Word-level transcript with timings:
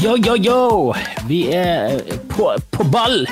Yo, 0.00 0.16
yo, 0.16 0.34
yo! 0.36 0.94
Vi 1.28 1.42
er 1.52 1.98
på, 2.32 2.46
på 2.72 2.84
ball 2.88 3.26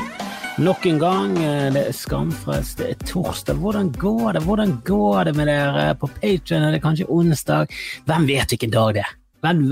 nok 0.60 0.82
en 0.90 0.98
gang. 1.00 1.30
Det 1.72 1.80
er 1.80 1.94
Skamfrelst, 1.96 2.82
det 2.82 2.90
er 2.92 3.06
torsdag. 3.08 3.56
Hvordan 3.62 3.88
går 3.96 4.36
det 4.36 4.42
Hvordan 4.44 4.74
går 4.84 5.30
det 5.30 5.32
med 5.38 5.48
dere 5.48 5.94
på 5.96 6.10
Patrion? 6.18 6.66
Er 6.68 6.76
kanskje 6.82 7.06
onsdag? 7.08 7.72
Hvem 8.04 8.28
vet 8.28 8.52
hvilken 8.52 8.74
dag 8.74 8.98
det 8.98 9.04
er? 9.06 9.14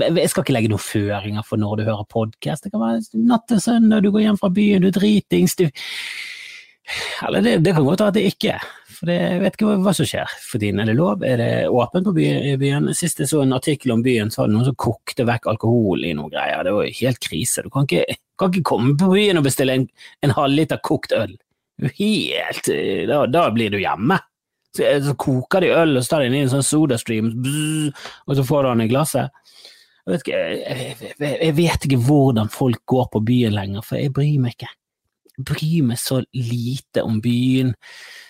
Jeg 0.07 0.31
skal 0.31 0.41
ikke 0.41 0.55
legge 0.57 0.73
noen 0.73 0.81
føringer 0.81 1.45
for 1.45 1.61
når 1.61 1.77
du 1.77 1.85
hører 1.91 2.09
podkast. 2.09 2.65
Det 2.65 2.73
kan 2.73 2.81
være 2.81 3.21
natt 3.29 3.45
til 3.51 3.61
søndag, 3.61 4.01
du 4.01 4.09
går 4.15 4.25
hjem 4.25 4.41
fra 4.41 4.49
byen, 4.57 4.81
du 4.81 4.89
er 4.89 4.97
dritings, 4.97 5.53
du 5.53 5.67
Eller 7.27 7.45
det, 7.45 7.59
det 7.61 7.77
kan 7.77 7.85
godt 7.85 8.01
være 8.01 8.15
at 8.15 8.17
det 8.17 8.25
ikke 8.31 8.55
er. 8.57 8.69
For 8.97 9.09
det, 9.09 9.15
jeg 9.21 9.41
vet 9.43 9.57
ikke 9.57 9.67
hva, 9.67 9.77
hva, 9.85 9.93
som 9.93 10.07
skjer 10.09 10.31
for 10.41 10.61
tiden. 10.61 10.79
Er 10.81 10.89
det 10.89 10.95
lov? 10.97 11.25
Er 11.25 11.37
det 11.37 11.49
åpent 11.69 12.07
på 12.07 12.13
byen? 12.17 12.87
Sist 12.97 13.21
jeg 13.21 13.29
så 13.29 13.43
en 13.43 13.53
artikkel 13.53 13.93
om 13.93 14.01
byen, 14.05 14.31
så 14.33 14.41
var 14.41 14.49
det 14.49 14.55
noen 14.55 14.69
som 14.71 14.77
kokte 14.87 15.25
vekk 15.27 15.51
alkohol 15.53 16.05
i 16.07 16.15
noen 16.17 16.31
greier. 16.33 16.63
Det 16.65 16.73
var 16.73 16.87
jo 16.87 16.95
helt 17.01 17.21
krise. 17.21 17.65
Du 17.65 17.69
kan 17.73 17.85
ikke, 17.85 18.17
kan 18.41 18.53
ikke 18.53 18.69
komme 18.71 18.95
på 18.97 19.11
byen 19.13 19.41
og 19.41 19.45
bestille 19.45 19.75
en, 19.77 19.85
en 20.25 20.33
halvliter 20.33 20.81
kokt 20.85 21.13
øl. 21.17 21.35
Helt 21.99 22.71
da, 23.09 23.21
da, 23.29 23.45
blir 23.53 23.75
du 23.75 23.77
hjemme. 23.77 24.17
Så, 24.73 24.89
så, 25.05 25.13
koker 25.17 25.61
de 25.61 25.73
øl, 25.77 25.97
og 25.97 26.05
så 26.05 26.15
tar 26.15 26.23
de 26.23 26.31
inn 26.31 26.39
i 26.39 26.43
en 26.45 26.51
sånn 26.51 26.65
sodastream, 26.65 27.29
og 28.25 28.37
så 28.37 28.45
får 28.45 28.65
du 28.65 28.69
den 28.71 28.85
i 28.87 28.89
glasset. 28.91 29.45
Jeg 30.07 30.13
vet, 30.13 30.25
ikke, 30.25 30.41
jeg, 31.21 31.37
jeg 31.43 31.55
vet 31.57 31.85
ikke 31.85 32.03
hvordan 32.07 32.49
folk 32.53 32.81
går 32.89 33.09
på 33.13 33.21
byen 33.27 33.55
lenger, 33.57 33.85
for 33.85 33.99
jeg 33.99 34.13
bryr 34.15 34.37
meg 34.41 34.55
ikke. 34.55 34.69
Jeg 35.37 35.45
bryr 35.49 35.89
meg 35.89 35.99
så 36.01 36.21
lite 36.33 37.03
om 37.05 37.19
byen. 37.21 37.73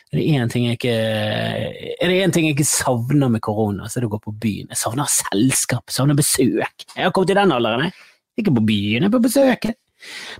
Er 0.07 0.19
det 0.21 0.25
én 0.31 0.47
ting, 0.47 0.65
ting, 2.31 2.45
jeg 2.47 2.55
ikke 2.55 2.63
savner 2.63 3.27
med 3.27 3.41
korona, 3.43 3.89
så 3.89 3.99
er 3.99 4.05
det 4.05 4.07
å 4.07 4.13
gå 4.13 4.21
på 4.23 4.31
byen. 4.39 4.69
Jeg 4.71 4.79
savner 4.79 5.09
selskap, 5.11 5.83
savner 5.91 6.15
besøk. 6.15 6.85
Jeg 6.93 7.03
har 7.03 7.11
kommet 7.15 7.33
i 7.33 7.35
den 7.35 7.51
alderen, 7.51 7.89
jeg. 7.89 7.97
Ikke 8.39 8.53
på 8.55 8.63
byen, 8.69 9.03
jeg 9.03 9.09
er 9.09 9.15
på 9.17 9.21
besøk. 9.25 9.67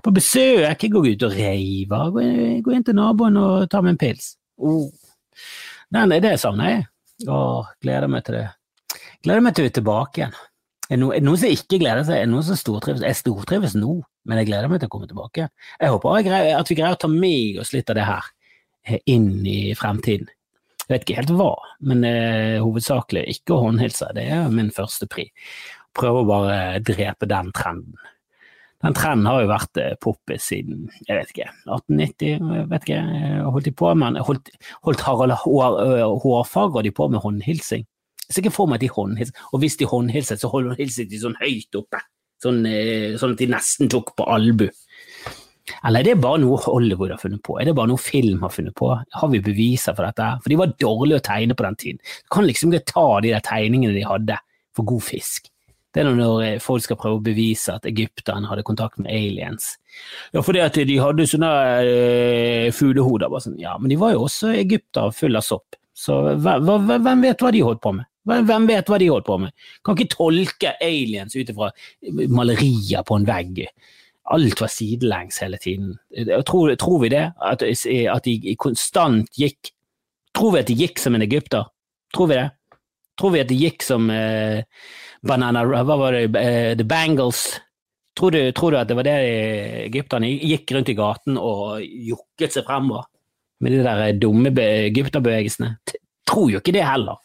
På 0.06 0.14
besøk, 0.16 0.86
jeg 0.86 0.94
går 0.94 1.10
ut 1.10 1.26
og 1.28 1.36
reiver. 1.36 2.14
Går 2.64 2.78
inn 2.78 2.86
til 2.88 2.96
naboen 2.96 3.40
og 3.42 3.66
tar 3.72 3.84
meg 3.84 3.98
en 3.98 4.00
pils. 4.06 4.30
Oh. 4.56 4.88
Den, 5.92 6.16
det 6.24 6.38
savner 6.40 6.72
jeg. 6.72 6.88
Åh, 7.28 7.74
gleder 7.84 8.14
meg 8.14 8.24
til 8.24 8.40
det. 8.40 8.46
Gleder 9.26 9.44
meg 9.44 9.58
til 9.58 9.66
å 9.66 9.68
være 9.68 9.78
tilbake 9.82 10.22
igjen. 10.22 10.40
Er 10.88 11.02
det 11.02 11.26
noen 11.28 11.42
som 11.42 11.52
ikke 11.52 11.82
gleder 11.82 12.08
seg? 12.08 12.22
Er 12.22 12.30
det 12.30 12.32
noen 12.32 12.48
som 12.48 12.56
stortrives? 12.56 13.04
Jeg 13.04 13.20
stortrives 13.20 13.76
nå, 13.76 14.00
men 14.30 14.40
jeg 14.40 14.48
gleder 14.54 14.72
meg 14.72 14.80
til 14.80 14.88
å 14.88 14.96
komme 14.96 15.12
tilbake. 15.12 15.50
Jeg 15.76 15.92
håper 15.92 16.22
at 16.56 16.72
vi 16.72 16.80
greier 16.80 16.96
å 16.96 17.02
ta 17.02 17.12
med 17.12 17.60
oss 17.60 17.76
litt 17.76 17.92
av 17.92 18.00
det 18.00 18.08
her 18.08 18.32
inn 19.06 19.46
i 19.48 19.76
fremtiden. 19.78 20.30
Jeg 20.88 20.94
vet 20.94 21.04
ikke 21.04 21.18
helt 21.18 21.34
hva, 21.36 21.54
men 21.84 22.04
eh, 22.08 22.60
hovedsakelig 22.64 23.26
ikke 23.34 23.58
å 23.58 23.64
håndhilse. 23.66 24.14
Det 24.16 24.24
er 24.32 24.54
min 24.54 24.70
første 24.72 25.08
pri. 25.12 25.26
Prøve 25.98 26.22
å 26.22 26.30
bare 26.30 26.60
drepe 26.86 27.28
den 27.28 27.52
trenden. 27.56 27.98
Den 28.86 28.94
trenden 28.96 29.28
har 29.28 29.42
jo 29.42 29.50
vært 29.50 29.80
eh, 29.82 29.96
poppis 30.00 30.48
siden 30.52 30.86
jeg 31.08 31.18
vet 31.18 31.34
ikke, 31.34 31.50
1890, 31.66 32.48
jeg 32.56 32.68
vet 32.72 32.86
ikke, 32.86 33.00
holdt 33.50 33.68
de 33.68 33.74
på 33.82 33.94
med 33.98 34.20
holdt, 34.28 34.52
holdt 34.86 35.04
Harald 35.04 35.34
Hår, 35.42 35.80
Hårfagre 36.24 36.86
de 36.86 36.94
på 36.96 37.10
med 37.12 37.24
håndhilsing? 37.26 37.88
Jeg 38.28 38.36
ser 38.36 38.46
ikke 38.46 38.56
for 38.56 38.70
meg 38.70 38.84
at 38.84 38.86
de 38.86 39.28
og 39.52 39.60
hvis 39.64 39.80
de 39.80 39.88
håndhilset, 39.90 40.40
så 40.40 40.52
håndhilset 40.52 41.10
de 41.10 41.20
sånn 41.20 41.36
høyt 41.42 41.80
oppe, 41.80 42.00
sånn, 42.44 42.64
sånn 43.20 43.36
at 43.36 43.42
de 43.42 43.48
nesten 43.50 43.92
tok 43.92 44.14
på 44.20 44.28
albu. 44.30 44.68
Eller 45.86 46.02
er 46.02 46.10
det 46.12 46.22
bare 46.24 46.42
noe 46.42 46.60
Hollywood 46.64 47.14
har 47.14 47.22
funnet 47.22 47.44
på? 47.46 47.58
Er 47.60 47.70
det 47.70 47.76
bare 47.78 47.92
noe 47.92 48.02
film 48.02 48.42
har 48.46 48.54
funnet 48.54 48.76
på? 48.78 48.94
Har 48.96 49.32
vi 49.34 49.44
beviser 49.44 49.98
for 49.98 50.08
dette? 50.08 50.30
For 50.44 50.54
de 50.54 50.60
var 50.60 50.74
dårlige 50.80 51.22
å 51.22 51.28
tegne 51.28 51.58
på 51.58 51.68
den 51.68 51.78
tiden. 51.80 52.02
Du 52.24 52.34
kan 52.38 52.48
liksom 52.48 52.74
ikke 52.74 52.94
ta 52.94 53.08
de 53.24 53.36
der 53.36 53.46
tegningene 53.46 53.96
de 53.98 54.08
hadde 54.08 54.40
for 54.78 54.88
god 54.88 55.06
fisk. 55.08 55.50
Det 55.96 56.04
er 56.04 56.14
når 56.14 56.42
eh, 56.46 56.60
folk 56.62 56.84
skal 56.86 57.00
prøve 57.00 57.18
å 57.18 57.26
bevise 57.26 57.74
at 57.74 57.88
egypterne 57.90 58.50
hadde 58.50 58.66
kontakt 58.68 59.00
med 59.02 59.10
aliens. 59.10 59.72
Ja, 60.36 60.44
fordi 60.46 60.62
at 60.62 60.78
de 60.78 60.98
hadde 61.02 61.26
sånne 61.30 61.52
øh, 61.88 62.68
fuglehoder. 62.76 63.34
Sånn. 63.42 63.58
Ja, 63.62 63.78
men 63.82 63.90
de 63.90 63.98
var 64.00 64.14
jo 64.14 64.28
også 64.28 64.52
egyptere 64.54 65.16
full 65.16 65.40
av 65.40 65.46
sopp. 65.48 65.80
Så 65.98 66.20
hvem 66.38 67.24
vet 67.24 67.42
hva 67.42 67.50
de 67.54 67.64
holdt 67.66 67.82
på 67.82 67.96
med? 67.98 68.06
Hvem 68.28 68.68
vet 68.70 68.90
hva 68.92 69.00
de 69.02 69.08
holdt 69.10 69.26
på 69.26 69.40
med? 69.42 69.56
Kan 69.86 69.98
ikke 69.98 70.14
tolke 70.14 70.76
aliens 70.84 71.34
ut 71.34 71.50
ifra 71.50 71.72
malerier 72.30 73.06
på 73.08 73.18
en 73.18 73.26
vegg 73.28 73.64
alt 74.34 74.62
var 74.62 74.72
sidelengs 74.72 75.40
hele 75.42 75.58
tiden. 75.58 75.96
Tror, 76.46 76.76
tror 76.76 77.00
vi 77.04 77.10
det? 77.10 77.26
At, 77.42 77.64
at, 77.64 78.24
de 78.28 78.56
konstant 78.60 79.30
gikk 79.40 79.74
Tror 80.38 80.52
vi 80.54 80.60
at 80.60 80.70
de 80.70 80.76
gikk 80.78 81.00
som 81.02 81.16
en 81.18 81.24
egypter? 81.26 81.64
Tror 82.14 82.28
vi 82.30 82.36
det? 82.38 82.50
Tror 83.18 83.32
vi 83.34 83.40
at 83.42 83.50
de 83.50 83.56
gikk 83.58 83.82
som 83.82 84.10
eh, 84.14 84.60
Banana 85.26 85.64
Hva 85.66 85.96
var 85.98 86.14
det? 86.14 86.28
Eh, 86.38 86.74
the 86.78 86.86
Bangles? 86.86 87.48
Tror 88.18 88.36
du, 88.36 88.52
tror 88.52 88.74
du, 88.74 88.78
at 88.78 88.90
det 88.90 88.98
var 88.98 89.08
det 89.08 89.16
egypterne 89.88 90.30
gikk 90.30 90.74
rundt 90.74 90.92
i 90.94 90.98
gaten 90.98 91.40
og 91.42 91.82
jukket 91.82 92.54
seg 92.54 92.68
fremover? 92.68 93.10
Med 93.62 93.74
de 93.74 93.82
der 93.86 94.20
dumme 94.22 94.54
egypterbevegelsene? 94.54 95.72
Tror 96.28 96.52
jo 96.52 96.62
ikke 96.62 96.76
det 96.76 96.86
heller. 96.86 97.18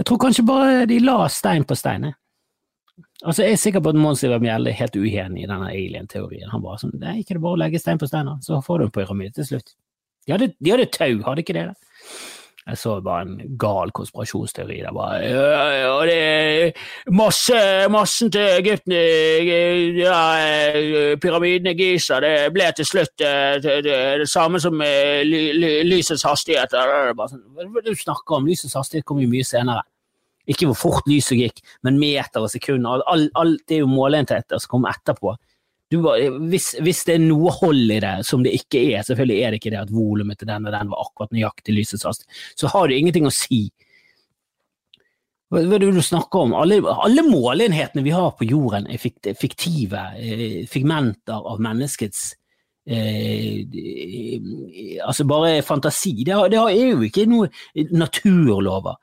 Jeg 0.00 0.08
tror 0.08 0.20
kanskje 0.20 0.44
bare 0.48 0.86
de 0.88 0.98
la 1.04 1.28
stein 1.32 1.64
på 1.68 1.76
stein. 1.76 2.10
Altså, 3.22 3.42
Jeg 3.42 3.52
er 3.52 3.60
sikker 3.60 3.80
på 3.84 3.92
at 3.92 4.00
Mons 4.00 4.24
Ivar 4.24 4.40
Mjelde 4.40 4.70
er 4.70 4.78
helt 4.80 4.96
uenig 4.96 5.44
i 5.44 5.48
denne 5.48 5.68
alien-teorien. 5.68 6.48
Han 6.52 6.64
bare 6.64 6.80
sånn 6.80 6.96
Nei, 7.00 7.20
ikke 7.20 7.36
det 7.36 7.44
bare 7.44 7.58
å 7.58 7.62
legge 7.62 7.80
stein 7.82 8.00
på 8.00 8.08
stein, 8.08 8.30
så 8.44 8.62
får 8.64 8.80
du 8.80 8.84
en 8.86 8.96
pyramide 8.96 9.36
til 9.36 9.48
slutt. 9.52 9.74
De 10.26 10.32
hadde, 10.34 10.52
de 10.56 10.72
hadde 10.72 10.92
tau, 10.94 11.16
hadde 11.26 11.44
ikke 11.44 11.56
det? 11.56 11.66
Jeg 12.60 12.76
så 12.76 12.98
bare 13.00 13.24
en 13.24 13.56
gal 13.58 13.90
konspirasjonsteori 13.96 14.76
der 14.84 14.92
bare 14.92 15.20
Ja, 15.24 15.62
ja 15.80 15.94
det 16.06 16.16
er 16.16 17.12
masse, 17.16 17.56
massen 17.90 18.30
til 18.30 18.44
Egypten 18.60 18.92
ja, 19.96 20.18
Pyramiden 21.22 21.70
i 21.72 21.74
Giza, 21.78 22.20
det 22.20 22.52
ble 22.54 22.68
til 22.76 22.86
slutt 22.86 23.14
det, 23.18 23.62
det, 23.64 23.94
det 24.20 24.28
samme 24.28 24.60
som 24.60 24.76
lysets 24.76 26.26
hastighet. 26.28 26.76
Sånn, 26.76 27.46
hva 27.56 27.84
du 27.84 27.94
snakker 27.96 28.38
om? 28.38 28.46
Lysets 28.46 28.76
hastighet 28.76 29.08
kommer 29.08 29.24
jo 29.24 29.32
mye 29.32 29.48
senere. 29.48 29.82
Ikke 30.50 30.70
hvor 30.70 30.78
fort 30.78 31.06
lyset 31.10 31.38
gikk, 31.38 31.62
men 31.86 32.00
meter 32.00 32.42
og 32.42 32.50
sekunder. 32.52 33.04
Alt, 33.10 33.30
all, 33.38 33.54
er 33.70 33.84
jo 33.84 33.90
måleenheter 33.90 34.58
som 34.58 34.72
kommer 34.72 34.96
etterpå. 34.96 35.36
Du, 35.90 35.98
hvis, 36.50 36.72
hvis, 36.78 37.02
det 37.06 37.16
er 37.16 37.22
noe 37.24 37.50
hold 37.50 37.90
i 37.90 37.98
det 38.02 38.20
som 38.26 38.44
det 38.46 38.52
ikke 38.54 38.82
er, 38.92 39.02
selvfølgelig 39.06 39.38
er 39.42 39.50
det 39.50 39.58
ikke 39.58 39.72
det 39.74 39.80
at 39.80 39.90
volumet 39.90 40.38
til 40.38 40.46
den 40.50 40.68
og 40.68 40.74
den 40.74 40.90
var 40.92 41.02
akkurat 41.02 41.32
nøyaktig 41.34 41.74
lysets 41.74 42.06
hastighet, 42.06 42.42
så 42.58 42.70
har 42.70 42.86
det 42.86 42.98
ingenting 43.00 43.26
å 43.26 43.34
si. 43.34 43.64
Hva, 45.50 45.64
er 45.64 45.82
det 45.82 45.90
du 45.96 46.02
snakker 46.06 46.46
om? 46.46 46.54
Alle, 46.54 46.78
alle 46.86 47.26
måleenhetene 47.26 48.06
vi 48.06 48.14
har 48.14 48.30
på 48.38 48.46
jorden 48.46 48.86
er 48.86 49.02
fiktive 49.02 50.04
eh, 50.14 50.60
figmenter 50.70 51.50
av 51.50 51.58
menneskets 51.62 52.22
eh, 52.86 53.66
altså 55.02 55.26
bare 55.26 55.58
fantasi. 55.66 56.20
Det, 56.22 56.34
har, 56.38 56.54
det 56.54 56.60
er 56.62 56.92
jo 56.92 57.02
ikke 57.06 57.26
noe 57.30 57.50
naturlover. 57.90 58.98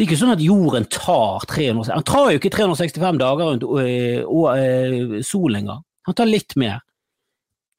Det 0.00 0.06
er 0.06 0.14
ikke 0.14 0.16
sånn 0.22 0.32
at 0.32 0.40
jorden 0.40 0.86
tar 0.88 1.42
300, 1.44 1.90
Han 1.92 2.04
tar 2.08 2.30
jo 2.32 2.38
ikke 2.40 2.50
365 2.54 3.18
dager 3.20 3.50
rundt 3.50 3.66
øh, 3.68 5.18
solen 5.28 5.58
engang. 5.58 5.82
Han 6.08 6.16
tar 6.16 6.30
litt 6.30 6.54
mer. 6.56 6.78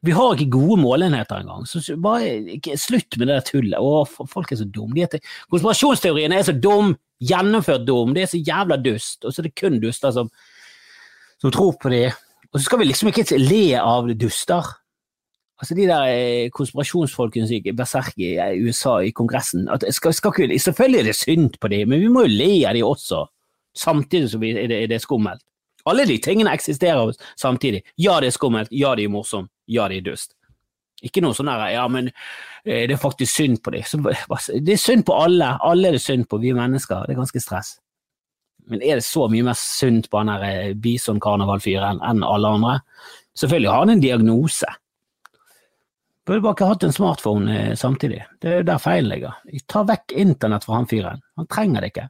Vi 0.06 0.14
har 0.14 0.36
ikke 0.36 0.54
gode 0.54 0.78
måleenheter 0.84 1.42
engang. 1.42 1.66
Så 1.66 1.81
bare 1.98 2.78
slutt 2.78 3.18
med 3.18 3.26
det 3.26 3.40
der 3.40 3.48
tullet. 3.48 3.81
Å, 3.81 4.28
folk 4.30 4.54
er 4.54 4.60
så 4.62 4.68
dumme. 4.70 5.10
Konspirasjonsteoriene 5.50 6.38
er 6.38 6.46
så 6.46 6.54
dum, 6.54 6.94
gjennomført 7.26 7.88
dum. 7.90 8.14
Det 8.14 8.28
er 8.28 8.30
så 8.30 8.44
jævla 8.46 8.78
dust. 8.86 9.26
Og 9.26 9.34
så 9.34 9.42
er 9.42 9.50
det 9.50 9.56
kun 9.58 9.81
duster 9.81 10.14
som, 10.14 10.30
som 11.42 11.58
tror 11.58 11.74
på 11.81 11.90
det. 11.90 12.12
Og 12.52 12.60
så 12.60 12.68
skal 12.68 12.84
vi 12.84 12.92
liksom 12.92 13.10
ikke 13.10 13.42
le 13.42 13.66
av 13.81 14.14
duster. 14.14 14.69
Altså 15.62 15.75
De 15.78 15.86
der 15.86 16.08
eh, 16.10 16.50
konspirasjonsfolkene 16.50 17.46
som 17.46 17.60
gikk 17.60 17.78
berserk 17.78 18.18
i 18.18 18.34
USA, 18.66 18.96
i 19.06 19.13
Kongressen 19.13 19.68
skal, 19.94 20.16
skal 20.18 20.34
ikke, 20.34 20.60
Selvfølgelig 20.60 21.00
er 21.00 21.10
det 21.12 21.16
synd 21.19 21.60
på 21.62 21.69
dem, 21.69 21.90
men 21.90 22.02
vi 22.02 22.10
må 22.10 22.25
jo 22.25 22.34
le 22.34 22.52
av 22.66 22.74
dem 22.74 22.88
også, 22.88 23.28
samtidig 23.78 24.31
som 24.34 24.44
er 24.44 24.66
det, 24.68 24.84
er 24.84 24.90
det 24.90 25.02
skummelt. 25.04 25.44
Alle 25.86 26.06
de 26.06 26.18
tingene 26.22 26.54
eksisterer 26.54 27.13
samtidig. 27.40 27.84
Ja, 27.98 28.19
det 28.22 28.31
er 28.31 28.38
skummelt, 28.38 28.74
ja, 28.74 28.96
det 28.98 29.06
er 29.06 29.13
morsomt, 29.13 29.52
ja, 29.69 29.88
det 29.90 30.02
er 30.02 30.10
dust. 30.12 30.34
Ikke 31.02 31.22
noe 31.22 31.34
sånn 31.34 31.50
der 31.50 31.72
ja, 31.74 31.86
men 31.90 32.10
eh, 32.10 32.88
det 32.90 32.98
er 32.98 33.02
faktisk 33.02 33.34
synd 33.34 33.62
på 33.66 33.74
dem. 33.74 34.10
Det 34.66 34.75
er 34.75 34.81
synd 34.81 35.06
på 35.06 35.18
alle, 35.18 35.56
alle 35.66 35.90
er 35.90 35.98
det 35.98 36.04
synd 36.04 36.28
på, 36.30 36.42
vi 36.42 36.54
er 36.54 36.60
mennesker, 36.60 37.06
det 37.06 37.16
er 37.16 37.22
ganske 37.22 37.42
stress. 37.42 37.75
Men 38.69 38.84
er 38.86 39.00
det 39.00 39.06
så 39.06 39.25
mye 39.30 39.46
mer 39.46 39.57
synd 39.57 40.10
på 40.10 40.22
han 40.22 40.30
eh, 40.38 40.74
bison-karnevalfyren 40.78 42.02
enn 42.06 42.25
alle 42.25 42.54
andre? 42.57 42.78
Selvfølgelig 43.38 43.72
har 43.72 43.86
han 43.86 43.96
en 43.96 44.04
diagnose. 44.04 44.69
Burde 46.27 46.44
bare 46.44 46.53
ikke 46.53 46.69
hatt 46.69 46.83
en 46.85 46.94
smartphone 46.94 47.56
eh, 47.57 47.71
samtidig. 47.79 48.21
Det 48.41 48.59
er 48.59 48.68
der 48.68 48.81
feilen 48.81 49.09
ligger. 49.09 49.39
Ta 49.71 49.81
vekk 49.88 50.13
internett 50.21 50.68
fra 50.68 50.77
han 50.77 50.89
fyren. 50.89 51.23
Han 51.39 51.50
trenger 51.50 51.81
det 51.81 51.94
ikke. 51.94 52.07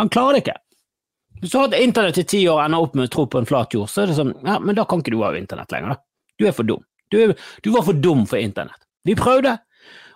Han 0.00 0.10
klarer 0.10 0.36
det 0.36 0.44
ikke. 0.44 0.58
Hvis 1.40 1.52
du 1.52 1.56
har 1.56 1.68
hatt 1.68 1.78
internett 1.78 2.18
i 2.20 2.26
ti 2.28 2.42
år 2.48 2.58
og 2.58 2.64
ender 2.66 2.84
opp 2.84 2.96
med 2.98 3.08
å 3.08 3.12
tro 3.14 3.24
på 3.30 3.40
en 3.40 3.48
flat 3.48 3.74
jord, 3.74 3.88
så 3.88 4.02
er 4.02 4.10
det 4.10 4.18
sånn, 4.18 4.34
ja, 4.44 4.58
men 4.60 4.76
da 4.76 4.84
kan 4.88 5.00
ikke 5.00 5.14
du 5.14 5.22
ha 5.22 5.32
internett 5.38 5.72
lenger, 5.72 5.94
da. 5.94 6.02
Du 6.40 6.46
er 6.48 6.56
for 6.56 6.68
dum. 6.68 6.82
Du, 7.10 7.16
er, 7.22 7.32
du 7.64 7.70
var 7.72 7.86
for 7.86 7.96
dum 7.96 8.26
for 8.28 8.40
internett. 8.40 8.82
Vi 9.08 9.16
prøvde, 9.16 9.54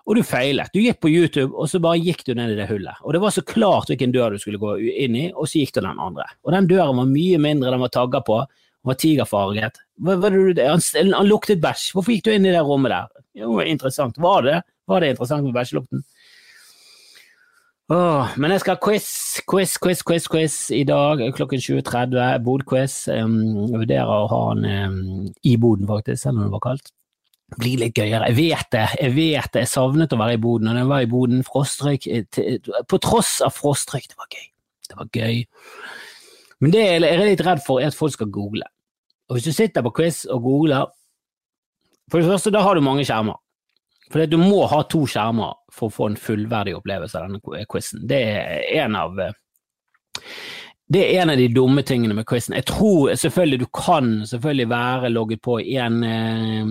og 0.05 0.19
du 0.19 0.23
feilet. 0.27 0.69
Du 0.75 0.83
gikk 0.83 1.01
på 1.01 1.09
YouTube, 1.09 1.55
og 1.57 1.71
så 1.71 1.81
bare 1.81 2.03
gikk 2.03 2.27
du 2.27 2.35
ned 2.37 2.53
i 2.53 2.59
det 2.59 2.69
hullet. 2.69 3.01
Og 3.07 3.17
det 3.17 3.23
var 3.23 3.33
så 3.33 3.45
klart 3.47 3.89
hvilken 3.89 4.13
dør 4.13 4.35
du 4.35 4.43
skulle 4.43 4.61
gå 4.61 4.75
inn 5.07 5.17
i, 5.17 5.25
og 5.33 5.49
så 5.49 5.63
gikk 5.63 5.79
du 5.79 5.81
den 5.81 6.03
andre. 6.03 6.27
Og 6.45 6.53
den 6.53 6.69
døren 6.69 7.01
var 7.01 7.09
mye 7.09 7.41
mindre, 7.41 7.73
den 7.73 7.85
var 7.87 7.95
tagga 7.95 8.21
på, 8.27 8.43
var 8.85 8.99
tigerfarget. 9.01 9.81
Hva, 10.05 10.17
hva, 10.21 10.31
han, 10.31 11.13
han 11.15 11.29
luktet 11.29 11.63
bæsj. 11.63 11.91
Hvorfor 11.95 12.15
gikk 12.15 12.27
du 12.27 12.33
inn 12.35 12.49
i 12.49 12.55
det 12.55 12.65
rommet 12.65 12.93
der? 12.93 13.13
Jo, 13.45 13.59
interessant. 13.65 14.19
Var 14.21 14.45
det? 14.47 14.59
Var 14.91 15.01
det 15.01 15.15
interessant 15.15 15.47
med 15.47 15.57
bæsjelukten? 15.57 16.05
Åh, 17.93 18.37
men 18.41 18.55
jeg 18.55 18.63
skal 18.63 18.79
ha 18.79 18.81
quiz, 18.81 19.09
quiz, 19.45 19.75
quiz, 19.77 20.01
quiz, 20.09 20.27
quiz 20.33 20.55
i 20.73 20.87
dag 20.89 21.21
klokken 21.37 21.61
20.30. 21.61 22.39
Bodquiz. 22.45 22.95
Jeg 23.13 23.29
vurderer 23.75 24.09
å 24.09 24.29
ha 24.31 24.45
den 24.57 25.33
i 25.45 25.57
boden, 25.61 25.89
faktisk, 25.89 26.23
selv 26.23 26.39
om 26.39 26.47
det 26.47 26.55
var 26.55 26.65
kaldt. 26.65 26.95
Det 27.53 27.61
blir 27.61 27.83
litt 27.83 27.99
gøyere. 28.01 28.31
Jeg 28.33 28.39
vet 28.39 28.71
det, 28.73 28.87
jeg 29.03 29.15
vet 29.19 29.51
det. 29.53 29.67
Jeg 29.67 29.73
savnet 29.75 30.17
å 30.17 30.21
være 30.21 30.39
i 30.39 30.41
boden, 30.41 30.73
og 30.73 30.81
jeg 30.81 30.91
var 30.95 31.05
i 31.05 31.11
boden. 31.13 31.45
Frostrøyk 31.45 32.09
På 32.89 33.01
tross 33.05 33.37
av 33.45 33.53
frostrøyk, 33.53 34.09
det 34.11 34.19
var 34.19 34.33
gøy. 34.33 34.49
Det 34.89 34.99
var 35.01 35.13
gøy. 35.21 35.45
Men 36.63 36.75
det 36.75 36.83
jeg 36.85 37.03
er 37.03 37.25
litt 37.25 37.45
redd 37.45 37.63
for, 37.65 37.81
er 37.81 37.91
at 37.91 37.99
folk 37.99 38.15
skal 38.15 38.31
google. 38.33 38.67
Og 39.29 39.39
hvis 39.39 39.49
du 39.49 39.57
sitter 39.57 39.85
på 39.85 39.95
quiz 39.97 40.25
og 40.29 40.43
googler 40.45 40.91
For 42.13 42.21
det 42.21 42.29
første, 42.29 42.53
da 42.53 42.61
har 42.61 42.77
du 42.77 42.85
mange 42.85 43.05
skjermer. 43.09 43.39
For 44.13 44.27
du 44.29 44.37
må 44.37 44.67
ha 44.69 44.83
to 44.93 45.07
skjermer 45.09 45.55
for 45.73 45.89
å 45.89 45.95
få 45.95 46.11
en 46.11 46.19
fullverdig 46.21 46.75
opplevelse 46.77 47.17
av 47.17 47.31
denne 47.31 47.65
quizen. 47.71 48.03
Det 48.07 48.19
er 48.21 48.67
en 48.83 48.99
av 49.01 49.17
eh, 49.25 49.33
det 50.93 51.01
er 51.01 51.23
en 51.23 51.31
av 51.33 51.39
de 51.41 51.47
dumme 51.49 51.81
tingene 51.87 52.13
med 52.13 52.27
quizen. 52.29 52.53
Jeg 52.59 52.67
tror 52.69 53.15
selvfølgelig 53.17 53.59
du 53.63 53.67
kan 53.73 54.09
selvfølgelig 54.29 54.67
være 54.69 55.11
logget 55.15 55.41
på 55.41 55.57
en, 55.59 56.03
eh, 56.05 56.67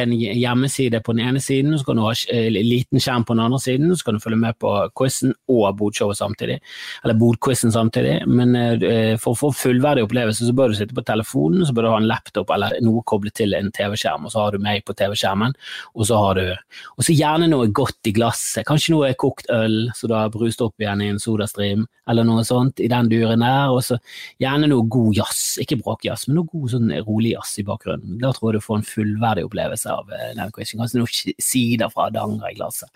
en 0.00 0.12
hjemmeside 0.16 1.02
på 1.04 1.12
den 1.12 1.20
ene 1.28 1.40
siden, 1.40 1.76
så 1.76 1.84
kan 1.84 1.96
du 1.96 2.02
ha 2.06 2.14
eh, 2.32 2.48
liten 2.48 2.96
skjerm 2.98 3.26
på 3.28 3.36
den 3.36 3.44
andre 3.44 3.60
siden, 3.60 3.92
så 3.92 4.06
kan 4.06 4.16
du 4.16 4.24
følge 4.24 4.40
med 4.40 4.56
på 4.58 4.72
quizen 4.96 5.34
og 5.52 5.76
bodshowet 5.76 6.16
samtidig. 6.16 6.56
Eller 7.04 7.14
bodquizen 7.20 7.70
samtidig. 7.70 8.22
Men 8.26 8.56
eh, 8.56 9.18
for 9.20 9.36
å 9.36 9.40
få 9.42 9.52
fullverdig 9.52 10.06
opplevelse 10.08 10.48
så 10.48 10.56
bør 10.56 10.72
du 10.72 10.78
sitte 10.80 10.96
på 10.96 11.04
telefonen, 11.04 11.66
så 11.68 11.76
bør 11.76 11.82
du 11.82 11.90
ha 11.92 12.00
en 12.00 12.08
laptop 12.08 12.48
eller 12.56 12.80
noe 12.80 13.04
koblet 13.04 13.36
til 13.36 13.52
en 13.52 13.68
TV-skjerm, 13.68 14.24
og 14.24 14.32
så 14.32 14.46
har 14.46 14.56
du 14.56 14.64
meg 14.64 14.86
på 14.88 14.96
TV-skjermen, 14.96 15.52
og 15.92 16.08
så 16.08 16.22
har 16.24 16.40
du 16.40 16.46
og 16.48 17.04
så 17.04 17.12
gjerne 17.12 17.50
noe 17.52 17.68
godt 17.68 18.08
i 18.08 18.16
glasset. 18.16 18.64
Kanskje 18.66 18.96
noe 18.96 19.12
kokt 19.20 19.52
øl, 19.52 19.90
så 19.94 20.08
du 20.08 20.16
har 20.16 20.32
brust 20.32 20.64
opp 20.64 20.80
igjen 20.80 21.04
i 21.04 21.12
en 21.12 21.20
sodastream, 21.20 21.84
eller 22.08 22.24
noe 22.24 22.48
sånt 22.48 22.80
i 22.80 22.88
den 22.88 23.12
duren 23.12 23.44
der 23.44 23.58
der, 23.68 23.76
og 23.76 23.84
så 23.84 23.98
gjerne 24.42 24.70
noe 24.72 24.86
god 24.90 25.20
jazz. 25.20 25.56
Ikke 25.62 25.78
bråkjazz, 25.82 26.28
men 26.28 26.40
noe 26.40 26.50
god 26.50 26.74
sånn 26.74 26.92
rolig 27.06 27.34
jazz 27.34 27.54
i 27.60 27.66
bakgrunnen. 27.68 28.18
Da 28.22 28.32
tror 28.36 28.52
jeg 28.52 28.62
du 28.62 28.66
får 28.66 28.80
en 28.80 28.88
fullverdig 28.88 29.46
opplevelse 29.48 29.94
av 29.94 30.14
den 30.38 30.54
quizen. 30.56 30.80
Kanskje 30.82 31.02
noen 31.02 31.42
sider 31.42 31.92
fra 31.92 32.08
Hardanger 32.08 32.48
i 32.50 32.56
glasset. 32.58 32.92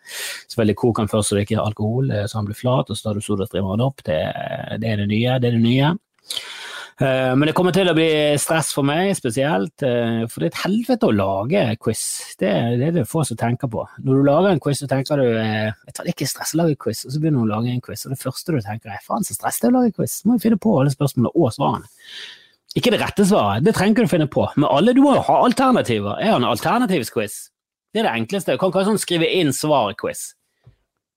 Selvfølgelig 0.49 0.79
kok 0.83 1.03
den 1.03 1.13
først 1.13 1.33
så 1.33 1.39
det 1.39 1.47
ikke 1.47 1.59
er 1.59 1.67
alkohol, 1.67 2.11
eh, 2.13 2.25
så 2.29 2.41
han 2.41 2.49
blir 2.49 2.59
flat, 2.59 2.91
og 2.91 2.99
så 2.99 3.09
tar 3.09 3.19
du 3.19 3.25
sodastrimeren 3.25 3.85
opp. 3.85 4.03
Det, 4.07 4.19
det 4.83 4.91
er 4.91 5.03
det 5.03 5.11
nye. 5.13 5.39
Det 5.43 5.53
er 5.53 5.59
det 5.59 5.63
nye. 5.65 5.93
Eh, 7.03 7.33
men 7.35 7.49
det 7.49 7.55
kommer 7.57 7.75
til 7.75 7.89
å 7.91 7.95
bli 7.97 8.09
stress 8.39 8.69
for 8.77 8.87
meg 8.87 9.11
spesielt, 9.19 9.83
eh, 9.83 10.23
for 10.31 10.43
det 10.43 10.49
er 10.49 10.53
et 10.53 10.61
helvete 10.63 11.09
å 11.09 11.15
lage 11.17 11.63
quiz. 11.83 12.03
Det, 12.39 12.51
det 12.79 12.91
er 12.91 12.95
det 12.95 13.09
få 13.11 13.25
som 13.27 13.39
tenker 13.41 13.71
på. 13.73 13.83
Når 14.05 14.21
du 14.21 14.29
lager 14.29 14.53
en 14.53 14.63
quiz, 14.63 14.85
så 14.85 14.91
tenker 14.91 15.19
du 15.19 15.25
eh, 15.41 15.73
jeg 15.73 15.97
tar 15.97 16.11
ikke 16.13 16.29
stress 16.31 16.55
å 16.55 16.61
lage 16.61 16.79
quiz, 16.85 17.03
og 17.09 17.15
så 17.15 17.23
begynner 17.23 17.43
du 17.43 17.49
å 17.49 17.57
lage 17.57 17.73
en 17.73 17.83
quiz, 17.83 18.05
og 18.07 18.15
det 18.15 18.21
første 18.21 18.55
du 18.55 18.61
tenker 18.63 18.93
er 18.95 19.03
faen 19.03 19.27
så 19.27 19.35
stress 19.35 19.59
det 19.59 19.67
er 19.71 19.75
å 19.75 19.81
lage 19.81 19.97
quiz, 19.97 20.21
så 20.21 20.29
må 20.29 20.37
jo 20.39 20.45
finne 20.45 20.61
på 20.63 20.77
alle 20.79 20.95
spørsmålene 20.95 21.35
og 21.35 21.57
svarene. 21.57 21.91
Ikke 22.79 22.93
det 22.95 23.03
rette 23.03 23.27
svaret, 23.29 23.67
det 23.67 23.75
trenger 23.77 24.07
du 24.07 24.13
finne 24.13 24.29
på, 24.31 24.47
men 24.55 24.69
alle, 24.71 24.95
du 24.95 25.03
må 25.05 25.17
jo 25.17 25.25
ha 25.27 25.41
alternativer. 25.49 26.23
Jeg 26.23 26.33
har 26.33 26.39
en 26.39 26.49
alternativsquiz. 26.53 27.41
Det 27.93 28.01
er 28.01 28.07
det 28.09 28.15
enkleste. 28.23 28.55
Du 28.55 28.63
kan 28.63 28.71
ikke 28.73 28.87
sånn 28.87 29.03
skrive 29.03 29.27
inn 29.29 29.51
svar-quiz. 29.53 30.31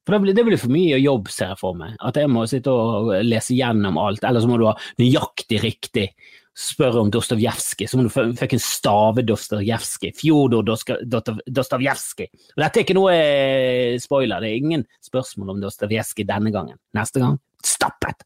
For 0.05 0.13
det 0.13 0.21
blir, 0.21 0.37
det 0.37 0.45
blir, 0.45 0.61
for 0.61 0.73
mye 0.73 0.99
jobb, 1.01 1.29
ser 1.33 1.53
jeg 1.53 1.59
for 1.61 1.77
meg. 1.77 1.95
At 2.05 2.19
jeg 2.21 2.29
må 2.29 2.45
sitte 2.49 2.73
og 2.73 3.11
lese 3.25 3.57
gjennom 3.57 3.97
alt. 4.01 4.25
Eller 4.27 4.43
så 4.43 4.49
må 4.51 4.59
du 4.61 4.67
ha 4.69 4.75
nøyaktig 5.01 5.61
riktig. 5.63 6.09
Spørre 6.55 7.01
om 7.01 7.09
Dostojevskij, 7.11 7.89
så 7.91 7.97
må 7.99 8.05
du 8.05 8.13
fuckings 8.13 8.67
stave 8.77 9.25
Dostojevskij. 9.27 10.13
Fjodor 10.15 10.63
Dostojevskij. 10.63 12.29
Og 12.53 12.61
dette 12.63 12.79
er 12.79 12.85
ikke 12.85 12.95
noe 12.95 13.11
eh, 13.11 13.97
spoiler, 13.99 14.39
det 14.39 14.53
er 14.53 14.61
ingen 14.61 14.85
spørsmål 15.03 15.57
om 15.57 15.65
Dostojevskij 15.65 16.29
denne 16.29 16.53
gangen. 16.55 16.79
Neste 16.95 17.19
gang 17.25 17.41
stappet! 17.65 18.23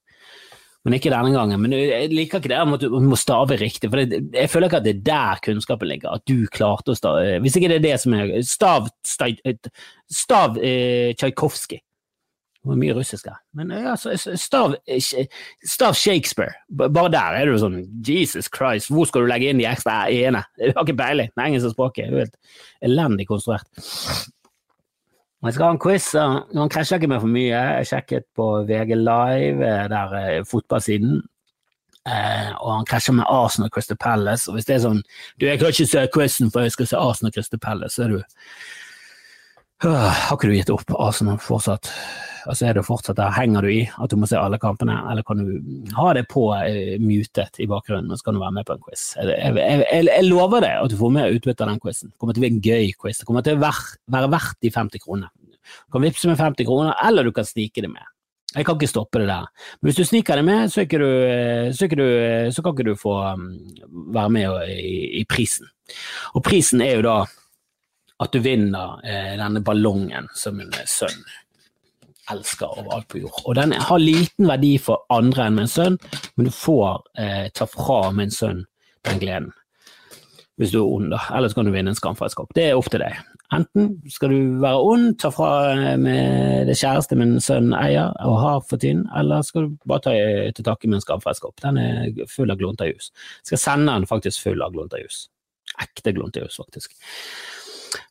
Men 0.90 0.98
ikke 0.98 1.12
denne 1.14 1.30
gangen. 1.36 1.62
Men 1.62 1.76
jeg 1.78 2.10
liker 2.10 2.42
ikke 2.42 2.50
det 2.50 2.58
at 2.58 2.82
du 2.82 2.96
må 3.06 3.18
stave 3.20 3.60
riktig, 3.62 3.92
for 3.94 4.02
jeg 4.02 4.50
føler 4.50 4.66
ikke 4.66 4.80
at 4.82 4.88
det 4.88 4.96
er 4.96 5.04
der 5.06 5.42
kunnskapen 5.46 5.92
ligger. 5.92 6.16
At 6.18 6.26
du 6.26 6.48
klarte 6.50 6.96
å 6.96 6.98
stave 6.98 7.36
Hvis 7.44 7.60
ikke 7.60 7.70
det 7.70 7.78
er 7.78 7.86
det 7.86 8.00
som 8.02 8.16
er 8.18 8.34
Stav 8.48 8.90
Stav 9.06 10.58
eh, 10.58 11.14
Tsjajkovskij. 11.14 11.84
Det 12.60 12.68
var 12.68 12.80
mye 12.82 12.96
russisk 12.98 13.30
her. 13.30 13.38
Men 13.56 13.70
ja, 13.72 13.94
stav, 13.96 14.74
stav, 15.64 15.94
Shakespeare. 15.96 16.58
Bare 16.68 17.12
der 17.14 17.38
er 17.38 17.48
du 17.48 17.60
sånn 17.62 17.78
Jesus 18.04 18.50
Christ, 18.52 18.90
hvor 18.92 19.08
skal 19.08 19.24
du 19.24 19.32
legge 19.32 19.48
inn 19.48 19.62
de 19.62 19.70
ekstra 19.70 20.02
e-ene? 20.12 20.42
Du 20.58 20.74
har 20.74 20.84
ikke 20.84 20.98
peiling. 21.00 21.30
Det 21.32 21.40
er 21.40 21.54
engelsk 21.54 21.72
språket. 21.78 22.10
er 22.10 22.18
jo 22.18 22.26
helt 22.26 22.36
elendig 22.90 23.30
konstruert. 23.30 23.70
Jeg 25.46 25.56
skal 25.56 25.66
ha 25.66 25.72
en 25.72 25.80
quiz. 25.80 26.12
Han 26.20 26.72
krasjer 26.72 27.00
ikke 27.00 27.08
med 27.08 27.22
for 27.24 27.32
mye. 27.32 27.60
Jeg 27.80 27.88
sjekket 27.88 28.26
på 28.36 28.48
VG 28.68 28.96
Live, 29.00 29.64
eh, 29.64 29.86
der 29.92 30.16
er 30.20 30.44
fotballsiden. 30.44 31.22
Eh, 32.08 32.52
og 32.60 32.74
han 32.76 32.86
krasjer 32.86 33.16
med 33.16 33.30
Arsenal 33.30 33.70
og 33.70 33.74
Crystal 33.74 33.98
Palace. 33.98 34.50
Og 34.50 34.58
hvis 34.58 34.68
det 34.68 34.76
er 34.76 34.84
sånn 34.84 35.02
Du, 35.40 35.46
jeg 35.46 35.60
kan 35.60 35.72
ikke 35.72 35.88
se 35.88 36.08
quizen, 36.14 36.52
for 36.52 36.68
jeg 36.68 36.76
skal 36.76 36.92
se 36.92 37.00
Arsenal 37.00 37.32
og 37.32 37.38
Crystal 37.38 37.60
Palace, 37.60 37.96
så 37.96 38.04
er 38.04 38.16
du 38.16 38.22
Har 39.84 40.36
ikke 40.36 40.50
du 40.50 40.58
gitt 40.58 40.72
opp 40.74 40.92
Arsenal 41.00 41.40
fortsatt? 41.40 41.88
Altså 42.50 42.66
er 42.68 42.76
det 42.76 42.86
fortsatt 42.88 43.18
der, 43.20 43.32
Henger 43.36 43.64
du 43.64 43.70
i 43.72 43.82
at 43.88 44.12
du 44.12 44.18
må 44.20 44.28
se 44.28 44.40
alle 44.40 44.60
kampene, 44.60 44.96
eller 45.12 45.24
kan 45.28 45.40
du 45.40 45.90
ha 45.96 46.12
det 46.18 46.26
på 46.32 46.50
uh, 46.52 46.96
mutet 47.04 47.60
i 47.62 47.68
bakgrunnen, 47.70 48.12
og 48.12 48.20
så 48.20 48.28
kan 48.28 48.36
du 48.36 48.44
være 48.44 48.56
med 48.58 48.68
på 48.68 48.76
en 48.76 48.84
quiz? 48.84 49.04
Jeg, 49.20 49.32
jeg, 49.32 49.56
jeg, 49.60 50.08
jeg 50.10 50.28
lover 50.28 50.66
deg 50.66 50.84
at 50.84 50.92
du 50.92 50.98
får 51.00 51.14
med 51.16 51.36
utbytte 51.38 51.66
av 51.66 51.74
den 51.74 51.82
quizen. 51.84 52.12
Det 52.12 52.20
kommer 52.20 52.36
til 52.36 52.42
å 52.42 52.46
bli 52.48 52.54
en 52.54 52.64
gøy 52.64 52.94
quiz. 53.00 53.22
Det 53.22 53.28
kommer 53.30 53.46
til 53.46 53.60
å 53.60 53.64
være, 53.64 54.00
være 54.16 54.32
verdt 54.36 54.60
de 54.66 54.74
50 54.76 55.04
kronene. 55.06 55.32
Du 55.70 55.96
kan 55.96 56.04
vippse 56.04 56.32
med 56.32 56.40
50 56.40 56.68
kroner, 56.68 56.96
eller 57.06 57.28
du 57.28 57.36
kan 57.36 57.48
snike 57.48 57.84
det 57.86 57.92
med. 57.92 58.08
Jeg 58.56 58.66
kan 58.66 58.80
ikke 58.80 58.90
stoppe 58.90 59.20
det 59.22 59.28
der. 59.30 59.46
Men 59.78 59.90
hvis 59.90 60.00
du 60.00 60.08
sniker 60.10 60.40
det 60.40 60.46
med, 60.46 60.72
så, 60.74 60.84
du, 60.90 61.10
så, 61.78 61.88
du, 61.88 62.08
så 62.52 62.64
kan 62.66 62.74
ikke 62.74 62.88
du 62.88 62.96
få 62.98 63.14
um, 63.38 63.52
være 64.16 64.32
med 64.34 64.72
i, 64.74 65.20
i, 65.22 65.26
prisen. 65.30 65.70
Og 66.34 66.42
prisen 66.46 66.82
er 66.82 66.98
jo 66.98 67.06
da 67.06 67.18
at 68.20 68.34
du 68.36 68.42
vinner 68.44 69.00
eh, 69.08 69.36
denne 69.40 69.62
ballongen 69.64 70.28
som 70.36 70.58
min 70.60 70.74
sønn 70.86 71.24
elsker 72.30 72.80
overalt 72.82 73.08
på 73.10 73.24
jord. 73.24 73.40
Og 73.46 73.56
den 73.58 73.74
har 73.74 74.02
liten 74.02 74.50
verdi 74.50 74.76
for 74.82 75.06
andre 75.14 75.48
enn 75.48 75.58
min 75.62 75.72
sønn, 75.72 75.98
men 76.36 76.50
du 76.50 76.54
får 76.54 77.02
eh, 77.18 77.48
ta 77.56 77.66
fra 77.70 78.04
min 78.16 78.34
sønn 78.34 78.66
den 79.08 79.22
gleden. 79.22 79.50
Hvis 80.60 80.74
du 80.74 80.82
er 80.82 80.92
ond, 80.92 81.08
da. 81.14 81.22
Eller 81.38 81.50
så 81.50 81.56
kan 81.56 81.70
du 81.70 81.72
vinne 81.72 81.94
en 81.94 81.98
skamfellesskap. 81.98 82.50
Det 82.56 82.66
er 82.68 82.78
opp 82.78 82.90
til 82.92 83.00
deg. 83.00 83.16
Enten 83.56 83.94
skal 84.12 84.34
du 84.34 84.58
være 84.62 84.82
ond, 84.92 85.14
ta 85.22 85.32
fra 85.34 85.52
eh, 85.72 85.96
med 86.02 86.68
det 86.70 86.76
kjæreste 86.78 87.18
min 87.18 87.38
sønn 87.44 87.72
eier 87.78 88.12
og 88.28 88.36
har 88.44 88.66
for 88.68 88.82
tiden, 88.82 89.06
eller 89.18 89.46
skal 89.48 89.70
du 89.70 89.78
bare 89.90 90.04
ta 90.06 90.16
til 90.58 90.68
takke 90.68 90.92
med 90.92 91.00
en 91.00 91.06
skamfellesskap. 91.08 91.56
Den 91.64 91.80
er 91.82 92.26
full 92.30 92.52
av 92.52 92.60
glunterjus. 92.60 93.14
Skal 93.48 93.64
sende 93.64 93.96
den 93.96 94.10
faktisk 94.10 94.44
full 94.44 94.62
av 94.66 94.76
glunterjus. 94.76 95.30
Ekte 95.80 96.14
glunterjus, 96.14 96.60
faktisk. 96.60 96.94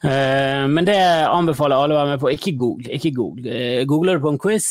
Uh, 0.04 0.64
men 0.70 0.86
det 0.86 0.98
anbefaler 1.26 1.76
alle 1.76 1.96
å 1.96 2.00
være 2.00 2.14
med 2.14 2.22
på. 2.22 2.32
Ikke 2.34 2.54
google. 2.58 2.90
Ikke 2.94 3.14
google. 3.16 3.46
Uh, 3.50 3.84
googler 3.88 4.18
du 4.18 4.26
på 4.26 4.34
en 4.34 4.42
quiz, 4.42 4.68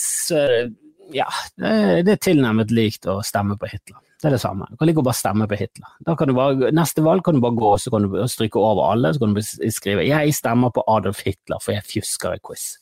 ja, 1.15 1.27
det, 1.55 2.11
er 2.11 2.19
tilnærmet 2.19 2.71
likt 2.75 3.07
å 3.07 3.21
stemme 3.23 3.55
på 3.59 3.69
Hitler. 3.71 3.99
Det 4.17 4.27
er 4.27 4.33
det 4.33 4.41
samme. 4.41 4.65
Du 4.71 4.79
kan 4.79 4.89
like 4.89 4.99
å 4.99 5.05
bare 5.05 5.19
stemme 5.19 5.45
på 5.47 5.59
Hitler. 5.59 5.91
Bare, 6.07 6.71
neste 6.73 7.03
valg 7.05 7.21
kan 7.25 7.37
du 7.37 7.43
bare 7.43 7.57
gå 7.57 7.75
så 7.79 7.93
kan 7.93 8.07
du 8.07 8.17
stryke 8.31 8.59
over 8.59 8.89
alle. 8.91 9.13
Så 9.13 9.21
kan 9.21 9.35
du 9.35 9.41
skrive 9.43 10.07
'Jeg 10.07 10.33
stemmer 10.33 10.73
på 10.73 10.83
Adolf 10.87 11.21
Hitler, 11.21 11.61
for 11.61 11.77
jeg 11.77 11.85
fjusker 11.85 12.33
i 12.33 12.41
quiz'. 12.41 12.77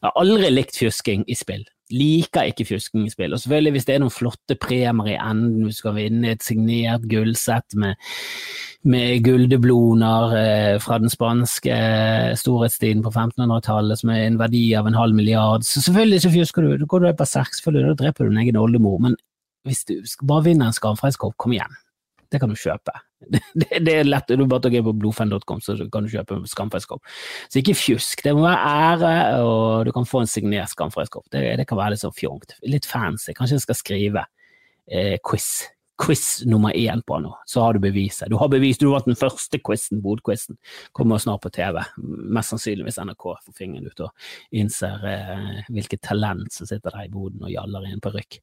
Jeg 0.00 0.10
har 0.10 0.20
aldri 0.20 0.50
likt 0.50 0.76
fjusking 0.76 1.24
i 1.28 1.34
spill. 1.34 1.64
Liker 1.92 2.48
ikke 2.48 2.64
fjuskingspill. 2.64 3.34
Og 3.34 3.42
selvfølgelig 3.42 3.74
hvis 3.74 3.88
det 3.88 3.96
er 3.96 4.04
noen 4.04 4.14
flotte 4.14 4.56
premier 4.56 5.12
i 5.12 5.18
enden, 5.18 5.66
du 5.68 5.74
skal 5.74 5.96
vinne 5.98 6.32
et 6.32 6.46
signert 6.46 7.04
gullsett 7.10 7.76
med 7.76 7.98
med 8.84 9.24
guldebloner 9.24 10.34
eh, 10.36 10.74
fra 10.82 10.98
den 11.00 11.12
spanske 11.12 11.72
eh, 11.72 12.34
storhetstiden 12.36 13.00
på 13.04 13.12
1500-tallet 13.12 14.00
som 14.00 14.12
er 14.12 14.26
en 14.26 14.36
verdi 14.40 14.66
av 14.76 14.88
en 14.88 14.98
halv 14.98 15.16
milliard. 15.16 15.64
Så 15.64 15.80
selvfølgelig 15.86 16.20
så 16.24 16.32
fjusker 16.34 16.66
du. 16.66 16.74
Da 16.82 16.88
går 16.88 17.00
du 17.00 17.08
på 17.08 17.22
berserk, 17.22 17.56
selvfølgelig, 17.56 17.94
da 17.94 18.02
dreper 18.02 18.24
du 18.24 18.34
din 18.34 18.42
egen 18.44 18.60
oldemor. 18.60 19.00
Men 19.06 19.16
hvis 19.64 19.86
du 19.88 19.96
bare 20.28 20.50
vinne 20.50 20.68
en 20.68 20.76
skamfreskopp, 20.76 21.36
kom 21.40 21.56
igjen. 21.56 21.80
Det 22.28 22.42
kan 22.42 22.52
du 22.52 22.58
kjøpe. 22.60 22.92
Det, 23.54 23.68
det 23.86 23.92
er 23.94 24.06
lett, 24.06 24.32
du 24.34 24.46
bare 24.50 24.70
går 24.72 24.82
på 24.88 24.94
blodfan.com, 24.98 25.60
så 25.62 25.76
kan 25.92 26.06
du 26.06 26.10
kjøpe 26.10 26.40
en. 26.40 26.46
Så 26.48 27.60
ikke 27.60 27.76
fjusk. 27.78 28.24
Det 28.26 28.32
må 28.34 28.42
være 28.46 28.72
ære, 28.90 29.12
og 29.46 29.86
du 29.86 29.92
kan 29.94 30.08
få 30.08 30.24
en 30.24 30.30
signert 30.30 30.72
skamfredskopp. 30.72 31.28
Det, 31.32 31.44
det 31.60 31.68
kan 31.70 31.78
være 31.78 31.94
litt 31.94 32.02
sånn 32.02 32.16
fjongt. 32.16 32.56
Litt 32.66 32.88
fancy. 32.88 33.34
Kanskje 33.36 33.60
jeg 33.60 33.66
skal 33.68 33.78
skrive 33.78 34.26
eh, 34.90 35.16
quiz 35.22 35.68
quiz 36.02 36.42
nummer 36.46 36.74
én 36.74 37.02
på 37.06 37.18
nå, 37.22 37.30
så 37.46 37.60
har 37.60 37.74
du 37.74 37.80
beviset. 37.84 38.28
Du 38.30 38.36
har 38.40 38.50
bevist, 38.50 38.80
du 38.82 38.90
vant 38.90 39.06
den 39.06 39.18
første 39.18 39.60
quizen, 39.62 40.02
Bodquizen. 40.02 40.58
Kommer 40.92 41.22
snart 41.22 41.44
på 41.44 41.52
TV. 41.54 41.80
Mest 42.34 42.54
sannsynlig 42.54 42.88
hvis 42.88 43.00
NRK 43.02 43.26
får 43.44 43.58
fingeren 43.58 43.86
ut 43.90 44.06
og 44.06 44.30
innser 44.54 45.06
eh, 45.10 45.50
hvilket 45.70 46.02
talent 46.02 46.52
som 46.54 46.68
sitter 46.70 46.90
der 46.90 47.06
i 47.06 47.12
boden 47.12 47.46
og 47.46 47.52
gjaller 47.52 47.86
i 47.86 47.94
en 47.94 48.02
parykk. 48.04 48.40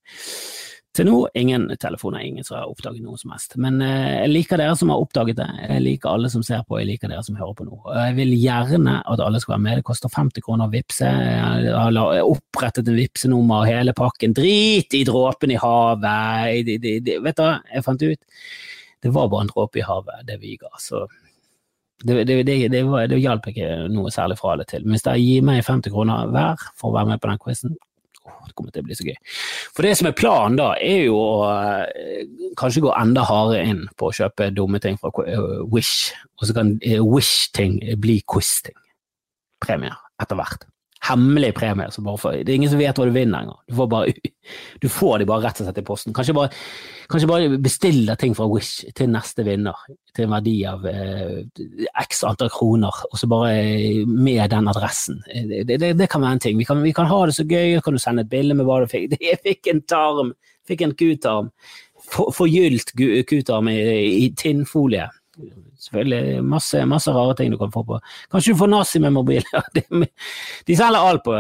Til 0.92 1.08
nå 1.08 1.22
ingen 1.40 1.70
telefoner, 1.80 2.20
ingen 2.20 2.44
som 2.44 2.58
har 2.58 2.68
oppdaget 2.68 3.00
noe 3.06 3.16
som 3.16 3.32
helst. 3.32 3.54
Men 3.64 3.78
eh, 3.80 4.26
jeg 4.26 4.32
liker 4.34 4.60
dere 4.60 4.74
som 4.76 4.90
har 4.92 5.00
oppdaget 5.00 5.38
det, 5.38 5.48
jeg 5.64 5.84
liker 5.86 6.12
alle 6.12 6.32
som 6.34 6.44
ser 6.44 6.66
på, 6.68 6.82
jeg 6.82 6.90
liker 6.90 7.08
dere 7.08 7.24
som 7.24 7.38
hører 7.40 7.56
på 7.56 7.64
nå. 7.64 7.78
Jeg 7.96 8.18
vil 8.18 8.34
gjerne 8.36 8.98
at 9.00 9.24
alle 9.24 9.40
skal 9.40 9.54
være 9.56 9.64
med, 9.64 9.80
det 9.80 9.86
koster 9.88 10.12
50 10.12 10.44
kroner 10.44 10.68
å 10.68 10.74
vippse. 10.74 11.08
Jeg 11.08 11.72
har 11.72 12.26
opprettet 12.26 12.92
en 12.92 13.00
vippsenummer 13.00 13.70
hele 13.70 13.96
pakken. 13.96 14.36
Drit 14.36 14.98
i 15.00 15.06
dråpen 15.08 15.56
i 15.56 15.62
havet! 15.62 16.68
De, 16.68 16.76
de, 16.84 16.98
de, 17.08 17.16
vet 17.24 17.40
du 17.40 17.41
hva, 17.42 17.56
jeg 17.74 17.86
fant 17.88 18.06
ut 18.06 18.30
det 19.02 19.10
var 19.10 19.30
bare 19.30 19.46
en 19.46 19.52
dråpe 19.52 19.82
i 19.82 19.86
havet, 19.86 20.26
det 20.28 20.38
vi 20.42 20.58
ga. 20.62 20.70
Så 20.80 21.08
det, 22.04 22.24
det, 22.24 22.44
det, 22.44 22.58
det, 22.74 22.84
var, 22.90 23.08
det 23.10 23.22
hjalp 23.22 23.48
ikke 23.50 23.70
noe 23.94 24.12
særlig 24.14 24.38
fra 24.40 24.56
alle 24.56 24.66
til. 24.70 24.86
Men 24.86 24.96
hvis 24.96 25.06
dere 25.06 25.22
gir 25.22 25.46
meg 25.46 25.64
50 25.66 25.94
kroner 25.94 26.30
hver 26.34 26.62
for 26.76 26.92
å 26.92 26.98
være 27.00 27.14
med 27.14 27.22
på 27.22 27.32
den 27.32 27.42
quizen, 27.42 27.78
det 28.22 28.54
kommer 28.58 28.74
til 28.74 28.84
å 28.84 28.86
bli 28.86 28.98
så 28.98 29.06
gøy. 29.08 29.18
For 29.74 29.86
det 29.86 29.96
som 29.98 30.10
er 30.10 30.18
planen 30.18 30.60
da, 30.60 30.72
er 30.78 31.08
jo 31.08 31.18
å 31.18 31.32
uh, 31.50 32.52
kanskje 32.60 32.84
gå 32.86 32.94
enda 32.94 33.26
hardere 33.26 33.66
inn 33.74 33.86
på 33.98 34.10
å 34.10 34.16
kjøpe 34.18 34.52
dumme 34.54 34.82
ting 34.84 35.00
fra 35.02 35.10
uh, 35.14 35.64
Wish, 35.74 36.12
og 36.38 36.50
så 36.50 36.58
kan 36.58 36.76
uh, 36.78 37.00
Wish-ting 37.02 37.80
bli 38.02 38.20
quiz-ting. 38.30 38.78
Premier 39.62 39.98
etter 40.22 40.38
hvert 40.38 40.68
hemmelige 41.10 41.56
premie. 41.58 41.90
For, 41.92 42.36
det 42.38 42.50
er 42.52 42.58
ingen 42.60 42.72
som 42.72 42.82
vet 42.82 42.98
hva 42.98 43.08
du 43.08 43.14
vinner 43.16 43.46
engang. 43.46 43.60
Du 43.68 43.76
du 44.82 44.88
får 44.90 45.20
de 45.20 45.28
bare 45.30 45.46
rett 45.46 45.62
og 45.62 45.68
slett 45.68 45.82
i 45.82 45.86
posten. 45.86 46.14
Kanskje 46.16 46.36
bare, 46.38 46.52
kanskje 47.12 47.30
bare 47.30 47.60
bestille 47.62 48.16
ting 48.20 48.36
fra 48.38 48.48
Wish 48.50 48.86
til 48.98 49.12
neste 49.14 49.46
vinner, 49.48 49.78
til 50.16 50.28
en 50.28 50.36
verdi 50.36 50.56
av 50.70 50.86
eh, 50.90 51.40
x 52.04 52.24
antall 52.28 52.52
kroner, 52.54 53.04
og 53.12 53.20
så 53.20 53.30
bare 53.32 54.06
med 54.08 54.44
den 54.54 54.70
adressen. 54.72 55.22
Det, 55.28 55.78
det, 55.78 55.94
det 56.00 56.10
kan 56.12 56.24
være 56.24 56.38
en 56.38 56.44
ting. 56.48 56.60
Vi 56.60 56.68
kan, 56.70 56.84
vi 56.84 56.94
kan, 56.96 57.10
ha 57.12 57.22
det 57.26 57.38
så 57.38 57.48
gøy, 57.48 57.80
kan 57.82 57.98
du 57.98 58.02
sende 58.02 58.26
et 58.26 58.34
bilde 58.34 58.58
med 58.58 58.70
hva 58.70 58.82
du 58.84 58.92
fikk. 58.92 59.18
Jeg 59.32 59.42
fikk 59.46 59.72
en 59.74 59.86
tarm, 59.90 60.36
fikk 60.70 60.86
en 60.86 60.98
kutarm. 60.98 61.56
Forgylt 62.12 62.96
kutarm 63.30 63.70
i, 63.72 63.80
i 64.26 64.30
tinnfolie 64.38 65.06
selvfølgelig 65.82 66.44
masse, 66.46 66.84
masse, 66.90 67.14
rare 67.16 67.36
ting 67.38 67.52
du 67.54 67.58
kan 67.62 67.74
få 67.74 67.84
på. 67.88 68.00
Kanskje 68.32 68.54
du 68.54 68.60
får 68.62 68.72
nazi 68.72 69.02
med 69.04 69.16
mobil. 69.16 69.46
de 70.68 70.78
selger 70.78 71.00
alt 71.00 71.24
på, 71.26 71.36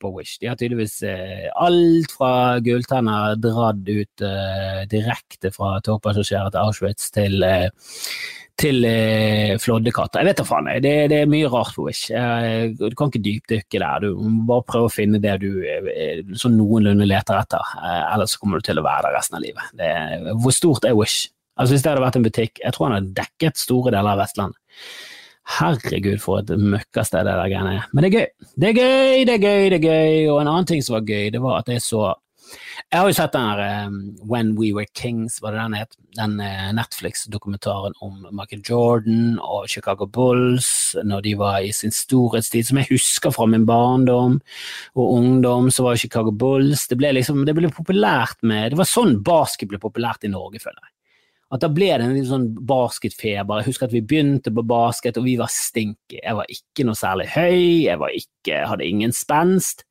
på, 0.00 0.12
Wish. 0.18 0.38
De 0.42 0.50
har 0.50 0.58
tydeligvis 0.60 1.00
eh, 1.08 1.48
alt 1.54 2.14
fra 2.14 2.60
gulltenner 2.64 3.36
dratt 3.42 3.82
ut 3.88 4.24
uh, 4.24 4.84
direkte 4.90 5.52
fra 5.54 5.76
togpassasjerer 5.84 6.54
til 6.54 6.64
Auschwitz 6.64 7.10
til 7.14 7.44
uh, 7.44 7.68
til 8.60 8.84
eh, 8.86 9.54
floddekatter. 9.58 10.22
Jeg 10.22 10.30
vet 10.30 10.40
da 10.40 10.46
faen, 10.46 10.68
det, 10.82 10.94
det, 11.10 11.20
er 11.24 11.30
mye 11.30 11.50
rart 11.50 11.74
på 11.74 11.88
Wish. 11.88 12.12
Eh, 12.14 12.70
du 12.78 12.94
kan 12.98 13.10
ikke 13.10 13.24
dypdykke 13.24 13.80
der, 13.82 14.06
du 14.06 14.20
må 14.22 14.46
bare 14.50 14.66
prøve 14.68 14.90
å 14.90 14.94
finne 14.94 15.20
det 15.22 15.34
du 15.42 15.48
eh, 15.66 16.22
sånn 16.38 16.56
noenlunde 16.58 17.08
leter 17.08 17.40
etter. 17.40 17.74
Eh, 17.80 18.02
ellers 18.14 18.36
kommer 18.38 18.62
du 18.62 18.68
til 18.68 18.80
å 18.80 18.86
være 18.86 19.08
der 19.08 19.18
resten 19.18 19.40
av 19.40 19.44
livet. 19.44 19.74
Det, 19.78 19.90
hvor 20.42 20.54
stort 20.54 20.86
er 20.86 20.94
Wish? 20.98 21.33
Altså 21.54 21.74
Hvis 21.74 21.84
det 21.84 21.92
hadde 21.92 22.02
vært 22.02 22.16
en 22.18 22.26
butikk, 22.26 22.62
jeg 22.62 22.74
tror 22.74 22.88
han 22.88 22.96
hadde 22.98 23.14
dekket 23.18 23.60
store 23.60 23.92
deler 23.94 24.14
av 24.16 24.24
Vestlandet. 24.24 24.58
Herregud, 25.58 26.18
for 26.22 26.40
et 26.40 26.50
møkkasted 26.56 27.26
det 27.26 27.36
der 27.36 27.50
greiene 27.52 27.78
er. 27.78 27.88
Men 27.92 28.04
det 28.04 28.10
er 28.10 28.14
gøy. 28.18 28.50
Det 28.56 28.68
er 28.70 28.76
gøy, 28.78 29.24
det 29.28 29.34
er 29.34 29.42
gøy, 29.42 29.64
det 29.70 29.78
er 29.78 29.84
gøy. 29.84 30.20
Og 30.32 30.38
en 30.40 30.50
annen 30.50 30.68
ting 30.70 30.84
som 30.84 30.96
var 30.96 31.08
gøy, 31.08 31.26
det 31.34 31.42
var 31.44 31.60
at 31.60 31.72
jeg 31.72 31.84
så 31.84 32.12
Jeg 32.92 33.00
har 33.00 33.08
jo 33.08 33.14
sett 33.16 33.32
den 33.32 33.46
der 33.48 33.86
um, 33.88 33.94
When 34.30 34.50
We 34.58 34.68
Were 34.76 34.86
Kings, 34.94 35.40
var 35.42 35.54
det 35.54 35.62
den 35.62 35.76
het? 35.78 35.96
Den 36.18 36.34
uh, 36.38 36.72
Netflix-dokumentaren 36.76 37.96
om 38.04 38.26
Michael 38.30 38.60
Jordan 38.68 39.38
og 39.40 39.68
Chicago 39.72 40.06
Bulls 40.06 40.68
når 41.02 41.24
de 41.24 41.32
var 41.40 41.64
i 41.64 41.72
sin 41.72 41.90
storhetstid, 41.90 42.68
som 42.68 42.78
jeg 42.78 42.92
husker 42.92 43.32
fra 43.34 43.48
min 43.48 43.64
barndom 43.66 44.36
og 44.94 45.14
ungdom, 45.16 45.70
så 45.72 45.88
var 45.88 45.96
Chicago 45.96 46.30
Bulls 46.30 46.86
Det 46.92 47.00
ble 47.00 47.14
liksom, 47.16 47.46
det 47.48 47.56
ble 47.56 47.72
populært 47.72 48.44
med 48.44 48.70
Det 48.70 48.82
var 48.82 48.92
sånn 48.92 49.22
basket 49.24 49.72
ble 49.72 49.80
populært 49.82 50.28
i 50.28 50.34
Norge, 50.36 50.60
føler 50.60 50.84
jeg 50.84 50.93
at 51.54 51.62
da 51.62 51.70
ble 51.70 51.90
det 51.92 52.02
en 52.02 52.16
litt 52.16 52.26
sånn 52.26 52.48
basketfeber. 52.66 53.60
Jeg 53.60 53.68
husker 53.68 53.86
at 53.86 53.94
vi 53.94 54.02
begynte 54.02 54.50
på 54.54 54.64
basket, 54.66 55.20
og 55.20 55.28
vi 55.28 55.36
var 55.38 55.52
stinky. 55.52 56.18
Jeg 56.18 56.38
var 56.38 56.50
ikke 56.50 56.86
noe 56.88 56.98
særlig 56.98 57.28
høy, 57.36 57.84
jeg 57.86 58.24
ikke, 58.24 58.64
hadde 58.72 58.88
ingen 58.88 59.14
spenst. 59.14 59.86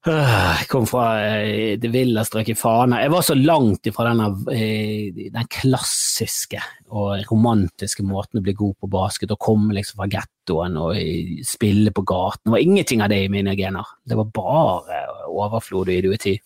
Jeg 0.00 0.64
kom 0.70 0.86
fra 0.88 1.08
eh, 1.20 1.74
det 1.76 1.90
ville 1.92 2.22
strøk 2.24 2.48
i 2.48 2.56
Fana. 2.56 3.02
Jeg 3.02 3.12
var 3.12 3.24
så 3.26 3.34
langt 3.36 3.90
ifra 3.90 4.06
denne, 4.08 4.30
eh, 4.54 5.10
den 5.34 5.50
klassiske 5.52 6.62
og 6.88 7.26
romantiske 7.28 8.06
måten 8.08 8.40
å 8.40 8.44
bli 8.46 8.54
god 8.56 8.78
på 8.80 8.88
basket, 8.94 9.34
og 9.34 9.42
komme 9.44 9.76
liksom 9.76 10.00
fra 10.00 10.08
gettoen 10.14 10.78
og 10.80 10.94
eh, 10.96 11.42
spille 11.44 11.92
på 11.92 12.06
gaten. 12.08 12.46
Det 12.46 12.54
var 12.54 12.64
ingenting 12.64 13.04
av 13.04 13.12
det 13.12 13.20
i 13.26 13.34
mine 13.34 13.52
gener. 13.58 13.92
Det 14.08 14.16
var 14.22 14.32
bare 14.40 15.02
overflod 15.28 15.90
og 15.90 15.98
idioti. 15.98 16.38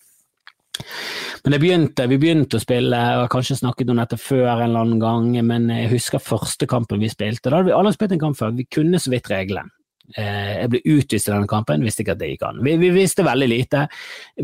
Men 1.45 1.59
begynte, 1.61 2.07
vi 2.11 2.19
begynte 2.21 2.59
å 2.59 2.63
spille, 2.63 2.99
jeg 2.99 3.21
har 3.21 3.31
kanskje 3.33 3.59
snakket 3.61 3.91
om 3.93 4.01
dette 4.01 4.19
før 4.21 4.49
en 4.55 4.67
eller 4.67 4.83
annen 4.85 5.01
gang, 5.03 5.31
men 5.47 5.69
jeg 5.73 5.93
husker 5.93 6.23
første 6.23 6.69
kampen 6.71 7.03
vi 7.03 7.13
spilte. 7.13 7.51
Da 7.51 7.59
hadde 7.59 7.71
vi 7.71 7.77
alle 7.77 7.93
spilt 7.95 8.15
en 8.17 8.23
kamp 8.23 8.39
før, 8.39 8.55
vi 8.57 8.67
kunne 8.73 9.01
så 9.03 9.13
vidt 9.13 9.31
reglene. 9.33 9.71
Eh, 10.13 10.61
jeg 10.61 10.71
ble 10.73 10.81
utvist 10.85 11.29
i 11.31 11.33
denne 11.33 11.49
kampen, 11.49 11.85
visste 11.85 12.05
ikke 12.05 12.13
at 12.17 12.21
det 12.21 12.31
gikk 12.35 12.43
an. 12.49 12.61
Vi, 12.65 12.75
vi, 12.81 12.91
visste 12.93 13.25
veldig 13.25 13.49
lite. 13.49 13.87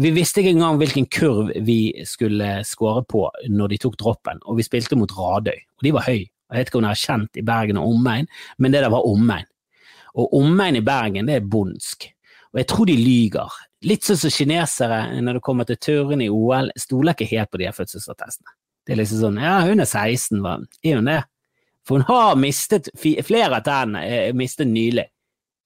Vi 0.01 0.13
visste 0.17 0.41
ikke 0.41 0.55
engang 0.55 0.79
hvilken 0.81 1.09
kurv 1.13 1.51
vi 1.67 1.81
skulle 2.09 2.61
skåre 2.69 3.05
på 3.09 3.27
når 3.53 3.75
de 3.75 3.81
tok 3.83 3.99
droppen, 4.01 4.41
og 4.47 4.61
vi 4.61 4.67
spilte 4.67 4.97
mot 4.97 5.13
Radøy, 5.17 5.57
og 5.57 5.87
de 5.87 5.95
var 5.97 6.09
høy. 6.09 6.23
Jeg 6.51 6.57
vet 6.59 6.71
ikke 6.71 6.81
om 6.81 6.87
dere 6.87 6.97
har 6.97 7.03
kjent 7.05 7.39
i 7.39 7.47
Bergen 7.47 7.79
og 7.79 7.93
omegn, 7.93 8.31
men 8.59 8.73
det 8.75 8.81
der 8.83 8.93
var 8.93 9.07
omegn. 9.07 9.47
Og 10.19 10.33
omegn 10.41 10.81
i 10.81 10.85
Bergen, 10.85 11.29
det 11.29 11.37
er 11.39 11.51
bondsk. 11.53 12.09
Og 12.51 12.59
jeg 12.59 12.71
tror 12.73 12.89
de 12.89 12.97
lyger. 12.99 13.59
Litt 13.89 14.05
sånn 14.05 14.19
som 14.21 14.33
kinesere 14.35 15.01
når 15.25 15.39
det 15.39 15.45
kommer 15.45 15.69
til 15.69 15.79
turn 15.81 16.21
i 16.21 16.29
OL, 16.29 16.69
stoler 16.77 17.17
ikke 17.17 17.31
helt 17.31 17.51
på 17.53 17.63
de 17.63 17.71
fødselsattestene. 17.73 18.57
Det 18.85 18.95
er 18.95 19.01
liksom 19.01 19.21
sånn 19.23 19.39
ja, 19.41 19.61
hun 19.65 19.81
er 19.81 19.89
16, 19.89 20.41
hva? 20.45 20.59
Er 20.85 20.99
hun 20.99 21.09
det? 21.09 21.21
For 21.89 22.01
hun 22.01 22.07
har 22.09 22.37
mistet 22.41 22.91
flere 22.97 23.61
av 23.61 23.65
tennene, 23.65 24.05
er 24.05 24.37
mistet 24.37 24.69
nylig. 24.69 25.07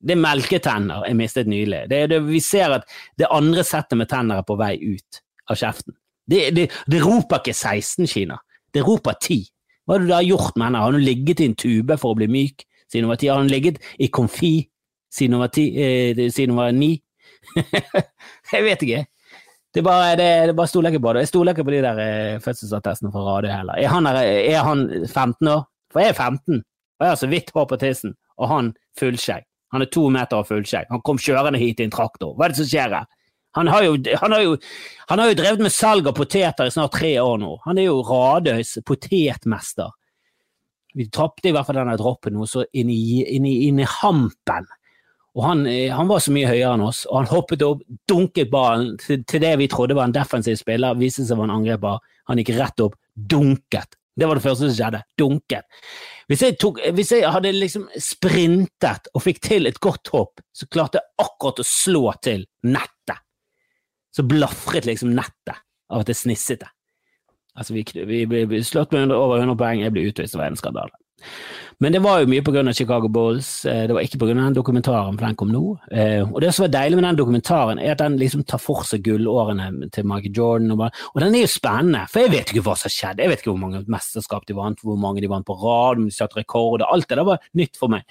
Det 0.05 0.15
er 0.15 0.21
melketenner 0.21 1.07
er 1.09 1.17
mistet 1.17 1.49
nylig. 1.49 1.85
Det, 1.91 2.01
det, 2.13 2.21
vi 2.27 2.41
ser 2.45 2.77
at 2.77 2.89
det 3.19 3.31
andre 3.33 3.65
settet 3.67 3.99
med 3.99 4.11
tenner 4.11 4.43
er 4.43 4.47
på 4.47 4.59
vei 4.61 4.75
ut 4.83 5.21
av 5.51 5.59
kjeften. 5.59 5.97
Det, 6.29 6.51
det, 6.57 6.69
det 6.91 7.01
roper 7.05 7.41
ikke 7.41 7.57
16, 7.57 8.07
Kina. 8.09 8.39
Det 8.73 8.85
roper 8.85 9.17
10. 9.21 9.41
Hva 9.85 9.97
har 9.97 10.05
du 10.05 10.13
da 10.13 10.21
gjort 10.25 10.57
med 10.57 10.69
henne? 10.69 10.85
Har 10.85 10.95
hun 10.97 11.05
ligget 11.05 11.41
i 11.41 11.49
en 11.51 11.57
tube 11.61 11.97
for 12.01 12.15
å 12.15 12.19
bli 12.19 12.29
myk 12.31 12.65
siden 12.89 13.07
hun 13.07 13.13
var 13.13 13.21
10? 13.21 13.33
Har 13.33 13.43
hun 13.43 13.53
ligget 13.53 13.81
i 14.01 14.09
konfi 14.13 14.55
siden 15.13 15.37
hun 15.37 15.45
var, 15.45 15.53
9? 15.57 15.67
eh, 15.85 16.23
siden 16.33 16.55
hun 16.55 16.61
var 16.63 16.73
ni. 16.77 16.93
jeg 18.55 18.65
vet 18.65 18.85
ikke. 18.87 19.05
Det 19.75 19.83
er 19.83 19.87
bare, 19.87 20.11
det, 20.19 20.29
det 20.51 20.57
bare 20.57 20.71
stoler 20.71 20.95
ikke 20.95 21.03
på 21.03 21.15
det. 21.15 21.25
Jeg 21.25 21.33
stoler 21.33 21.55
ikke 21.55 21.67
på 21.67 21.75
de 21.75 21.81
der 21.83 22.03
eh, 22.03 22.43
fødselsattestene 22.43 23.11
fra 23.15 23.25
radio 23.27 23.51
heller. 23.51 23.81
Er 23.81 23.91
han, 23.91 24.07
er 24.07 24.61
han 24.63 24.85
15 25.09 25.51
år? 25.51 25.65
For 25.91 26.03
jeg 26.03 26.13
er 26.15 26.19
15, 26.19 26.63
og 26.99 27.05
jeg 27.05 27.11
har 27.11 27.19
så 27.19 27.31
vidt 27.31 27.51
hår 27.55 27.67
på 27.71 27.79
tissen, 27.79 28.15
og 28.39 28.49
han 28.51 28.71
fullskjegg. 28.99 29.47
Han 29.75 29.83
er 29.83 29.91
to 29.91 30.09
meter 30.15 30.41
og 30.41 30.49
fullskjegg. 30.49 30.89
Han 30.91 31.03
kom 31.07 31.19
kjørende 31.19 31.59
hit 31.59 31.83
i 31.83 31.87
en 31.89 31.95
traktor. 31.95 32.35
Hva 32.35 32.47
er 32.47 32.55
det 32.55 32.61
som 32.61 32.71
skjer 32.71 32.95
her? 32.99 33.11
Han 33.55 33.71
har, 33.71 33.85
jo, 33.87 33.99
han, 34.19 34.33
har 34.35 34.43
jo, 34.43 34.55
han 35.11 35.21
har 35.23 35.31
jo 35.31 35.37
drevet 35.39 35.61
med 35.63 35.71
salg 35.71 36.09
av 36.11 36.17
poteter 36.19 36.67
i 36.67 36.73
snart 36.75 36.97
tre 36.97 37.13
år 37.23 37.37
nå. 37.39 37.53
Han 37.67 37.79
er 37.79 37.87
jo 37.87 38.01
Radøys 38.03 38.81
potetmester. 38.87 39.93
Vi 40.95 41.07
tapte 41.15 41.51
i 41.51 41.55
hvert 41.55 41.67
fall 41.67 41.79
denne 41.79 41.95
droppen 41.99 42.35
noe 42.35 42.51
så 42.51 42.65
inn 42.75 42.91
i, 42.91 43.23
inn 43.37 43.47
inn 43.47 43.79
i 43.83 43.87
hampen. 44.01 44.67
Og 45.35 45.43
han, 45.43 45.65
eh, 45.67 45.91
han, 45.91 46.09
var 46.09 46.23
så 46.23 46.33
mye 46.35 46.47
høyere 46.47 46.77
enn 46.77 46.87
oss, 46.87 47.03
og 47.11 47.19
han 47.19 47.31
hoppet 47.33 47.65
opp, 47.67 47.83
dunket 48.09 48.53
ballen 48.53 48.95
til, 49.03 49.25
til 49.27 49.43
det 49.43 49.57
vi 49.59 49.69
trodde 49.71 49.97
var 49.99 50.07
en 50.07 50.15
defensiv 50.15 50.57
spiller, 50.61 50.95
viste 50.99 51.25
seg 51.27 51.35
å 51.35 51.43
være 51.43 51.51
en 51.51 51.57
angriper. 51.59 52.05
Han 52.31 52.41
gikk 52.41 52.55
rett 52.59 52.85
opp, 52.85 52.95
dunket. 53.15 53.99
Det 54.15 54.29
var 54.31 54.39
det 54.39 54.45
første 54.45 54.69
som 54.69 54.77
skjedde. 54.77 55.03
Dunket. 55.19 55.67
Hvis 56.31 56.45
jeg, 56.47 56.57
tok, 56.63 56.79
hvis 56.95 57.11
jeg, 57.17 57.27
hadde 57.35 57.51
liksom 57.57 57.89
sprintet 57.99 59.11
og 59.11 59.25
fikk 59.25 59.43
til 59.43 59.67
et 59.67 59.81
godt 59.83 60.13
hopp, 60.15 60.43
så 60.55 60.71
klarte 60.71 61.03
jeg 61.03 61.27
akkurat 61.27 61.61
å 61.61 61.67
slå 61.67 62.05
til 62.23 62.47
nettet. 62.71 63.19
Så 64.15 64.23
blafret 64.31 64.87
liksom 64.87 65.11
nettet 65.17 65.59
av 65.91 66.05
at 66.05 66.11
det 66.11 66.15
snisset 66.17 66.63
det. 66.63 66.71
Altså, 67.59 67.75
vi, 67.75 67.83
vi 68.31 68.47
ble 68.51 68.63
slått 68.67 68.95
med 68.95 69.11
over 69.15 69.43
100 69.43 69.59
poeng, 69.59 69.83
jeg 69.83 69.95
ble 69.95 70.07
utvist, 70.09 70.35
det 70.35 70.41
var 70.41 70.51
en 70.51 70.59
skandale. 70.59 70.95
Men 71.83 71.93
det 71.93 72.01
var 72.05 72.23
jo 72.23 72.31
mye 72.31 72.43
pga. 72.45 72.63
Chicago 72.73 73.09
Bulls, 73.13 73.65
eh, 73.67 73.87
det 73.89 73.95
var 73.95 74.05
ikke 74.05 74.19
pga. 74.23 74.35
den 74.35 74.55
dokumentaren, 74.55 75.19
for 75.19 75.27
den 75.27 75.37
kom 75.37 75.51
nå. 75.53 75.79
Eh, 75.91 76.23
og 76.23 76.41
det 76.41 76.55
som 76.55 76.65
var 76.65 76.75
deilig 76.77 76.97
med 76.97 77.05
den 77.09 77.19
dokumentaren, 77.19 77.79
er 77.79 77.93
at 77.93 77.99
den 77.99 78.19
liksom 78.19 78.45
tar 78.47 78.63
for 78.63 78.85
seg 78.87 79.03
gullårene 79.05 79.91
til 79.93 80.07
Michael 80.07 80.35
Jordan. 80.37 80.71
Og, 80.71 80.91
og 81.15 81.21
den 81.21 81.35
er 81.35 81.45
jo 81.45 81.51
spennende, 81.51 82.07
for 82.11 82.25
jeg 82.25 82.35
vet 82.35 82.53
ikke 82.53 82.65
hva 82.65 82.77
som 82.79 82.93
skjedde. 82.93 83.25
Jeg 83.25 83.33
vet 83.33 83.43
ikke 83.43 83.53
hvor 83.53 83.65
mange 83.65 83.85
mesterskap 83.91 84.47
de 84.47 84.55
vant, 84.55 84.81
hvor 84.81 84.97
mange 85.01 85.21
de 85.25 85.31
vant 85.31 85.47
på 85.47 85.59
rad, 85.59 85.99
om 85.99 86.07
de 86.09 86.15
satte 86.15 86.39
rekorder. 86.39 86.87
Alt 86.87 87.09
det 87.09 87.19
der 87.19 87.27
var 87.27 87.43
nytt 87.59 87.77
for 87.81 87.93
meg. 87.93 88.07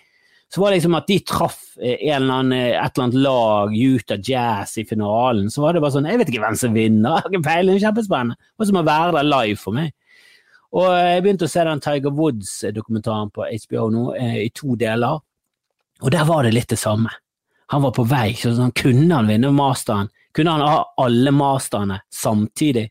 Så 0.53 0.61
var 0.61 0.69
det 0.69 0.83
liksom 0.83 0.95
at 0.99 1.07
de 1.09 1.15
traff 1.25 1.61
en 1.79 1.97
eller 2.13 2.33
annen, 2.35 2.51
et 2.53 2.77
eller 2.77 3.07
annet 3.07 3.21
lag, 3.25 3.71
Utah 3.73 4.19
Jazz, 4.21 4.75
i 4.77 4.85
finalen. 4.85 5.47
Så 5.49 5.63
var 5.63 5.73
det 5.73 5.81
bare 5.81 5.95
sånn 5.95 6.05
Jeg 6.05 6.19
vet 6.21 6.29
ikke 6.29 6.43
hvem 6.43 6.59
som 6.59 6.75
vinner, 6.77 7.15
jeg 7.15 7.25
har 7.25 7.31
ikke 7.31 7.47
peiling, 7.47 7.79
kjempespennende. 7.81 8.37
Det 8.37 8.61
var 8.61 8.69
som 8.69 8.77
å 8.83 8.85
være 8.85 9.15
der 9.15 9.31
live 9.31 9.57
for 9.57 9.73
meg. 9.73 9.95
Og 10.73 10.87
jeg 10.89 11.21
begynte 11.21 11.45
å 11.45 11.51
se 11.51 11.63
den 11.67 11.83
Tiger 11.83 12.15
Woods-dokumentaren 12.17 13.29
på 13.33 13.45
HBO 13.45 13.89
nå, 13.93 14.05
i 14.17 14.49
to 14.55 14.77
deler, 14.79 15.21
og 16.03 16.11
der 16.11 16.25
var 16.27 16.43
det 16.43 16.55
litt 16.55 16.71
det 16.73 16.79
samme. 16.81 17.11
Han 17.71 17.85
var 17.85 17.93
på 17.95 18.05
vei, 18.09 18.33
så 18.37 18.51
sånn, 18.57 18.73
kunne 18.75 19.13
han 19.15 19.29
vinne 19.29 19.53
masteren? 19.55 20.09
Kunne 20.33 20.55
han 20.57 20.65
ha 20.65 20.79
alle 20.99 21.31
masterne 21.33 22.01
samtidig? 22.13 22.87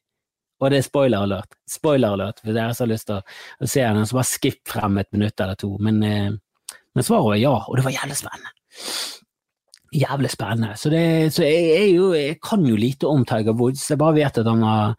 Og 0.63 0.71
det 0.71 0.79
er 0.79 0.87
spoiler 0.87 1.27
alert. 1.27 1.57
Spoiler 1.69 2.15
alert 2.15 2.39
for 2.39 2.55
dere 2.55 2.75
som 2.75 2.87
har 2.87 2.93
lyst 2.93 3.09
til 3.11 3.19
å 3.19 3.69
se 3.69 3.83
den, 3.83 4.07
så 4.07 4.19
bare 4.19 4.31
skipp 4.31 4.61
frem 4.71 5.01
et 5.03 5.11
minutt 5.15 5.43
eller 5.43 5.59
to. 5.59 5.73
Men, 5.83 5.99
eh, 6.07 6.31
men 6.95 7.07
svaret 7.07 7.33
var 7.33 7.41
ja, 7.41 7.57
og 7.67 7.79
det 7.79 7.85
var 7.89 7.97
jævlig 7.97 8.19
spennende. 8.21 8.55
Jævlig 9.93 10.31
spennende. 10.33 10.77
Så, 10.79 10.93
det, 10.95 11.03
så 11.35 11.43
jeg, 11.45 11.67
jeg, 11.67 11.91
jo, 11.97 12.13
jeg, 12.17 12.39
kan 12.47 12.63
jo 12.65 12.79
lite 12.79 13.11
om 13.11 13.27
Tiger 13.29 13.59
Woods. 13.59 13.85
Jeg 13.91 14.01
bare 14.01 14.17
vet 14.21 14.39
at 14.39 14.49
han 14.49 14.63
var 14.63 14.95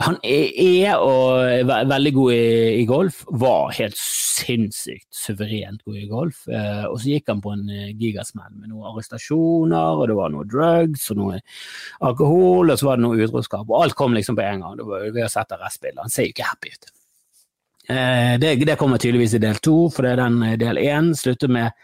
han 0.00 0.16
er 0.24 0.96
og 0.96 1.68
veldig 1.68 2.12
god 2.16 2.32
i, 2.32 2.44
i, 2.80 2.84
golf, 2.88 3.18
var 3.42 3.74
helt 3.76 3.98
sinnssykt 4.00 5.08
suverent 5.12 5.82
god 5.84 5.98
i 6.00 6.06
golf. 6.08 6.46
Eh, 6.48 6.86
og 6.88 6.96
så 7.00 7.10
gikk 7.12 7.28
han 7.28 7.42
på 7.44 7.52
en 7.52 7.66
eh, 7.68 7.90
gigasmell 8.00 8.54
med 8.54 8.70
noen 8.70 8.88
arrestasjoner, 8.88 10.00
og 10.00 10.06
det 10.08 10.16
var 10.16 10.32
noe 10.32 10.46
drugs 10.48 11.10
og 11.12 11.20
noe 11.20 11.42
alkohol, 12.08 12.72
og 12.72 12.80
så 12.80 12.88
var 12.88 13.00
det 13.00 13.04
noe 13.04 13.20
utroskap. 13.26 13.66
Og 13.68 13.82
alt 13.82 13.98
kom 13.98 14.16
liksom 14.16 14.38
på 14.38 14.46
en 14.46 14.64
gang. 14.64 14.78
Det 14.80 14.88
var, 14.88 15.04
vi 15.12 15.24
har 15.26 15.32
sett 15.32 15.52
arrestbildet. 15.56 16.00
Han 16.06 16.14
ser 16.14 16.28
jo 16.28 16.32
ikke 16.32 16.48
happy 16.48 16.72
ut. 16.72 16.90
Eh, 17.90 18.38
det, 18.40 18.54
det, 18.64 18.78
kommer 18.80 19.02
tydeligvis 19.02 19.34
i 19.36 19.42
del 19.42 19.60
to, 19.60 19.74
for 19.92 20.06
det 20.06 20.14
er 20.14 20.22
den 20.22 20.40
eh, 20.46 20.56
del 20.60 20.78
én 20.78 21.10
slutter 21.16 21.50
med 21.50 21.76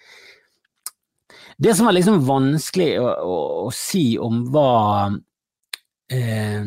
Det 1.58 1.72
som 1.74 1.88
var 1.88 1.96
liksom 1.96 2.20
vanskelig 2.24 2.90
å, 3.00 3.06
å, 3.08 3.36
å 3.66 3.70
si 3.74 4.18
om 4.20 4.42
hva 4.52 4.72
eh, 6.12 6.64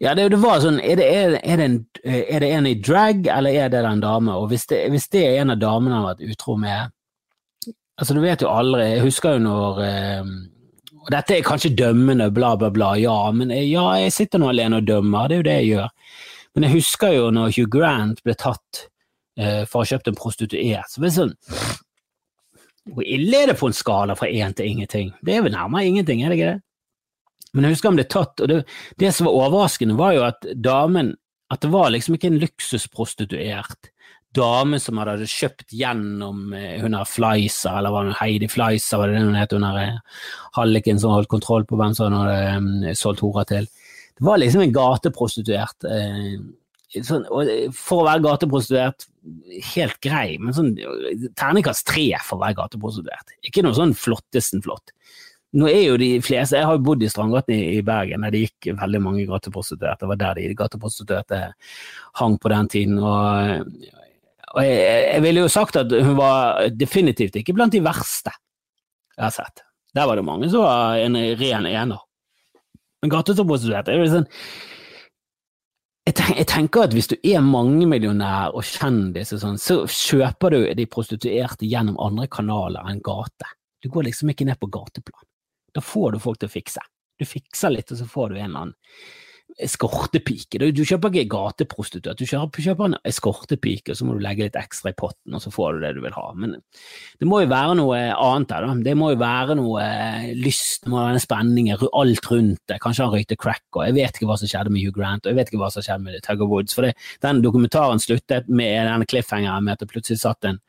ja, 0.00 0.14
det, 0.14 0.28
det, 0.32 0.38
var 0.40 0.62
sånn 0.62 0.78
er 0.80 0.96
det, 1.00 1.08
er, 1.12 1.34
er, 1.42 1.60
det 1.60 1.66
en, 1.66 1.76
er 2.04 2.40
det, 2.42 2.48
en, 2.48 2.68
i 2.70 2.78
drag, 2.80 3.26
eller 3.28 3.56
er 3.56 3.72
det 3.72 3.82
en 3.84 4.00
dame? 4.02 4.36
Og 4.36 4.48
hvis 4.52 4.64
det, 4.70 4.80
hvis 4.92 5.10
det 5.12 5.24
er 5.26 5.42
en 5.42 5.54
av 5.54 5.60
damene 5.60 5.96
han 5.96 6.06
har 6.06 6.14
vært 6.14 6.32
utro 6.32 6.56
med 6.60 6.96
Altså, 8.00 8.14
du 8.16 8.22
vet 8.24 8.40
jo 8.40 8.48
aldri 8.48 8.86
Jeg 8.94 9.04
husker 9.04 9.36
jo 9.36 9.42
når 9.44 9.82
eh, 9.84 10.30
Og 11.02 11.10
dette 11.12 11.36
er 11.36 11.44
kanskje 11.44 11.74
dømmende, 11.76 12.30
bla, 12.32 12.54
bla, 12.56 12.70
bla, 12.72 12.94
ja, 12.96 13.18
men 13.36 13.52
ja, 13.52 13.84
jeg 14.00 14.14
sitter 14.16 14.40
nå 14.40 14.48
alene 14.48 14.80
og 14.80 14.88
dømmer, 14.88 15.28
det 15.28 15.36
er 15.36 15.40
jo 15.40 15.46
det 15.46 15.54
jeg 15.58 15.68
gjør. 15.70 15.92
Men 16.54 16.66
jeg 16.66 16.74
husker 16.74 17.14
jo 17.14 17.28
når 17.32 17.54
Hugh 17.56 17.70
Grant 17.72 18.20
ble 18.26 18.34
tatt 18.36 18.82
eh, 19.40 19.62
for 19.68 19.80
å 19.80 19.84
ha 19.84 19.90
kjøpt 19.92 20.10
en 20.10 20.18
prostituert, 20.18 20.92
så 20.92 21.04
det 21.04 21.12
sånn 21.14 21.32
Hvor 22.90 23.06
ille 23.06 23.40
er 23.44 23.52
det 23.52 23.56
på 23.60 23.70
en 23.70 23.76
skala 23.76 24.16
fra 24.18 24.28
én 24.28 24.56
til 24.56 24.68
ingenting? 24.68 25.14
Det 25.24 25.36
er 25.36 25.46
vel 25.46 25.54
nærmere 25.56 25.88
ingenting, 25.88 26.24
er 26.24 26.32
det 26.32 26.40
ikke 26.40 26.52
det? 26.52 26.62
Men 27.54 27.66
jeg 27.66 27.76
husker 27.76 27.90
han 27.90 27.98
ble 27.98 28.08
tatt, 28.10 28.42
og 28.42 28.50
det, 28.50 28.60
det, 29.02 29.14
som 29.14 29.26
var 29.26 29.38
overraskende, 29.46 29.98
var 29.98 30.14
jo 30.16 30.26
at 30.28 30.52
damen 30.54 31.16
At 31.50 31.64
det 31.64 31.72
var 31.72 31.90
liksom 31.90 32.14
ikke 32.14 32.28
en 32.30 32.38
luksusprostituert 32.38 33.88
dame 34.36 34.78
som 34.78 35.00
hadde 35.00 35.26
kjøpt 35.28 35.74
gjennom 35.74 36.52
eh, 36.54 36.78
hun 36.82 36.94
der 36.94 37.08
Fleiser, 37.08 37.80
eller 37.80 37.94
var 37.94 38.06
det 38.06 38.18
Heidi 38.20 38.48
Fleiser, 38.50 39.00
var 39.00 39.10
det 39.10 39.18
det 39.18 39.24
hun 39.26 39.38
het, 39.38 39.54
hun 39.56 39.66
der 39.66 39.80
eh, 39.82 40.24
halliken 40.58 41.00
som 41.02 41.14
holdt 41.16 41.30
kontroll 41.32 41.66
på 41.66 41.78
hvem 41.80 41.96
som 41.98 42.14
hadde 42.14 42.38
um, 42.60 42.70
solgt 42.98 43.24
hora 43.24 43.44
til. 43.48 43.66
Det 44.14 44.26
var 44.26 44.38
liksom 44.38 44.62
en 44.62 44.74
gateprostituert. 44.76 45.88
Eh, 45.90 47.02
sånn, 47.06 47.26
for 47.74 48.02
å 48.02 48.06
være 48.06 48.24
gateprostituert, 48.28 49.08
helt 49.74 49.98
grei, 50.04 50.38
men 50.40 50.54
sånn 50.56 50.72
terningkast 51.38 51.88
tre 51.90 52.06
for 52.22 52.38
å 52.38 52.44
være 52.44 52.60
gateprostituert. 52.62 53.34
Ikke 53.46 53.64
noe 53.66 53.76
sånn 53.76 53.96
flottesten 53.98 54.62
flott. 54.64 54.94
Nå 55.58 55.66
er 55.66 55.80
jo 55.82 55.96
de 55.98 56.10
fleste, 56.22 56.56
Jeg 56.56 56.66
har 56.66 56.76
jo 56.76 56.84
bodd 56.86 57.02
i 57.02 57.08
Strandgaten 57.10 57.56
i, 57.56 57.78
i, 57.78 57.82
Bergen, 57.82 58.22
der 58.22 58.34
det 58.34 58.44
gikk 58.44 58.70
veldig 58.78 59.00
mange 59.02 59.24
gateprostituerte. 59.26 60.04
Det 60.04 60.10
var 60.12 60.20
der 60.20 60.38
de 60.38 60.54
gateprostituerte 60.54 61.40
hang 62.20 62.36
på 62.38 62.52
den 62.52 62.68
tiden. 62.68 62.98
og, 62.98 63.66
og 64.54 64.62
jeg, 64.62 64.78
jeg, 65.14 65.22
ville 65.22 65.42
jo 65.42 65.50
sagt 65.50 65.76
at 65.76 65.90
hun 65.90 66.14
var 66.18 66.68
definitivt 66.70 67.40
ikke 67.40 67.54
blant 67.56 67.74
de 67.74 67.82
verste 67.82 68.32
jeg 69.16 69.26
har 69.26 69.34
sett. 69.34 69.64
Der 69.94 70.06
var 70.06 70.16
det 70.16 70.24
mange 70.24 70.48
som 70.50 70.62
var 70.62 71.00
en 71.02 71.18
ren 71.40 71.66
ener. 71.66 72.02
Men 73.02 73.10
gateprostituerte 73.10 73.92
er 73.92 74.04
jo 74.04 74.10
sånn 74.12 74.28
jeg, 76.10 76.46
tenker 76.48 76.86
at 76.86 76.94
hvis 76.96 77.10
du 77.10 77.16
er 77.22 77.42
mangemillionær 77.44 78.56
og 78.56 78.64
kjendis, 78.66 79.34
og 79.36 79.42
sånn, 79.42 79.58
så 79.60 79.82
kjøper 79.84 80.54
du 80.54 80.60
de 80.78 80.86
prostituerte 80.90 81.68
gjennom 81.68 81.98
andre 82.02 82.26
kanaler 82.32 82.88
enn 82.90 83.02
gate. 83.04 83.50
Du 83.80 83.90
går 83.92 84.08
liksom 84.08 84.32
ikke 84.32 84.48
ned 84.48 84.58
på 84.60 84.70
gateplan. 84.72 85.29
Da 85.74 85.84
får 85.84 86.16
du 86.16 86.22
folk 86.22 86.40
til 86.40 86.50
å 86.50 86.54
fikse. 86.54 86.84
Du 87.20 87.26
fikser 87.28 87.74
litt, 87.74 87.90
og 87.92 88.00
så 88.00 88.06
får 88.08 88.30
du 88.30 88.38
en 88.38 88.46
eller 88.46 88.64
annen 88.64 88.78
eskortepike. 89.60 90.60
Du, 90.72 90.82
kjøper 90.86 91.10
ikke 91.12 91.30
gateprostituert, 91.34 92.20
du 92.20 92.28
kjøper, 92.28 92.84
en 92.86 92.96
eskortepike, 93.06 93.92
og 93.92 93.98
så 93.98 94.06
må 94.06 94.14
du 94.16 94.22
legge 94.24 94.46
litt 94.46 94.58
ekstra 94.58 94.92
i 94.92 94.96
potten, 94.96 95.34
og 95.34 95.42
så 95.42 95.52
får 95.52 95.76
du 95.76 95.84
det 95.84 95.92
du 95.96 96.00
vil 96.04 96.14
ha. 96.16 96.26
Men 96.38 96.54
det 97.20 97.28
må 97.28 97.42
jo 97.42 97.50
være 97.50 97.76
noe 97.80 97.98
annet 98.14 98.52
der, 98.52 98.66
da. 98.66 98.76
Det 98.86 98.94
må 98.98 99.10
jo 99.12 99.20
være 99.20 99.58
noe 99.58 99.84
eh, 99.84 100.30
lyst, 100.38 100.84
det 100.84 100.92
må 100.92 101.02
være 101.02 101.18
en 101.18 101.26
spenning, 101.26 101.72
alt 101.74 102.30
rundt 102.30 102.62
det. 102.70 102.80
Kanskje 102.82 103.06
han 103.06 103.14
røykte 103.14 103.38
crack, 103.40 103.66
og 103.74 103.84
jeg 103.88 103.98
vet 103.98 104.16
ikke 104.16 104.30
hva 104.30 104.38
som 104.40 104.52
skjedde 104.52 104.74
med 104.74 104.86
Hugh 104.86 104.96
Grant, 104.96 105.26
og 105.26 105.32
jeg 105.32 105.40
vet 105.40 105.52
ikke 105.52 105.62
hva 105.64 105.72
som 105.74 105.86
skjedde 105.86 106.06
med 106.06 106.24
Tugger 106.26 106.50
Woods, 106.50 106.76
for 106.76 106.86
det, 106.86 106.94
den 107.24 107.44
dokumentaren 107.44 108.02
sluttet 108.02 108.48
med 108.48 108.74
denne 108.78 109.08
cliffhangeren 109.10 109.66
med 109.66 109.76
at 109.76 109.84
det 109.84 109.92
plutselig 109.92 110.22
satt 110.22 110.48
en 110.48 110.60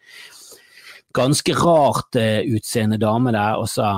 ganske 1.16 1.54
rart 1.60 2.16
uh, 2.16 2.40
utseende 2.56 2.96
dame 3.00 3.34
der 3.36 3.60
og 3.60 3.68
sa 3.68 3.90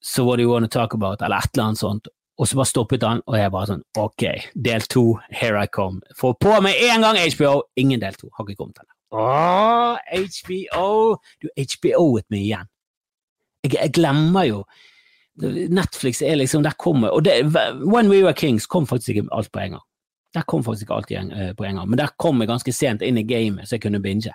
så 0.00 0.24
what 0.24 0.38
do 0.38 0.42
you 0.42 0.52
want 0.52 0.64
to 0.64 0.78
talk 0.78 0.94
about, 0.94 1.22
eller 1.22 1.36
et 1.36 1.54
eller 1.54 1.64
annet 1.64 1.78
sånt. 1.78 2.08
Og 2.40 2.48
så 2.48 2.56
bare 2.56 2.70
stoppet 2.70 3.02
han, 3.04 3.20
og 3.28 3.36
jeg 3.36 3.52
bare 3.52 3.68
sånn 3.68 3.82
ok, 4.00 4.24
del 4.64 4.86
to, 4.88 5.04
here 5.28 5.60
I 5.60 5.68
come. 5.68 6.00
Få 6.16 6.32
på 6.40 6.54
med 6.64 6.78
en 6.88 7.04
gang 7.04 7.18
HBO! 7.20 7.66
Ingen 7.76 8.00
del 8.00 8.16
to, 8.16 8.30
har 8.32 8.48
ikke 8.48 8.62
kommet 8.62 8.80
ennå. 8.80 8.94
Åh, 9.20 9.98
HBO! 10.38 11.18
Du 11.42 11.50
HBO-et 11.52 12.24
meg 12.32 12.46
igjen. 12.46 12.70
Jeg, 13.64 13.74
jeg, 13.76 13.92
glemmer 13.92 14.46
jo 14.48 14.62
Netflix 15.36 16.22
er 16.24 16.38
liksom 16.38 16.62
Der 16.64 16.72
kommer 16.80 17.12
Og 17.12 17.26
det, 17.26 17.34
When 17.84 18.08
We 18.08 18.22
Were 18.24 18.32
Kings 18.32 18.64
kom 18.66 18.86
faktisk 18.88 19.08
ikke 19.12 19.26
alt 19.36 19.50
på 19.52 19.60
en 19.60 19.74
gang. 19.76 19.84
Der 20.34 20.46
kom 20.48 20.64
faktisk 20.64 20.86
ikke 20.86 20.96
alt 20.96 21.12
eh, 21.12 21.52
på 21.56 21.64
en 21.64 21.76
gang, 21.76 21.90
men 21.90 21.98
der 21.98 22.14
kom 22.16 22.40
jeg 22.40 22.48
ganske 22.48 22.72
sent 22.72 23.02
inn 23.02 23.18
i 23.18 23.26
gamet, 23.26 23.68
så 23.68 23.76
jeg 23.76 23.82
kunne 23.82 24.00
binge. 24.00 24.32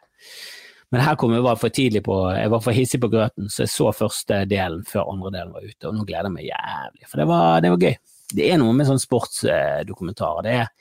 Men 0.96 1.04
her 1.04 1.18
kom 1.20 1.34
jeg 1.36 1.44
var 1.44 1.58
for 1.60 1.74
tidlig 1.76 2.06
på, 2.06 2.14
jeg 2.32 2.52
var 2.54 2.62
for 2.64 2.72
hissig 2.72 3.02
på 3.04 3.10
grøten, 3.12 3.50
så 3.52 3.66
jeg 3.66 3.72
så 3.74 3.90
første 3.92 4.38
delen 4.48 4.86
før 4.88 5.10
andre 5.12 5.32
delen 5.34 5.50
var 5.52 5.66
ute, 5.66 5.90
og 5.90 5.98
nå 5.98 6.06
gleder 6.08 6.30
jeg 6.30 6.36
meg 6.38 6.46
jævlig, 6.48 7.08
for 7.10 7.20
det 7.20 7.26
var, 7.28 7.58
det 7.66 7.72
var 7.74 7.82
gøy. 7.84 7.98
Det 8.32 8.46
er 8.48 8.62
noe 8.62 8.76
med 8.78 8.88
sånn 8.88 9.02
sportsdokumentarer. 9.04 10.72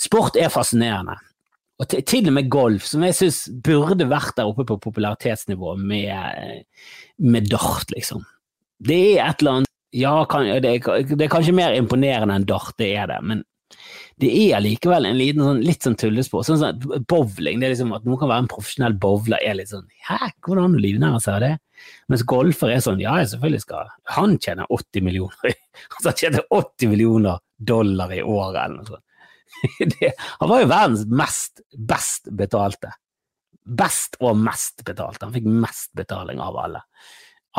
sport 0.00 0.40
er 0.42 0.50
fascinerende. 0.50 1.14
Og 1.78 1.86
til, 1.94 2.26
og 2.30 2.34
med 2.34 2.50
golf, 2.50 2.88
som 2.90 3.06
jeg 3.06 3.14
syns 3.14 3.38
burde 3.62 4.10
vært 4.10 4.34
der 4.40 4.50
oppe 4.50 4.66
på 4.66 4.80
popularitetsnivå 4.82 5.76
med, 5.78 6.66
med 7.22 7.46
dart, 7.54 7.94
liksom. 7.94 8.26
Det 8.82 9.00
er 9.14 9.28
et 9.28 9.42
eller 9.44 9.60
annet 9.60 9.70
Ja, 9.94 10.16
kan, 10.26 10.50
det, 10.58 10.70
er, 10.82 11.04
det 11.06 11.28
er 11.28 11.30
kanskje 11.30 11.54
mer 11.54 11.78
imponerende 11.78 12.34
enn 12.34 12.50
dart, 12.50 12.74
det 12.82 12.90
er 12.98 13.06
det, 13.06 13.20
men 13.22 13.46
det 14.22 14.30
er 14.30 14.62
likevel 14.62 15.08
en 15.08 15.18
liten 15.18 15.42
sånn, 15.42 15.62
litt 15.66 15.82
sånn 15.82 15.96
tullesport. 15.98 16.46
Sånn, 16.46 16.60
sånn, 16.60 17.04
bowling, 17.10 17.58
det 17.58 17.66
er 17.66 17.72
liksom 17.72 17.94
at 17.96 18.04
noen 18.06 18.20
kan 18.20 18.30
være 18.30 18.44
en 18.44 18.50
profesjonell 18.52 18.94
bowler, 19.02 19.40
er 19.42 19.58
litt 19.58 19.72
sånn 19.72 19.88
Hæ, 20.06 20.30
hvordan 20.46 20.76
livnærer 20.78 21.22
seg 21.22 21.38
av 21.38 21.42
det? 21.42 21.54
Mens 22.12 22.22
golfer 22.30 22.70
er 22.70 22.84
sånn 22.84 23.02
Ja, 23.02 23.16
selvfølgelig 23.26 23.64
skal 23.64 23.90
Han 24.14 24.36
tjener 24.38 24.70
80 24.70 25.04
millioner 25.04 25.56
han 26.04 26.14
tjener 26.14 26.46
80 26.54 26.92
millioner 26.92 27.42
dollar 27.58 28.12
i 28.14 28.22
året, 28.22 28.60
eller 28.62 28.78
noe 28.78 28.92
sånt. 28.92 29.04
Det, 29.94 30.12
han 30.40 30.50
var 30.50 30.62
jo 30.62 30.70
verdens 30.70 31.04
mest 31.08 31.62
best 31.74 32.30
betalte. 32.38 32.92
Best 33.64 34.18
og 34.20 34.38
mest 34.38 34.82
betalte. 34.86 35.26
Han 35.26 35.34
fikk 35.34 35.46
mest 35.48 35.92
betaling 35.96 36.42
av 36.42 36.58
alle. 36.60 36.82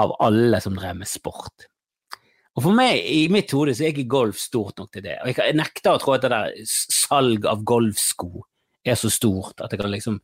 Av 0.02 0.14
alle 0.24 0.60
som 0.64 0.76
drev 0.78 1.00
med 1.00 1.10
sport. 1.10 1.68
Og 2.56 2.64
for 2.64 2.76
meg, 2.76 3.02
i 3.04 3.26
mitt 3.32 3.52
hode, 3.52 3.76
så 3.76 3.84
er 3.84 3.92
ikke 3.92 4.08
golf 4.12 4.40
stort 4.40 4.80
nok 4.80 4.94
til 4.96 5.04
det. 5.04 5.18
Og 5.24 5.32
jeg, 5.32 5.56
nekter 5.60 5.96
å 5.96 6.00
tro 6.00 6.16
at 6.16 6.24
det 6.24 6.32
der 6.32 6.54
salg 6.72 7.48
av 7.52 7.66
golfsko 7.68 8.46
er 8.86 8.96
så 9.00 9.12
stort 9.12 9.60
at 9.64 9.74
det 9.74 9.80
kan 9.82 9.92
liksom 9.92 10.20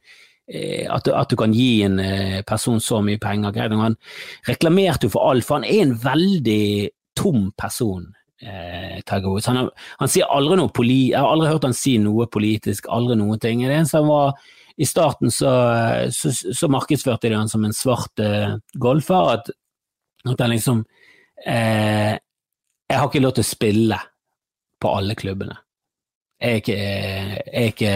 eh, 0.47 0.85
at, 0.85 1.03
du, 1.03 1.11
at, 1.17 1.27
du 1.31 1.35
kan 1.39 1.51
gi 1.55 1.81
en 1.83 1.99
eh, 1.99 2.39
person 2.47 2.79
så 2.79 3.01
mye 3.03 3.19
penger. 3.19 3.59
Han 3.75 3.99
reklamerte 4.47 5.09
jo 5.09 5.15
for 5.17 5.27
alt, 5.27 5.47
for 5.47 5.59
han 5.59 5.67
er 5.67 5.83
en 5.83 5.97
veldig 5.99 6.63
tom 7.19 7.49
person. 7.59 8.07
Eh, 8.41 9.01
han, 9.11 9.69
han, 9.99 10.09
sier 10.09 10.31
aldri 10.31 10.55
noe 10.57 10.71
poli 10.73 11.11
Jeg 11.11 11.19
har 11.19 11.29
aldri 11.29 11.51
hørt 11.51 11.67
han 11.67 11.77
si 11.77 11.97
noe 12.01 12.29
politisk, 12.31 12.87
aldri 12.87 13.19
noen 13.19 13.43
ting. 13.43 13.65
Det 13.65 13.75
eneste 13.75 13.99
han 13.99 14.07
var 14.07 14.39
I 14.79 14.87
starten 14.87 15.35
så, 15.35 15.51
så, 16.15 16.31
så 16.31 16.71
markedsførte 16.71 17.27
de 17.27 17.37
han 17.37 17.51
som 17.51 17.67
en 17.67 17.75
svart 17.75 18.23
eh, 18.23 18.55
golfer, 18.79 19.35
at, 19.35 19.51
at 20.31 20.39
han 20.39 20.55
liksom 20.55 20.85
eh, 21.45 22.13
Jeg 22.89 22.99
har 22.99 23.07
ikke 23.07 23.23
lov 23.23 23.33
til 23.37 23.45
å 23.45 23.51
spille 23.51 23.97
på 24.81 24.93
alle 24.97 25.15
klubbene. 25.15 25.57
Jeg 26.41 26.51
er 26.51 26.61
ikke, 26.61 26.77
jeg 26.77 27.51
er 27.61 27.67
ikke 27.71 27.95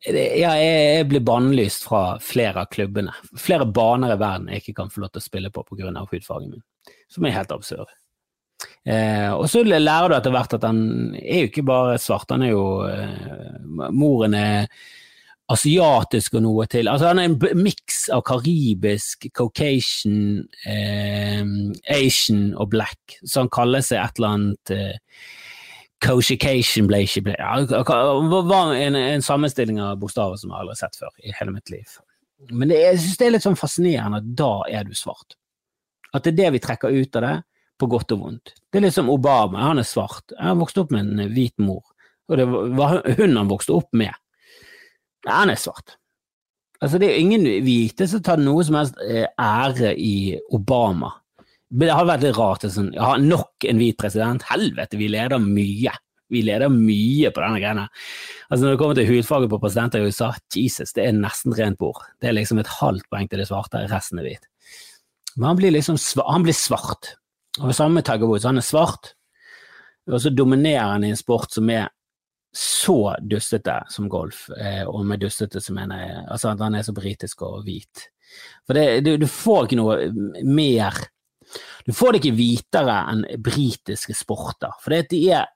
ja, 0.00 0.54
jeg 0.56 1.08
blir 1.10 1.20
bannlyst 1.20 1.84
fra 1.84 2.18
flere 2.24 2.62
av 2.62 2.70
klubbene. 2.72 3.12
Flere 3.36 3.66
baner 3.68 4.14
i 4.14 4.20
verden 4.20 4.48
jeg 4.48 4.62
ikke 4.62 4.78
kan 4.78 4.92
få 4.92 5.02
lov 5.02 5.10
til 5.12 5.20
å 5.20 5.26
spille 5.26 5.50
på 5.52 5.64
pga. 5.68 5.90
hudfargen 6.08 6.54
min, 6.54 6.62
som 7.08 7.26
er 7.26 7.36
helt 7.36 7.52
absurd. 7.52 7.90
Eh, 8.84 9.28
og 9.32 9.44
så 9.48 9.62
lærer 9.64 10.08
du 10.08 10.16
etter 10.16 10.32
hvert 10.32 10.54
at 10.56 10.64
han 10.64 10.80
er 11.16 11.44
jo 11.44 11.50
ikke 11.50 11.66
bare 11.68 11.98
svart, 12.00 12.30
han 12.32 12.44
er 12.44 12.54
jo 12.54 12.64
eh, 12.88 13.60
Moren 13.92 14.34
er 14.36 14.66
asiatisk 15.50 16.36
og 16.38 16.44
noe 16.44 16.66
til. 16.70 16.88
Altså 16.90 17.10
Han 17.10 17.20
er 17.20 17.30
en 17.30 17.62
miks 17.62 18.04
av 18.14 18.22
karibisk, 18.28 19.28
caucasian, 19.36 20.44
eh, 20.68 21.42
asian 21.90 22.50
og 22.54 22.70
black, 22.74 23.18
så 23.24 23.44
han 23.44 23.52
kaller 23.52 23.84
seg 23.84 24.02
et 24.02 24.20
eller 24.20 24.36
annet 24.36 24.74
eh, 24.76 24.98
Cauchication 26.00 26.86
ble 26.88 27.02
ikke 27.04 27.20
ble. 27.26 27.34
Det 27.68 27.80
var 28.48 28.70
en, 28.72 28.94
en 28.96 29.24
sammenstilling 29.24 29.82
av 29.84 29.98
bokstaver 30.00 30.38
som 30.40 30.48
jeg 30.48 30.62
aldri 30.62 30.72
har 30.72 30.78
sett 30.80 30.96
før 30.96 31.10
i 31.20 31.34
hele 31.36 31.52
mitt 31.52 31.68
liv. 31.68 31.98
Men 32.48 32.70
det, 32.72 32.78
jeg 32.80 33.02
synes 33.02 33.18
det 33.20 33.26
er 33.26 33.34
litt 33.34 33.44
sånn 33.44 33.58
fascinerende 33.60 34.22
at 34.22 34.30
da 34.38 34.54
er 34.72 34.88
du 34.88 34.96
svart. 34.96 35.36
At 36.16 36.24
det 36.24 36.32
er 36.32 36.38
det 36.38 36.54
vi 36.54 36.62
trekker 36.64 36.96
ut 36.96 37.20
av 37.20 37.26
det, 37.26 37.34
på 37.80 37.88
godt 37.92 38.14
og 38.16 38.24
vondt. 38.24 38.54
Det 38.72 38.80
er 38.80 38.86
litt 38.86 38.96
som 38.96 39.12
Obama, 39.12 39.60
han 39.70 39.80
er 39.80 39.88
svart. 39.88 40.32
Han 40.40 40.60
vokste 40.60 40.86
opp 40.86 40.96
med 40.96 41.04
en 41.04 41.34
hvit 41.34 41.56
mor, 41.60 41.84
og 42.28 42.40
det 42.40 42.48
var 42.48 43.00
hun 43.18 43.36
han 43.36 43.52
vokste 43.52 43.76
opp 43.76 43.92
med. 43.96 44.16
Nei, 45.26 45.34
han 45.34 45.52
er 45.52 45.60
svart. 45.60 45.96
Altså, 46.80 47.00
det 47.00 47.10
er 47.10 47.20
ingen 47.20 47.44
hvite 47.64 48.06
som 48.08 48.22
tar 48.24 48.40
noe 48.40 48.64
som 48.64 48.78
helst 48.78 49.00
eh, 49.04 49.26
ære 49.36 49.92
i 50.00 50.38
Obama. 50.56 51.12
Det 51.70 51.90
har 51.92 52.08
vært 52.08 52.24
litt 52.24 52.38
rart. 52.38 52.64
Sånn, 52.72 52.94
ja, 52.96 53.12
nok 53.20 53.66
en 53.68 53.82
hvit 53.82 53.98
president. 54.00 54.46
Helvete, 54.48 54.98
vi 54.98 55.10
leder 55.12 55.42
mye. 55.42 55.92
Vi 56.30 56.44
leder 56.46 56.70
mye 56.72 57.32
på 57.34 57.42
denne 57.42 57.60
greia. 57.60 57.84
Altså, 58.48 58.62
når 58.64 58.72
det 58.72 58.80
kommer 58.80 58.98
til 58.98 59.10
hudfarge 59.10 59.50
på 59.50 59.60
presidenter 59.62 60.00
i 60.00 60.08
USA, 60.08 60.30
Jesus, 60.54 60.94
det 60.96 61.04
er 61.04 61.16
nesten 61.18 61.54
rent 61.58 61.78
bord. 61.80 62.00
Det 62.22 62.30
er 62.30 62.38
liksom 62.38 62.62
et 62.62 62.72
halvt 62.80 63.08
poeng 63.10 63.28
til 63.28 63.42
det 63.42 63.50
svarte, 63.50 63.84
resten 63.90 64.22
er 64.22 64.30
hvit. 64.30 64.50
Men 65.36 65.50
han 65.50 65.60
blir 65.60 65.74
liksom 65.74 65.98
han 66.26 66.46
blir 66.46 66.56
svart. 66.56 67.14
Og 67.60 67.70
det 67.70 67.76
samme 67.76 67.98
med 67.98 68.06
Tiger 68.06 68.30
Woods. 68.30 68.46
Han 68.46 68.60
er 68.60 68.66
svart, 68.66 69.14
og 70.10 70.20
så 70.22 70.30
dominerer 70.32 70.94
han 70.94 71.04
i 71.04 71.10
en 71.12 71.18
sport 71.18 71.52
som 71.54 71.68
er 71.70 71.90
så 72.52 73.14
dustete 73.22 73.76
som 73.92 74.08
golf, 74.10 74.48
eh, 74.58 74.82
og 74.88 75.04
med 75.06 75.22
dustete 75.22 75.62
så 75.62 75.74
mener 75.76 76.02
jeg 76.02 76.24
altså 76.26 76.50
at 76.50 76.64
han 76.64 76.74
er 76.74 76.86
så 76.86 76.94
britisk 76.96 77.44
og 77.46 77.62
hvit. 77.66 78.08
For 78.66 78.78
det, 78.78 79.04
du, 79.06 79.14
du, 79.18 79.26
får 79.30 79.66
ikke 79.66 79.80
noe 79.80 79.96
mer 80.46 80.94
Du 81.82 81.90
får 81.96 82.12
det 82.12 82.20
ikke 82.20 82.36
hvitere 82.38 82.96
enn 83.10 83.24
britiske 83.42 84.14
sporter, 84.14 84.74
for 84.82 84.94
det 84.94 85.18
er 85.34 85.48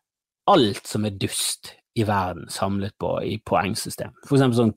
alt 0.50 0.88
som 0.90 1.06
er 1.06 1.14
dust 1.14 1.70
i 1.94 2.02
verden 2.06 2.48
samlet 2.50 2.96
på 2.98 3.12
i 3.22 3.36
poengsystem. 3.46 4.10
For 4.26 4.36
eksempel 4.36 4.58
sånn 4.58 4.74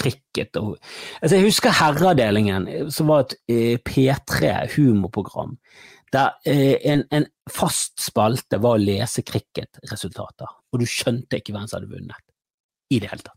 cricket 0.00 0.54
og 0.60 0.76
altså 1.18 1.36
Jeg 1.36 1.48
husker 1.48 1.74
Herreavdelingen, 1.74 2.68
som 2.94 3.10
var 3.10 3.24
et 3.24 3.34
eh, 3.50 3.80
P3 3.82 4.52
humorprogram 4.76 5.56
der 6.14 6.36
eh, 6.48 6.76
en, 6.90 7.04
en, 7.14 7.26
fast 7.50 8.00
spalte 8.02 8.58
var 8.62 8.78
å 8.78 8.82
lese 8.82 9.24
cricketresultater, 9.26 10.50
og 10.70 10.82
du 10.82 10.86
skjønte 10.88 11.38
ikke 11.38 11.54
hvem 11.54 11.68
som 11.68 11.80
hadde 11.80 11.92
vunnet. 11.92 12.24
I 12.90 12.98
det 13.02 13.12
hele 13.12 13.22
tatt. 13.22 13.36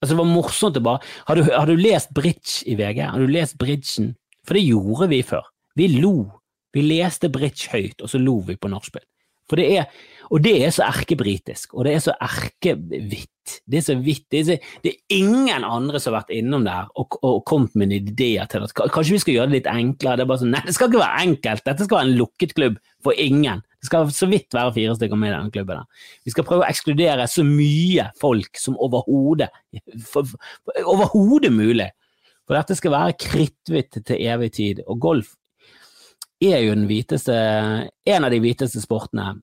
Altså, 0.00 0.14
det 0.14 0.20
var 0.22 0.30
morsomt 0.32 0.78
å 0.80 0.82
bare 0.82 1.08
Har 1.28 1.38
du, 1.38 1.42
har 1.52 1.68
du 1.68 1.76
lest 1.78 2.10
bridge 2.16 2.64
i 2.66 2.74
VG? 2.74 3.02
Har 3.12 3.20
du 3.20 3.30
lest 3.30 3.58
bridgen? 3.60 4.14
For 4.48 4.58
det 4.58 4.64
gjorde 4.64 5.08
vi 5.12 5.20
før. 5.22 5.44
Vi 5.78 5.86
lo. 6.00 6.16
Vi 6.74 6.82
leste 6.82 7.30
bridge 7.30 7.70
høyt, 7.70 8.00
og 8.02 8.10
så 8.10 8.18
lo 8.18 8.40
vi 8.48 8.56
på 8.58 8.70
nachspiel. 8.72 9.04
For 9.52 9.60
det 9.60 9.68
er, 9.76 9.88
og 10.32 10.40
det 10.40 10.54
er 10.64 10.70
så 10.72 10.86
erkebritisk, 10.86 11.74
og 11.76 11.84
det 11.84 11.92
er 11.92 12.00
så 12.00 12.14
erkehvitt. 12.24 13.28
Det 13.68 13.82
er 13.82 13.84
så 13.84 13.96
hvitt. 14.00 14.24
Det, 14.32 14.56
det, 14.80 14.92
er 14.94 15.18
ingen 15.18 15.66
andre 15.66 16.00
som 16.00 16.14
har 16.14 16.22
vært 16.22 16.32
innom 16.38 16.64
der 16.64 16.86
og, 16.96 17.18
og 17.20 17.42
kommet 17.44 17.74
med 17.76 17.92
ideer 17.92 18.48
til 18.48 18.64
at 18.64 18.72
kanskje 18.72 19.18
vi 19.18 19.20
skal 19.20 19.36
gjøre 19.36 19.50
det 19.50 19.58
litt 19.58 19.68
enklere. 19.68 20.22
Det 20.22 20.24
er 20.24 20.30
bare 20.30 20.40
sånn, 20.40 20.54
nei, 20.54 20.62
det 20.64 20.72
skal 20.78 20.88
ikke 20.88 21.02
være 21.02 21.26
enkelt. 21.26 21.64
Dette 21.66 21.88
skal 21.88 21.98
være 21.98 22.08
en 22.08 22.16
lukket 22.22 22.56
klubb 22.56 22.78
for 23.04 23.20
ingen. 23.20 23.60
Det 23.82 23.90
skal 23.90 24.14
så 24.14 24.30
vidt 24.30 24.56
være 24.56 24.72
fire 24.78 24.96
stykker 24.96 25.20
med 25.20 25.32
i 25.32 25.34
denne 25.34 25.52
klubben. 25.52 25.84
Vi 26.24 26.32
skal 26.32 26.48
prøve 26.48 26.64
å 26.64 26.70
ekskludere 26.70 27.28
så 27.28 27.44
mye 27.44 28.08
folk 28.22 28.62
som 28.62 28.80
overhodet 28.80 29.50
overhodet 30.86 31.52
mulig. 31.52 31.90
For 32.46 32.56
dette 32.56 32.78
skal 32.78 32.96
være 32.96 33.18
kritthvitt 33.20 34.00
til 34.00 34.24
evig 34.32 34.52
tid. 34.56 34.82
Og 34.88 35.02
golf 35.02 35.36
er 36.50 36.64
jo 36.64 36.74
den 36.74 36.88
hviteste, 36.90 37.38
en 38.14 38.26
av 38.26 38.32
de 38.32 38.40
hviteste 38.42 38.82
sportene. 38.82 39.34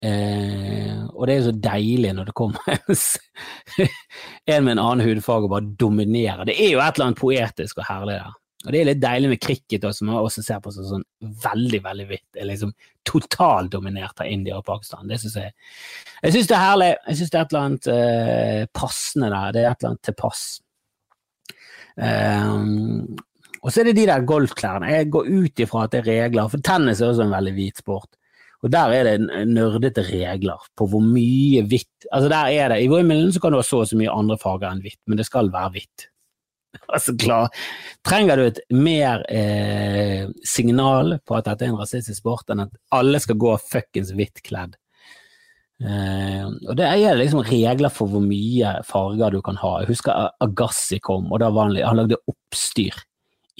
Eh, 0.00 1.00
og 1.12 1.26
det 1.28 1.34
er 1.34 1.40
jo 1.42 1.48
så 1.50 1.56
deilig 1.60 2.12
når 2.16 2.30
det 2.30 2.34
kommer 2.38 2.70
en 4.48 4.64
med 4.64 4.72
en 4.72 4.80
annen 4.80 5.04
hudfarge 5.04 5.44
og 5.46 5.52
bare 5.52 5.72
dominerer. 5.80 6.46
Det 6.48 6.56
er 6.56 6.72
jo 6.72 6.80
et 6.80 6.96
eller 6.96 7.10
annet 7.10 7.20
poetisk 7.20 7.82
og 7.82 7.88
herlig 7.90 8.16
der. 8.16 8.38
Og 8.60 8.74
det 8.74 8.80
er 8.80 8.88
litt 8.90 9.00
deilig 9.00 9.28
med 9.30 9.40
cricket, 9.40 9.84
også, 9.88 10.02
som 10.02 10.10
man 10.10 10.18
også 10.20 10.42
ser 10.44 10.58
på 10.60 10.72
som 10.74 10.84
sånn 10.84 11.04
veldig, 11.44 11.78
veldig 11.84 12.06
hvitt. 12.10 12.40
Liksom 12.44 12.74
totaldominert 13.08 14.20
av 14.20 14.28
India 14.28 14.58
og 14.58 14.66
Pakistan. 14.66 15.08
Det 15.08 15.16
synes 15.22 15.38
jeg 15.40 15.54
Jeg 16.20 16.34
syns 16.34 16.50
det 16.50 16.56
er 16.56 16.66
herlig. 16.66 16.90
Jeg 17.06 17.20
syns 17.20 17.30
det 17.30 17.38
er 17.38 17.46
et 17.46 17.54
eller 17.54 17.68
annet 17.68 17.88
eh, 17.94 18.66
passende 18.76 19.30
der. 19.32 19.54
Det 19.56 19.62
er 19.62 19.70
et 19.70 19.80
eller 19.80 19.94
annet 19.94 20.04
til 20.04 20.18
pass. 20.18 20.44
Um, 22.00 23.16
og 23.60 23.72
så 23.72 23.82
er 23.82 23.90
det 23.90 23.98
de 23.98 24.06
der 24.08 24.24
golfklærne. 24.24 24.88
Jeg 24.88 25.10
går 25.12 25.28
ut 25.28 25.60
ifra 25.60 25.84
at 25.84 25.92
det 25.92 26.00
er 26.00 26.08
regler, 26.24 26.48
for 26.48 26.64
tennis 26.64 27.02
er 27.02 27.10
også 27.10 27.26
en 27.26 27.34
veldig 27.34 27.52
hvit 27.58 27.82
sport. 27.82 28.16
Og 28.60 28.72
der 28.72 28.92
er 28.92 29.08
det 29.08 29.46
nerdete 29.48 30.04
regler 30.04 30.60
på 30.76 30.86
hvor 30.92 31.00
mye 31.04 31.62
hvitt 31.64 32.08
Altså 32.12 32.28
der 32.32 32.52
er 32.52 32.72
det, 32.72 32.82
I 32.84 32.88
Wimbledon 32.92 33.32
så 33.32 33.40
kan 33.40 33.52
du 33.52 33.60
ha 33.60 33.64
så 33.64 33.82
og 33.82 33.88
så 33.88 33.96
mye 33.96 34.12
andre 34.12 34.36
farger 34.40 34.70
enn 34.70 34.82
hvitt, 34.84 35.00
men 35.08 35.20
det 35.20 35.28
skal 35.28 35.52
være 35.52 35.74
hvitt. 35.76 36.06
Altså 36.94 37.16
klar, 37.18 37.48
Trenger 38.06 38.38
du 38.38 38.44
et 38.46 38.60
mer 38.72 39.24
eh, 39.28 40.28
signal 40.46 41.18
på 41.26 41.36
at 41.36 41.48
dette 41.48 41.66
er 41.66 41.72
en 41.72 41.80
rasistisk 41.80 42.20
sport, 42.20 42.48
enn 42.52 42.64
at 42.66 42.76
alle 42.94 43.20
skal 43.20 43.40
gå 43.40 43.56
fuckings 43.64 44.14
hvitt 44.16 44.40
kledd? 44.46 44.76
Eh, 45.80 46.46
og 46.68 46.76
det 46.76 46.88
er 46.88 47.18
liksom 47.18 47.44
regler 47.48 47.92
for 47.92 48.12
hvor 48.12 48.24
mye 48.24 48.78
farger 48.88 49.36
du 49.36 49.40
kan 49.44 49.60
ha. 49.60 49.78
Jeg 49.82 49.92
husker 49.94 50.32
Agassi 50.44 51.00
kom, 51.04 51.28
og 51.32 51.40
da 51.42 51.52
var 51.52 51.68
han, 51.68 51.80
han 51.84 52.02
lagde 52.02 52.20
oppstyr 52.28 52.96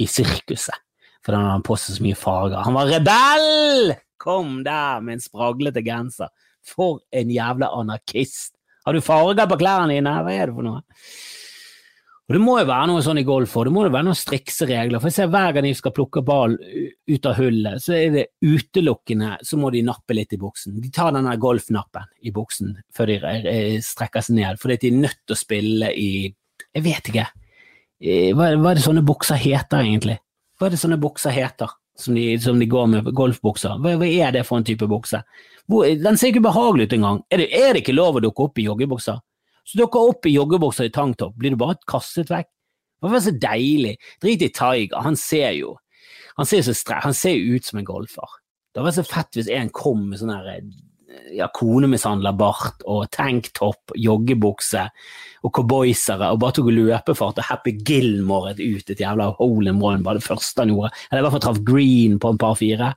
i 0.01 0.07
sirkuset. 0.09 0.77
For 1.25 1.37
han 1.37 1.51
hadde 1.51 1.67
på 1.67 1.77
seg 1.77 1.99
så 1.99 2.05
mye 2.05 2.19
farger. 2.19 2.63
Han 2.65 2.77
var 2.79 2.89
rebell! 2.89 3.93
Kom 4.21 4.61
der 4.65 5.03
med 5.05 5.19
en 5.19 5.25
spraglete 5.25 5.83
genser. 5.85 6.33
For 6.67 7.01
en 7.17 7.33
jævla 7.33 7.71
anarkist. 7.77 8.55
Har 8.85 8.97
du 8.97 9.05
farger 9.05 9.49
på 9.49 9.61
klærne 9.61 9.93
dine? 9.93 10.17
Hva 10.25 10.33
er 10.33 10.49
det 10.49 10.57
for 10.57 10.67
noe? 10.67 10.83
Og 12.31 12.37
Det 12.37 12.41
må 12.45 12.53
jo 12.61 12.67
være 12.69 12.87
noe 12.87 13.03
sånn 13.03 13.19
i 13.19 13.27
golf, 13.27 13.57
og 13.59 13.65
det 13.67 13.73
må 13.75 13.83
jo 13.83 13.91
være 13.91 14.07
noen 14.07 14.17
strikse 14.19 14.67
regler. 14.71 15.01
For 15.03 15.11
jeg 15.11 15.17
ser 15.17 15.31
Hver 15.33 15.57
gang 15.57 15.67
de 15.67 15.73
skal 15.75 15.95
plukke 15.97 16.23
ball 16.23 16.53
ut 16.55 17.27
av 17.27 17.41
hullet, 17.41 17.83
så 17.83 17.97
er 17.97 18.13
det 18.15 18.25
utelukkende 18.47 19.33
så 19.43 19.59
må 19.59 19.73
de 19.75 19.83
nappe 19.83 20.15
litt 20.15 20.37
i 20.37 20.39
buksen. 20.39 20.77
De 20.79 20.93
tar 20.95 21.11
denne 21.17 21.35
golfnappen 21.43 22.07
i 22.23 22.31
buksen 22.31 22.77
før 22.95 23.11
de 23.11 23.19
strekker 23.83 24.23
seg 24.23 24.39
ned, 24.39 24.63
fordi 24.63 24.79
de 24.79 24.93
er 24.93 25.03
nødt 25.09 25.19
til 25.25 25.35
å 25.35 25.41
spille 25.41 25.91
i 25.91 26.11
Jeg 26.71 26.87
vet 26.87 27.11
ikke. 27.11 27.27
Eh, 28.01 28.31
hva, 28.37 28.51
hva 28.57 28.73
er 28.73 28.79
det 28.79 28.85
sånne 28.87 29.05
bukser 29.07 29.41
heter, 29.41 29.85
egentlig? 29.85 30.19
Hva 30.59 30.69
er 30.69 30.75
det 30.75 30.81
sånne 30.81 31.01
bukser 31.01 31.35
heter, 31.35 31.73
som 32.01 32.17
de, 32.17 32.27
som 32.41 32.61
de 32.61 32.69
går 32.71 32.87
med 32.93 33.11
golfbukser? 33.17 33.77
Hva, 33.81 33.97
hva, 34.01 34.09
er 34.09 34.37
det 34.37 34.47
for 34.49 34.61
en 34.61 34.67
type 34.67 34.89
bukse? 34.91 35.23
Den 35.69 36.19
ser 36.19 36.33
ikke 36.33 36.47
behagelig 36.49 36.89
ut 36.89 36.97
engang. 36.97 37.21
Er 37.31 37.43
det, 37.43 37.51
er 37.57 37.75
det 37.75 37.85
ikke 37.85 37.97
lov 37.97 38.19
å 38.19 38.25
dukke 38.25 38.49
opp 38.49 38.59
i 38.59 38.67
joggebukser? 38.67 39.21
Så 39.69 39.79
dukker 39.79 40.13
opp 40.15 40.27
i 40.27 40.35
joggebukser 40.35 40.89
i 40.89 40.95
tanktopp, 40.95 41.37
blir 41.39 41.55
du 41.55 41.61
bare 41.61 41.79
kastet 41.89 42.33
vekk? 42.33 42.49
Det 43.01 43.13
var 43.13 43.23
så 43.25 43.33
deilig. 43.33 43.95
Drit 44.21 44.43
i 44.45 44.51
Tiger, 44.53 45.01
han 45.05 45.17
ser 45.17 45.55
jo 45.57 45.77
han 46.41 46.47
ser, 47.15 47.35
jo 47.37 47.57
ut 47.57 47.67
som 47.67 47.79
en 47.79 47.85
golfer. 47.85 48.39
Det 48.75 48.81
var 48.85 48.95
så 48.97 49.05
fett 49.05 49.37
hvis 49.37 49.51
en 49.53 49.69
kom 49.75 50.07
med 50.09 50.21
sånn 50.21 50.33
her 51.31 51.51
konemishandla 51.57 52.33
bart 52.39 52.85
og 52.89 53.09
tanktopp, 53.15 53.95
joggebukse 53.99 54.87
og 55.45 55.53
cowboysere 55.57 56.31
og 56.33 56.41
bare 56.43 56.57
tok 56.59 56.73
løpefart 56.75 57.41
og 57.41 57.49
Happy 57.49 57.75
Gilmore 57.87 58.55
ut 58.59 58.93
et 58.93 59.01
jævla 59.01 59.31
hole 59.39 59.73
in 59.73 59.81
one, 59.83 60.03
bare 60.05 60.21
det 60.21 60.27
første 60.27 60.65
han 60.65 60.75
gjorde. 60.75 60.93
Eller 61.09 61.23
i 61.23 61.27
hvert 61.27 61.37
fall 61.37 61.47
traff 61.47 61.65
green 61.67 62.19
på 62.21 62.35
en 62.35 62.41
par 62.41 62.59
fire. 62.61 62.93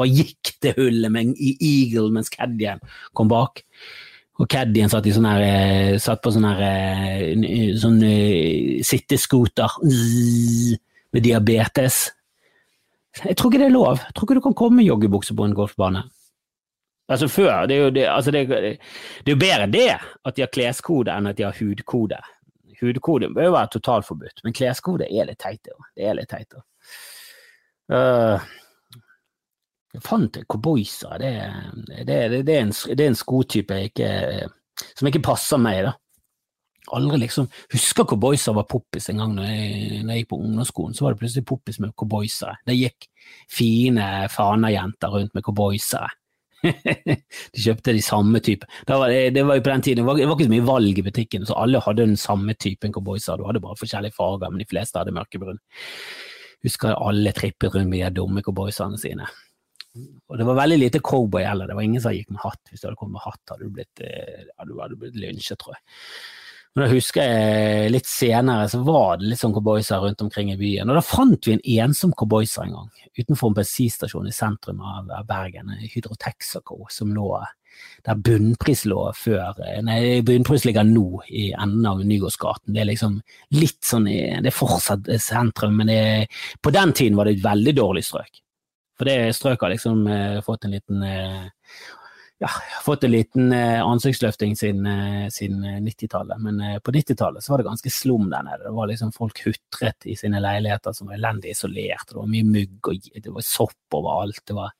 Bare 0.00 0.12
gikk 0.12 0.54
til 0.62 0.76
hullet 0.78 1.12
med 1.12 1.28
en 1.28 1.34
eagle 1.40 2.10
mens 2.14 2.32
Caddien 2.32 2.80
kom 3.16 3.30
bak. 3.30 3.64
Og 4.40 4.48
Caddien 4.48 4.88
satt, 4.88 5.04
i 5.04 5.12
sånn 5.12 5.28
her, 5.28 5.42
eh, 5.44 5.98
satt 6.00 6.22
på 6.24 6.32
sånne, 6.32 6.54
her 6.56 7.24
eh, 7.28 7.74
sånn 7.76 7.98
uh, 8.00 8.78
sittescooter 8.88 9.74
med 9.84 11.26
diabetes. 11.26 12.06
Jeg 13.20 13.36
tror 13.36 13.50
ikke 13.50 13.60
det 13.60 13.68
er 13.68 13.74
lov. 13.74 14.00
Jeg 14.00 14.16
tror 14.16 14.26
ikke 14.28 14.38
du 14.38 14.44
kan 14.46 14.56
komme 14.56 14.80
med 14.80 14.88
joggebukse 14.88 15.36
på 15.36 15.44
en 15.44 15.56
golfbane. 15.58 16.06
Altså 17.10 17.26
før, 17.26 17.66
det 17.66 17.74
er, 17.74 17.80
jo, 17.80 17.90
det, 17.90 18.04
altså 18.06 18.30
det, 18.30 18.44
det 18.48 19.32
er 19.32 19.34
jo 19.34 19.40
bedre 19.40 19.66
det 19.66 19.88
at 19.98 20.36
de 20.36 20.44
har 20.44 20.52
kleskode 20.54 21.10
enn 21.10 21.26
at 21.26 21.38
de 21.40 21.46
har 21.48 21.56
hudkode. 21.58 22.20
Hudkode 22.80 23.32
bør 23.34 23.48
jo 23.48 23.54
være 23.56 23.72
totalforbudt, 23.74 24.44
men 24.44 24.54
kleskode 24.56 25.08
er 25.10 25.26
litt 25.26 25.40
teit. 25.42 25.72
Det 25.96 26.06
er 26.06 26.14
litt 26.16 26.30
teit. 26.30 26.54
Uh, 27.90 28.38
jeg 29.90 30.04
fant 30.06 30.38
cowboyser. 30.46 31.18
Det, 31.18 32.14
er 32.14 32.36
en, 32.60 32.70
en 32.70 33.18
skotype 33.18 33.80
som 34.94 35.10
ikke 35.10 35.24
passer 35.26 35.58
meg. 35.58 35.82
da. 35.88 35.96
Aldri 36.94 37.20
liksom 37.24 37.50
Husker 37.74 38.06
cowboyser 38.08 38.54
var 38.56 38.68
poppis 38.70 39.10
en 39.10 39.20
gang 39.22 39.34
når 39.34 39.50
jeg, 39.50 39.98
når 40.04 40.14
jeg 40.14 40.22
gikk 40.22 40.30
på 40.30 40.40
ungdomsskolen. 40.44 40.94
Så 40.94 41.04
var 41.04 41.14
det 41.14 41.24
plutselig 41.24 41.48
poppis 41.50 41.82
med 41.82 41.94
cowboysere. 41.98 42.60
Det 42.66 42.78
gikk 42.78 43.10
fine 43.50 44.06
Fana-jenter 44.30 45.18
rundt 45.18 45.34
med 45.34 45.46
cowboysere. 45.46 46.14
De 46.64 47.62
kjøpte 47.64 47.94
de 47.96 48.02
samme 48.04 48.40
type. 48.44 48.68
Det 48.86 48.98
var, 49.02 49.12
det 49.34 49.44
var 49.46 49.58
jo 49.58 49.64
på 49.66 49.72
den 49.72 49.84
tiden, 49.86 50.02
det 50.02 50.08
var, 50.08 50.18
det 50.20 50.28
var, 50.28 50.36
ikke 50.36 50.48
så 50.48 50.54
mye 50.54 50.66
valg 50.70 51.00
i 51.00 51.06
butikken, 51.06 51.46
så 51.48 51.58
alle 51.60 51.82
hadde 51.84 52.08
den 52.08 52.18
samme 52.20 52.56
typen 52.60 52.94
cowboyser. 52.94 53.40
Du 53.40 53.46
hadde 53.48 53.62
bare 53.64 53.78
forskjellige 53.80 54.16
farger, 54.16 54.50
men 54.50 54.62
de 54.62 54.68
fleste 54.70 55.00
hadde 55.00 55.14
mørkebrun. 55.16 55.60
Husker 56.66 56.98
alle 56.98 57.32
trippet 57.36 57.72
rundt 57.74 57.90
med 57.90 58.04
de 58.04 58.20
dumme 58.20 58.44
cowboysene 58.44 59.00
sine. 59.00 59.28
Og 60.30 60.38
det 60.38 60.46
var 60.46 60.58
veldig 60.60 60.78
lite 60.78 61.00
cowboy 61.02 61.42
heller, 61.42 61.66
det 61.66 61.74
var 61.78 61.86
ingen 61.86 62.02
som 62.02 62.14
gikk 62.14 62.30
med 62.30 62.44
hatt. 62.44 62.60
Hvis 62.70 62.82
du 62.82 62.88
hadde 62.88 63.00
kommet 63.00 63.18
med 63.18 63.26
hatt, 63.26 63.42
hadde 63.50 63.66
du 63.66 63.74
blitt, 63.74 64.04
eh, 64.06 64.44
hadde 64.60 65.00
blitt 65.00 65.18
lynsjet, 65.18 65.58
tror 65.58 65.74
jeg. 65.74 65.82
Men 66.74 66.84
da 66.84 66.90
husker 66.92 67.26
jeg 67.26 67.90
litt 67.90 68.06
senere 68.06 68.68
så 68.70 68.78
var 68.86 69.18
det 69.18 69.32
litt 69.32 69.40
sånn 69.40 69.54
cowboyser 69.56 70.04
rundt 70.04 70.22
omkring 70.22 70.52
i 70.52 70.58
byen. 70.58 70.90
Og 70.90 71.00
da 71.00 71.02
fant 71.02 71.48
vi 71.48 71.56
en 71.56 71.64
ensom 71.86 72.12
cowboyser 72.14 72.68
en 72.68 72.76
gang, 72.76 72.90
utenfor 73.18 73.50
en 73.50 73.56
bensinstasjon 73.58 74.28
i 74.30 74.34
sentrum 74.34 74.84
av 74.86 75.10
Bergen, 75.26 75.72
Hydro 75.82 76.14
Texaco, 76.20 76.84
som 76.94 77.10
lå 77.16 77.32
der 78.04 78.18
bunnpris 78.18 78.82
lå 78.88 79.02
før 79.16 79.58
Nei, 79.86 80.20
bunnpris 80.26 80.64
ligger 80.66 80.86
nå 80.86 81.22
i 81.28 81.50
enden 81.52 81.86
av 81.86 82.02
Nygårdsgaten. 82.04 82.74
Det 82.74 82.82
er 82.82 82.90
liksom 82.90 83.18
litt 83.56 83.80
sånn 83.86 84.08
Det 84.08 84.50
er 84.50 84.56
fortsatt 84.56 85.08
sentrum, 85.22 85.78
men 85.80 85.90
det, 85.90 86.00
på 86.62 86.72
den 86.74 86.94
tiden 86.96 87.18
var 87.18 87.28
det 87.28 87.38
et 87.38 87.46
veldig 87.46 87.76
dårlig 87.78 88.04
strøk. 88.06 88.42
For 89.00 89.08
det 89.08 89.32
strøket 89.36 89.64
har 89.64 89.72
liksom 89.72 90.06
eh, 90.12 90.40
fått 90.44 90.66
en 90.66 90.74
liten 90.76 91.04
eh, 91.06 91.46
ja, 92.40 92.48
fått 92.84 93.04
en 93.04 93.12
liten 93.12 93.52
eh, 93.52 93.82
ansiktsløfting 93.84 94.54
siden, 94.56 94.86
eh, 94.86 95.28
siden 95.28 95.64
90-tallet. 95.84 96.38
Eh, 96.38 96.40
Men 96.40 96.80
på 96.80 96.92
90-tallet 96.92 97.48
var 97.48 97.60
det 97.60 97.66
ganske 97.68 97.92
slum 97.92 98.30
der 98.32 98.46
nede. 98.46 98.64
Det 98.64 98.72
var 98.78 98.88
liksom 98.88 99.12
Folk 99.12 99.42
hutret 99.44 100.06
i 100.08 100.16
sine 100.16 100.40
leiligheter 100.40 100.96
som 100.96 101.10
var 101.10 101.18
elendig 101.18 101.52
isolert. 101.52 102.08
Det 102.08 102.16
var 102.16 102.30
mye 102.32 102.48
mugg 102.48 102.88
og 102.88 103.12
det 103.12 103.34
var 103.34 103.44
sopp 103.44 103.98
overalt. 103.98 104.40
Det 104.48 104.56
var, 104.56 104.72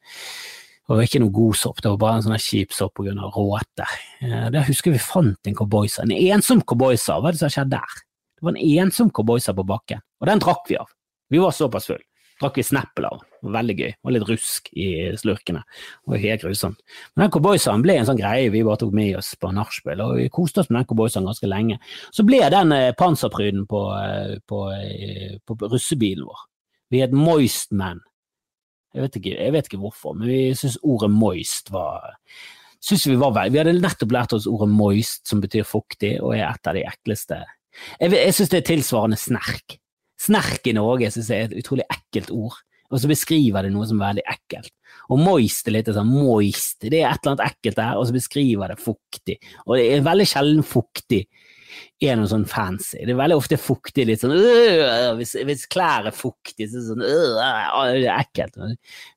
det 0.89 0.97
var 0.97 1.05
ikke 1.05 1.21
noe 1.21 1.37
god 1.37 1.59
sopp, 1.61 1.83
det 1.85 1.93
var 1.93 2.01
bare 2.01 2.21
en 2.23 2.29
sånn 2.31 2.45
kjip 2.49 2.73
sopp 2.73 2.97
pga. 2.97 3.13
råte. 3.37 3.89
Der 4.57 4.69
husker 4.71 4.97
vi 4.97 5.03
fant 5.05 5.47
en 5.47 5.59
cowboyser. 5.59 6.09
En 6.09 6.17
ensom 6.17 6.65
cowboyser, 6.65 7.21
hva 7.21 7.29
er 7.29 7.37
det 7.37 7.45
som 7.45 7.53
skjedde 7.53 7.77
der? 7.77 8.01
Det 8.41 8.49
var 8.49 8.57
en 8.57 8.87
ensom 8.87 9.13
cowboyser 9.13 9.53
på 9.53 9.69
bakken, 9.69 10.01
og 10.21 10.33
den 10.33 10.41
drakk 10.41 10.65
vi 10.71 10.81
av. 10.81 10.89
Vi 11.29 11.39
var 11.45 11.53
såpass 11.53 11.93
full 11.93 12.01
drakk 12.41 12.57
vi 12.57 12.65
Snapple 12.65 13.13
av. 13.13 13.21
Veldig 13.41 13.77
gøy. 13.79 13.93
Og 14.05 14.13
litt 14.15 14.27
rusk 14.29 14.69
i 14.77 14.89
slurkene. 15.21 15.63
Det 15.65 16.13
var 16.13 16.23
helt 16.25 16.45
grusomt. 16.45 16.83
Men 17.15 17.25
den 17.25 17.33
cowboysaen 17.37 17.85
ble 17.85 17.97
en 18.01 18.09
sånn 18.11 18.21
greie 18.21 18.53
vi 18.53 18.65
bare 18.67 18.83
tok 18.83 18.93
med 18.97 19.17
oss 19.21 19.33
på 19.41 19.53
nachspiel, 19.57 20.03
og 20.05 20.19
vi 20.19 20.29
koste 20.33 20.63
oss 20.63 20.71
med 20.71 20.83
den 20.83 20.91
cowboysaen 20.91 21.29
ganske 21.31 21.51
lenge. 21.51 21.81
Så 22.13 22.27
ble 22.29 22.43
den 22.53 22.77
eh, 22.77 22.93
panserpryden 22.99 23.67
på, 23.71 23.83
eh, 23.97 24.37
på, 24.49 24.63
eh, 24.77 25.35
på, 25.45 25.57
på 25.57 25.73
russebilen 25.73 26.29
vår. 26.29 26.47
Vi 26.91 27.05
het 27.05 27.17
Moist 27.17 27.73
Man. 27.73 28.03
Jeg 28.91 29.05
vet, 29.05 29.21
ikke, 29.21 29.35
jeg 29.39 29.55
vet 29.55 29.69
ikke 29.69 29.79
hvorfor, 29.85 30.17
men 30.19 30.27
vi 30.27 30.39
syntes 30.59 30.81
ordet 30.83 31.13
moist 31.15 31.69
var 31.71 32.17
vi, 32.81 33.15
vi 33.15 33.61
hadde 33.61 33.77
nettopp 33.77 34.15
lært 34.17 34.33
oss 34.35 34.49
ordet 34.51 34.67
moist, 34.73 35.23
som 35.29 35.43
betyr 35.43 35.67
fuktig, 35.69 36.17
og 36.19 36.35
er 36.35 36.49
et 36.49 36.67
av 36.67 36.75
de 36.75 36.83
ekleste 36.89 37.39
Jeg, 38.01 38.11
jeg 38.11 38.35
syns 38.35 38.51
det 38.51 38.59
er 38.59 38.67
tilsvarende 38.67 39.19
snerk. 39.21 39.77
Snerk 40.21 40.67
i 40.67 40.75
Norge 40.75 41.11
synes 41.13 41.31
jeg 41.31 41.45
er 41.45 41.51
et 41.51 41.61
utrolig 41.61 41.87
ekkelt 41.93 42.33
ord, 42.35 42.57
og 42.91 42.99
så 42.99 43.11
beskriver 43.11 43.67
det 43.67 43.73
noe 43.75 43.87
som 43.87 44.01
er 44.01 44.11
veldig 44.11 44.27
ekkelt. 44.35 44.73
Og 45.11 45.23
moist 45.23 45.69
er 45.69 45.77
litt 45.77 45.91
sånn 45.95 46.11
moist, 46.11 46.81
det 46.83 47.01
er 47.01 47.13
et 47.13 47.23
eller 47.23 47.37
annet 47.37 47.47
ekkelt 47.47 47.79
der, 47.79 48.01
og 48.01 48.09
så 48.09 48.17
beskriver 48.17 48.73
det 48.73 48.81
fuktig. 48.83 49.39
Og 49.67 49.77
det 49.79 49.87
er 49.95 50.07
veldig 50.07 50.29
sjelden 50.29 50.67
fuktig 50.67 51.25
er 52.03 52.17
noe 52.19 52.31
sånn 52.31 52.47
fancy. 52.49 53.03
Det 53.05 53.13
er 53.13 53.19
veldig 53.21 53.37
ofte 53.39 53.59
fuktig, 53.61 54.07
litt 54.09 54.23
sånn 54.23 54.35
øh, 54.35 55.13
hvis, 55.19 55.37
hvis, 55.47 55.67
klær 55.71 56.09
er 56.09 56.17
fuktige, 56.17 56.69
så 56.71 56.79
er 56.79 56.81
det 56.81 56.89
sånn 56.89 57.05
øh, 57.07 57.93
det 57.95 58.09
er 58.09 58.17
ekkelt. 58.17 58.59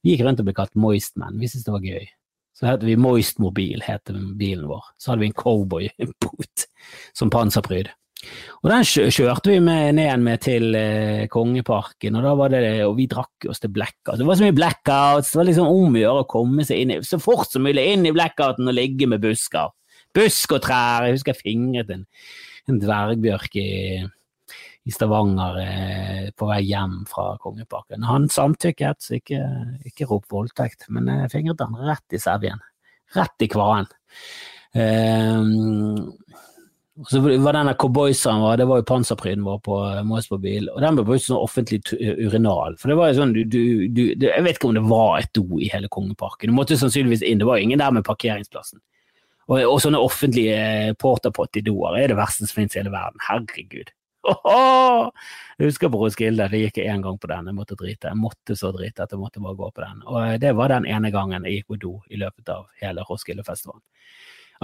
Vi 0.04 0.14
gikk 0.14 0.26
rundt 0.28 0.44
og 0.44 0.50
ble 0.50 0.58
kalt 0.58 0.76
Moist 0.76 1.16
Moistman, 1.16 1.40
vi 1.42 1.50
syntes 1.50 1.68
det 1.68 1.76
var 1.78 1.88
gøy. 1.88 2.06
Så 2.54 2.68
heter 2.70 2.88
vi 2.88 3.00
Moist 3.02 3.42
Mobil, 3.42 3.82
heter 3.84 4.20
bilen 4.38 4.68
vår. 4.70 4.86
Så 5.02 5.12
hadde 5.12 5.24
vi 5.24 5.32
en 5.32 5.40
cowboyboot 5.40 6.68
som 7.18 7.32
panserpryd. 7.34 7.90
Og 8.64 8.70
den 8.72 8.86
kjørte 8.86 9.52
vi 9.52 9.60
med, 9.64 9.98
ned 9.98 10.24
med 10.24 10.42
til 10.44 10.76
eh, 10.78 11.26
Kongeparken, 11.32 12.16
og 12.16 12.26
da 12.26 12.34
var 12.40 12.54
det, 12.54 12.64
og 12.88 12.96
vi 12.98 13.10
drakk 13.12 13.50
oss 13.52 13.60
til 13.64 13.74
blackout. 13.76 14.18
Det 14.20 14.28
var 14.28 14.40
så 14.40 14.48
mye 14.48 14.56
blackouts, 14.56 15.34
det 15.34 15.40
var 15.42 15.50
liksom 15.50 15.70
om 15.70 15.98
å 15.98 16.04
gjøre 16.04 16.24
å 16.24 16.30
komme 16.32 16.66
seg 16.68 16.84
inn 16.84 16.96
i, 16.96 17.00
så 17.04 17.20
fort 17.22 17.52
som 17.52 17.66
mulig 17.66 17.86
inn 17.92 18.08
i 18.08 18.14
blackouten 18.16 18.70
og 18.70 18.78
ligge 18.78 19.10
med 19.12 19.24
busker. 19.24 19.74
Busk 20.14 20.56
og 20.56 20.62
trær. 20.64 21.08
Jeg 21.08 21.18
husker 21.18 21.34
jeg 21.34 21.42
fingret 21.42 21.90
en, 21.94 22.04
en 22.70 22.80
dvergbjørk 22.80 23.58
i, 23.60 23.70
i 24.86 24.94
Stavanger 24.94 25.60
eh, 25.64 26.28
på 26.38 26.48
vei 26.50 26.62
hjem 26.68 27.00
fra 27.10 27.34
Kongeparken. 27.42 28.06
Han 28.08 28.30
samtykket, 28.32 29.02
så 29.04 29.18
ikke, 29.20 29.42
ikke 29.90 30.08
rop 30.12 30.30
voldtekt, 30.32 30.88
men 30.94 31.10
jeg 31.12 31.34
fingret 31.34 31.66
han 31.66 31.80
rett 31.90 32.16
i 32.16 32.22
sevjen. 32.22 32.62
Rett 33.18 33.46
i 33.46 33.50
kvaen. 33.52 33.90
Um, 36.94 37.06
så 37.10 37.20
var 37.26 37.56
denne 37.56 37.74
cowboyseren 37.80 38.42
var, 38.44 38.58
det 38.62 38.68
var 38.70 38.82
jo 38.82 38.86
panserpryden 38.90 39.46
vår 39.48 39.60
på 39.66 39.78
uh, 39.82 40.02
Måsbobil, 40.06 40.70
og 40.70 40.82
den 40.84 41.00
ble 41.00 41.06
brukt 41.08 41.26
som 41.26 41.40
offentlig 41.42 41.82
urinal. 41.98 42.78
For 42.78 42.92
det 42.92 42.98
var 43.00 43.10
jo 43.10 43.20
sånn, 43.22 43.34
du, 43.34 43.44
du, 43.50 43.62
du, 43.90 44.04
Jeg 44.28 44.46
vet 44.46 44.60
ikke 44.60 44.70
om 44.70 44.78
det 44.78 44.86
var 44.86 45.20
et 45.20 45.32
do 45.34 45.46
i 45.58 45.72
hele 45.74 45.90
Kongeparken. 45.94 46.54
Du 46.54 46.58
måtte 46.58 46.78
sannsynligvis 46.78 47.26
inn, 47.26 47.42
det 47.42 47.50
var 47.50 47.62
ingen 47.64 47.82
der 47.82 47.96
med 47.96 48.06
parkeringsplassen. 48.06 48.82
Og, 49.50 49.58
og 49.68 49.82
sånne 49.84 50.00
offentlige 50.00 50.56
eh, 50.56 50.94
portapotty-doer 51.00 52.00
er 52.00 52.14
det 52.14 52.20
verste 52.20 52.48
som 52.48 52.62
finnes 52.62 52.78
i 52.78 52.80
hele 52.80 52.94
verden. 52.94 53.20
Herregud. 53.28 53.92
Oho! 54.32 55.10
Jeg 55.60 55.68
husker 55.68 55.92
på 55.92 56.00
Roskilde, 56.00 56.48
det 56.52 56.62
gikk 56.62 56.80
jeg 56.80 56.94
én 56.94 57.04
gang 57.04 57.18
på 57.20 57.28
den. 57.32 57.50
Jeg 57.52 57.58
måtte 57.58 57.78
drite. 57.80 58.14
Jeg 58.14 58.20
måtte 58.20 58.56
så 58.60 58.72
drite 58.76 59.04
at 59.04 59.12
jeg 59.12 59.20
måtte 59.20 59.44
bare 59.44 59.60
gå 59.60 59.70
på 59.74 59.84
den. 59.84 60.06
Og 60.08 60.20
eh, 60.22 60.38
det 60.42 60.54
var 60.60 60.72
den 60.72 60.88
ene 60.88 61.12
gangen 61.12 61.50
jeg 61.50 61.60
gikk 61.60 61.74
på 61.74 61.82
do 61.82 61.98
i 62.10 62.22
løpet 62.22 62.54
av 62.54 62.70
hele 62.80 63.04
Roskildefestivalen. 63.10 63.84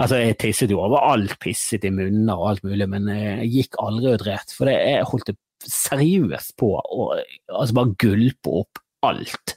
Altså, 0.00 0.16
jeg 0.22 0.38
tisset 0.40 0.72
jo 0.72 0.80
over 0.80 1.02
alt, 1.04 1.36
pisset 1.42 1.84
i 1.84 1.92
munner 1.92 2.38
og 2.38 2.54
alt 2.54 2.66
mulig, 2.66 2.88
men 2.88 3.08
jeg 3.12 3.48
gikk 3.52 3.80
aldri 3.82 4.14
og 4.14 4.22
dret. 4.22 4.54
For 4.56 4.70
jeg 4.72 5.06
holdt 5.10 5.28
det 5.28 5.36
seriøst 5.68 6.54
på 6.60 6.72
å 6.80 7.08
altså 7.12 7.76
bare 7.76 7.96
gulpe 8.00 8.60
opp 8.62 8.80
alt 9.04 9.56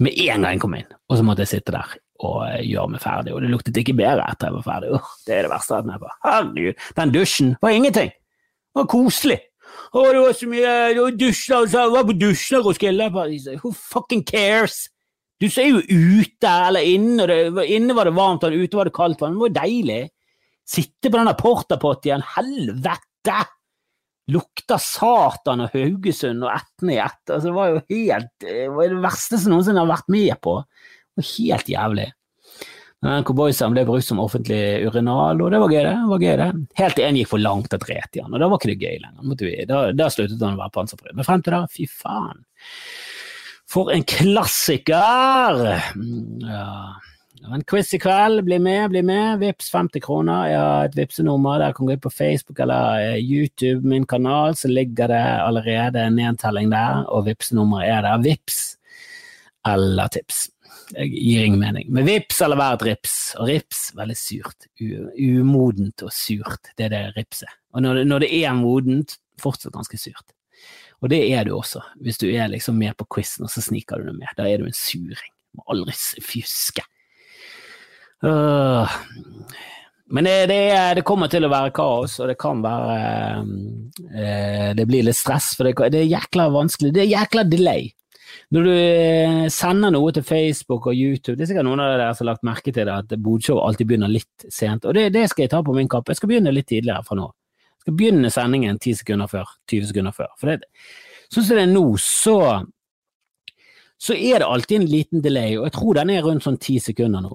med 0.00 0.16
en 0.16 0.46
gang 0.46 0.56
jeg 0.56 0.62
kom 0.62 0.74
inn. 0.78 0.96
Og 1.10 1.18
så 1.18 1.26
måtte 1.26 1.44
jeg 1.44 1.54
sitte 1.54 1.74
der 1.76 1.98
og 2.20 2.42
gjøre 2.60 2.92
meg 2.92 3.00
ferdig, 3.00 3.32
og 3.32 3.40
det 3.40 3.48
luktet 3.52 3.78
ikke 3.80 3.96
bedre 3.96 4.26
etter 4.28 4.50
jeg 4.50 4.56
var 4.58 4.64
ferdig. 4.66 4.90
Uh, 4.92 5.12
det 5.24 5.36
er 5.36 5.46
det 5.46 5.52
verste. 5.54 5.78
Herregud, 6.26 6.82
den 6.98 7.14
dusjen 7.14 7.54
var 7.62 7.76
ingenting. 7.76 8.10
Det 8.12 8.82
var 8.82 8.90
koselig. 8.92 9.38
Å, 9.90 10.02
det 10.04 10.20
var 10.20 10.34
så 10.36 10.48
mye 10.50 10.72
det 10.90 11.00
var 11.00 11.16
dusjer, 11.16 11.54
altså. 11.56 11.84
Jeg 11.84 11.94
var 11.94 12.08
på 12.08 12.16
dusjen 12.20 12.66
og 12.66 12.76
skille. 12.76 13.06
Who 13.62 13.72
fucking 13.72 14.24
cares? 14.26 14.82
Du 15.40 15.46
er 15.48 15.70
jo 15.70 15.80
ute 15.80 16.50
eller 16.68 16.84
inne, 16.84 17.24
og 17.24 17.30
det, 17.30 17.68
inne 17.72 17.96
var 17.96 18.08
det 18.08 18.16
varmt 18.16 18.44
og 18.44 18.56
ute 18.56 18.76
var 18.76 18.90
det 18.90 18.96
kaldt. 18.96 19.22
Det 19.22 19.40
var 19.40 19.54
deilig. 19.62 20.02
Sitte 20.68 21.08
på 21.08 21.16
denne 21.16 21.34
portapottien, 21.38 22.24
helvete! 22.36 23.40
Lukta 24.30 24.76
Satan 24.78 25.64
og 25.64 25.72
Haugesund 25.74 26.44
og 26.44 26.52
Etne 26.52 26.94
i 26.94 27.00
ett. 27.02 27.22
Altså, 27.26 27.48
det 27.48 27.56
var 27.56 27.72
jo 27.72 27.80
helt 27.88 28.30
det, 28.44 28.68
var 28.76 28.92
det 28.92 29.02
verste 29.02 29.40
som 29.40 29.56
noensinne 29.56 29.82
har 29.82 29.90
vært 29.90 30.12
med 30.12 30.36
på. 30.44 30.60
Det 30.62 31.22
var 31.22 31.30
helt 31.32 31.72
jævlig. 31.72 32.06
Men 33.00 33.24
Cowboysen 33.24 33.72
ble 33.72 33.86
brukt 33.88 34.04
som 34.04 34.20
offentlig 34.20 34.60
urinal, 34.84 35.40
og 35.40 35.54
det 35.54 35.60
var 35.62 35.72
gøy, 35.72 35.82
det. 35.86 35.96
var 36.10 36.22
gøy 36.22 36.34
det. 36.36 36.48
Helt 36.82 36.98
til 36.98 37.06
en 37.06 37.18
gikk 37.18 37.30
for 37.30 37.42
langt 37.42 37.76
og 37.76 37.82
dret 37.82 38.18
i 38.18 38.20
han, 38.20 38.34
og 38.36 38.42
da 38.42 38.48
var 38.52 38.60
ikke 38.60 38.74
det 38.74 38.82
gøy 38.84 38.98
lenger. 39.00 39.62
Da, 39.70 39.78
da 39.96 40.08
sluttet 40.12 40.44
han 40.44 40.58
å 40.58 40.60
være 40.60 40.74
panserpryd. 40.74 41.14
Men 41.16 41.26
frem 41.26 41.44
til 41.46 41.56
da, 41.56 41.62
fy 41.72 41.88
faen. 41.88 42.44
For 43.70 43.92
en 43.94 44.02
klassiker! 44.02 45.60
Ja. 46.42 47.00
En 47.54 47.62
quiz 47.64 47.94
i 47.94 47.98
kveld. 48.02 48.42
Bli 48.44 48.58
med, 48.58 48.90
bli 48.90 49.02
med. 49.06 49.38
Vips 49.38 49.70
50 49.70 50.02
kroner. 50.02 50.48
Jeg 50.50 50.58
har 50.58 50.88
et 50.88 50.96
vipsenummer. 50.98 51.60
Der 51.62 51.76
kan 51.76 51.86
gå 51.86 51.94
inn 51.94 52.02
på 52.02 52.10
Facebook 52.10 52.58
eller 52.60 53.14
eh, 53.14 53.20
YouTube, 53.22 53.86
min 53.86 54.06
kanal, 54.10 54.56
så 54.58 54.68
ligger 54.68 55.08
det 55.08 55.22
allerede 55.46 56.02
en 56.02 56.18
nedtelling 56.18 56.72
der. 56.74 57.04
Og 57.14 57.28
vipsenummeret 57.30 57.94
er 57.94 58.02
der. 58.08 58.24
Vips 58.26 58.58
eller 59.70 60.10
tips. 60.18 60.48
Jeg 60.96 61.14
gir 61.14 61.46
ingen 61.46 61.62
mening. 61.62 61.86
Men 61.94 62.08
vips 62.10 62.42
eller 62.42 62.64
et 62.66 62.84
rips. 62.90 63.16
Og 63.38 63.52
rips, 63.52 63.86
veldig 63.94 64.18
surt. 64.18 64.66
umodent 65.14 66.02
og 66.02 66.10
surt. 66.10 66.74
Det 66.74 66.90
er 66.90 66.96
det 66.96 67.06
ripset. 67.16 67.54
Og 67.70 67.86
når 67.86 68.02
det, 68.02 68.06
når 68.10 68.26
det 68.26 68.34
er 68.34 68.58
modent, 68.58 69.14
fortsatt 69.38 69.72
ganske 69.78 69.98
surt. 69.98 70.26
Og 71.00 71.08
det 71.12 71.20
er 71.32 71.46
du 71.48 71.54
også, 71.56 71.80
hvis 72.04 72.20
du 72.20 72.28
er 72.28 72.50
liksom 72.52 72.76
med 72.76 72.96
på 72.98 73.06
quizen 73.16 73.46
og 73.46 73.52
så 73.52 73.62
sniker 73.64 74.00
du 74.00 74.10
deg 74.10 74.18
med. 74.20 74.32
Da 74.36 74.48
er 74.48 74.60
du 74.60 74.68
en 74.68 74.76
suring. 74.76 75.32
Må 75.56 75.64
aldri 75.72 75.96
fjuske. 76.22 76.84
Men 80.10 80.26
det, 80.26 80.46
det, 80.50 80.60
det, 80.98 81.04
kommer 81.06 81.30
til 81.30 81.46
å 81.46 81.52
være 81.52 81.72
kaos, 81.74 82.18
og 82.20 82.28
det 82.28 82.36
kan 82.40 82.60
være 82.64 83.40
uh, 83.46 84.68
Det 84.76 84.86
blir 84.90 85.06
litt 85.06 85.18
stress, 85.18 85.54
for 85.56 85.68
det, 85.68 85.76
det, 85.94 86.02
er 86.02 86.12
jækla 86.12 86.50
vanskelig. 86.52 86.92
Det 86.96 87.04
er 87.04 87.12
jækla 87.14 87.46
delay. 87.48 87.88
Når 88.54 88.66
du 88.66 88.72
uh, 88.74 89.44
sender 89.54 89.94
noe 89.94 90.12
til 90.14 90.26
Facebook 90.26 90.90
og 90.90 90.98
YouTube, 90.98 91.38
det 91.38 91.46
er 91.46 91.52
sikkert 91.52 91.68
noen 91.70 91.82
av 91.84 91.94
dere 91.94 92.10
som 92.12 92.26
har 92.26 92.34
lagt 92.34 92.46
merke 92.46 92.74
til 92.74 92.90
det, 92.90 92.96
at 93.06 93.14
Bodshow 93.22 93.62
alltid 93.62 93.88
begynner 93.88 94.10
litt 94.10 94.50
sent, 94.50 94.84
og 94.84 94.98
det, 94.98 95.12
det 95.14 95.28
skal 95.30 95.46
jeg 95.46 95.54
ta 95.54 95.62
på 95.64 95.76
min 95.78 95.90
kappe. 95.90 96.12
Jeg 96.12 96.20
skal 96.20 96.34
begynne 96.34 96.54
litt 96.54 96.68
tidligere 96.70 97.06
fra 97.06 97.18
nå. 97.22 97.30
Skal 97.80 97.96
begynne 97.96 98.30
sendingen 98.32 98.78
ti 98.82 98.94
sekunder 98.96 99.30
før, 99.30 99.48
20 99.70 99.90
sekunder 99.92 100.16
før. 100.16 100.28
For 100.40 100.52
det, 100.52 100.68
sånn 101.32 101.46
som 101.46 101.56
det 101.56 101.64
er 101.64 101.72
nå, 101.72 101.86
så 102.02 102.36
så 104.00 104.14
er 104.16 104.40
det 104.40 104.48
alltid 104.48 104.80
en 104.80 104.88
liten 104.88 105.20
delay, 105.20 105.58
og 105.58 105.66
jeg 105.66 105.74
tror 105.76 105.98
den 105.98 106.10
er 106.14 106.22
rundt 106.24 106.44
sånn 106.46 106.56
ti 106.60 106.78
sekunder 106.80 107.20
nå. 107.20 107.34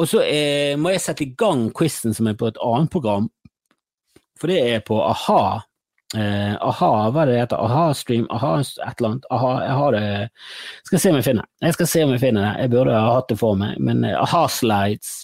Og 0.00 0.08
så 0.08 0.22
eh, 0.24 0.72
må 0.80 0.92
jeg 0.92 1.02
sette 1.04 1.24
i 1.26 1.32
gang 1.36 1.66
quizen 1.76 2.16
som 2.16 2.28
er 2.30 2.36
på 2.40 2.48
et 2.48 2.60
annet 2.64 2.92
program, 2.92 3.28
for 4.40 4.52
det 4.52 4.56
er 4.72 4.84
på 4.84 4.96
a-ha. 5.04 5.42
Eh, 6.16 6.54
aha, 6.54 6.90
hva 7.10 7.22
er 7.22 7.28
det 7.28 7.34
det 7.34 7.40
heter? 7.42 7.62
Aha-stream, 7.66 8.26
aha 8.32 8.52
et 8.62 8.78
eller 8.78 9.08
annet. 9.10 9.24
Aha, 9.34 9.52
jeg 9.64 9.76
har 9.76 9.96
det 9.96 10.02
Skal 10.86 11.00
se 11.02 11.10
om 11.10 11.16
jeg 11.18 11.26
finner 11.26 11.48
Jeg 11.66 11.74
skal 11.74 11.88
se 11.90 12.02
om 12.06 12.12
jeg 12.14 12.22
finner 12.22 12.44
det. 12.44 12.52
Jeg 12.62 12.72
burde 12.76 12.94
ha 12.94 13.16
hatt 13.16 13.32
det 13.32 13.38
for 13.40 13.58
meg, 13.58 13.80
men 13.82 14.04
eh, 14.06 14.14
aha-slides 14.20 15.16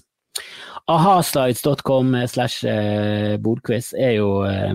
ahaslides.com 0.91 2.17
slash 2.29 2.65
eh, 2.65 3.37
bodquiz 3.39 3.93
er 3.95 4.17
jo 4.17 4.43
eh, 4.49 4.73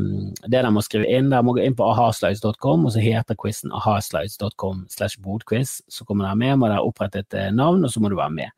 det 0.48 0.62
de 0.64 0.72
må 0.72 0.84
skrive 0.86 1.10
inn. 1.12 1.32
Der 1.34 1.44
må 1.44 1.56
gå 1.58 1.66
inn 1.66 1.76
på 1.78 1.88
ahaslides.com, 1.92 2.88
og 2.88 2.96
så 2.96 3.04
heter 3.04 3.38
quizen 3.40 3.74
ahaslides.com 3.76 4.86
slash 4.94 5.20
bodquiz. 5.24 5.82
Så 5.92 6.08
kommer 6.08 6.30
dere 6.30 6.40
med, 6.40 6.56
må 6.62 6.72
dere 6.72 6.86
opprette 6.86 7.26
et 7.26 7.38
eh, 7.38 7.52
navn, 7.52 7.84
og 7.84 7.94
så 7.94 8.04
må 8.04 8.12
du 8.14 8.18
være 8.20 8.36
med. 8.38 8.56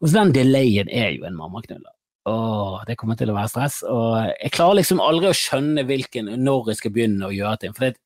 Og 0.00 0.08
så 0.08 0.20
Den 0.20 0.34
delayen 0.36 0.90
er 0.90 1.14
jo 1.14 1.26
en 1.28 1.38
mammaknuller. 1.38 1.94
Åh, 2.28 2.82
det 2.86 2.98
kommer 3.00 3.16
til 3.16 3.30
å 3.32 3.38
være 3.38 3.48
stress. 3.48 3.80
Og 3.88 4.18
jeg 4.34 4.52
klarer 4.52 4.80
liksom 4.80 5.00
aldri 5.02 5.30
å 5.30 5.36
skjønne 5.36 5.86
hvilken, 5.88 6.34
når 6.42 6.72
jeg 6.72 6.82
skal 6.82 6.94
begynne 6.94 7.28
å 7.28 7.34
gjøre 7.34 7.62
ting. 7.62 7.76
For 7.76 7.88
det, 7.88 7.96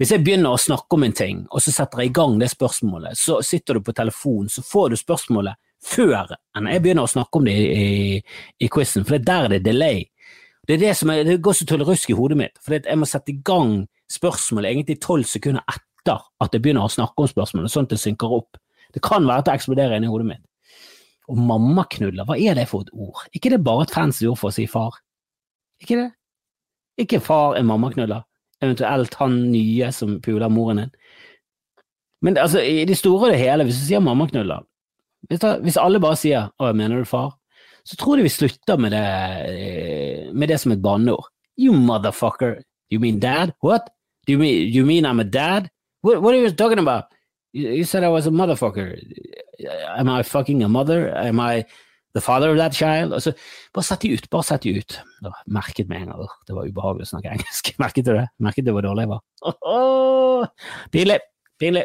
hvis 0.00 0.12
jeg 0.12 0.24
begynner 0.24 0.52
å 0.52 0.60
snakke 0.60 0.98
om 0.98 1.06
en 1.06 1.16
ting, 1.16 1.44
og 1.48 1.62
så 1.64 1.72
setter 1.72 2.02
jeg 2.02 2.10
i 2.10 2.16
gang 2.18 2.36
det 2.40 2.50
spørsmålet, 2.52 3.16
så 3.18 3.38
sitter 3.46 3.78
du 3.78 3.86
på 3.86 3.94
telefon, 3.96 4.50
så 4.52 4.64
får 4.66 4.92
du 4.92 5.00
spørsmålet 5.00 5.56
før 5.82 6.34
enn 6.56 6.68
jeg 6.70 6.82
begynner 6.84 7.06
å 7.06 7.10
snakke 7.10 7.38
om 7.38 7.46
det 7.48 7.54
i, 7.58 7.68
i, 7.72 8.18
i 8.62 8.70
quizen, 8.72 9.06
for 9.06 9.16
det 9.16 9.26
der 9.28 9.48
er 9.48 9.54
det 9.56 9.64
delay. 9.66 10.04
Det, 10.68 10.76
er 10.76 10.82
det, 10.84 10.92
som 10.98 11.10
er, 11.10 11.24
det 11.26 11.40
går 11.42 11.56
så 11.58 11.66
tullerusk 11.66 12.12
i 12.12 12.16
hodet 12.16 12.38
mitt, 12.38 12.60
for 12.62 12.78
jeg 12.78 12.98
må 12.98 13.08
sette 13.08 13.34
i 13.34 13.40
gang 13.44 13.80
spørsmålet 14.12 14.70
egentlig 14.70 15.00
tolv 15.02 15.26
sekunder 15.26 15.64
etter 15.66 16.22
at 16.42 16.54
jeg 16.54 16.62
begynner 16.62 16.86
å 16.86 16.92
snakke 16.92 17.24
om 17.24 17.30
spørsmålet, 17.30 17.72
sånn 17.72 17.88
at 17.88 17.94
det 17.94 18.02
synker 18.02 18.36
opp. 18.38 18.60
Det 18.94 19.02
kan 19.02 19.26
være 19.26 19.42
at 19.42 19.48
det 19.48 19.56
eksploderer 19.58 19.98
inni 19.98 20.10
hodet 20.10 20.28
mitt. 20.28 20.44
Og 21.30 21.38
mammaknuller, 21.38 22.26
hva 22.28 22.36
er 22.38 22.58
det 22.58 22.68
for 22.70 22.84
et 22.84 22.92
ord? 22.92 23.22
Ikke 23.34 23.50
det 23.52 23.62
bare 23.64 23.86
et 23.86 23.94
fancy 23.94 24.26
ord 24.28 24.38
for 24.38 24.50
å 24.50 24.54
si 24.54 24.66
far? 24.70 24.98
Ikke 25.82 25.98
det? 25.98 26.08
Ikke 27.02 27.22
far 27.24 27.56
er 27.56 27.66
mammaknuller, 27.66 28.22
eventuelt 28.62 29.14
han 29.18 29.38
nye 29.50 29.90
som 29.94 30.18
puler 30.22 30.52
moren 30.52 30.84
din. 30.84 30.92
Men 32.22 32.38
altså, 32.38 32.60
i 32.62 32.84
det 32.86 32.98
store 33.00 33.26
og 33.26 33.32
det 33.32 33.40
hele, 33.40 33.64
hvis 33.66 33.80
du 33.80 33.86
sier 33.88 34.02
mammaknuller, 34.04 34.62
hvis, 35.28 35.40
da, 35.42 35.56
hvis 35.62 35.78
alle 35.80 36.00
bare 36.02 36.18
sier 36.18 36.50
'Å, 36.58 36.72
mener 36.74 37.02
du 37.02 37.04
far?' 37.08 37.32
så 37.84 37.96
tror 37.98 38.16
de 38.16 38.22
vi 38.26 38.30
slutter 38.30 38.78
med 38.78 38.92
det, 38.94 39.06
eh, 39.50 40.32
med 40.32 40.48
det 40.48 40.60
som 40.60 40.72
et 40.72 40.82
banneord. 40.82 41.26
You 41.58 41.74
motherfucker. 41.74 42.62
You 42.90 43.00
mean 43.00 43.18
dad? 43.18 43.52
What? 43.62 43.90
You 44.28 44.38
mean, 44.38 44.68
you 44.70 44.86
mean 44.86 45.04
I'm 45.04 45.20
a 45.20 45.24
dad? 45.24 45.68
What, 46.02 46.22
what 46.22 46.34
are 46.34 46.38
you 46.38 46.50
talking 46.50 46.78
about? 46.78 47.04
You, 47.52 47.70
you 47.70 47.84
said 47.84 48.04
I 48.04 48.08
was 48.08 48.26
a 48.26 48.30
motherfucker. 48.30 48.96
Am 49.96 50.08
I 50.08 50.22
fucking 50.22 50.62
a 50.62 50.68
mother? 50.68 51.14
Am 51.16 51.40
I 51.40 51.64
the 52.14 52.20
father 52.20 52.50
of 52.50 52.56
that 52.58 52.74
child? 52.74 53.12
Altså, 53.12 53.32
bare 53.74 53.84
sett 53.84 54.00
de 54.00 54.12
ut. 54.14 54.30
Bare 54.30 54.42
sett 54.42 54.62
de 54.62 54.78
ut. 54.78 55.00
Da, 55.22 55.32
merket 55.46 55.88
med 55.88 56.02
en 56.02 56.12
gang. 56.12 56.28
Det 56.46 56.54
var 56.54 56.68
ubehagelig 56.68 57.08
å 57.08 57.12
snakke 57.16 57.34
engelsk. 57.34 57.74
Merket 57.82 58.06
du 58.06 58.12
det? 58.14 58.28
Merket 58.38 58.66
du 58.66 58.72
hvor 58.72 58.86
dårlig 58.86 59.08
jeg 59.08 59.14
var? 59.16 59.26
Oh, 59.42 59.58
oh. 59.66 60.46
Pinlig. 60.94 61.18
Pinlig. 61.58 61.84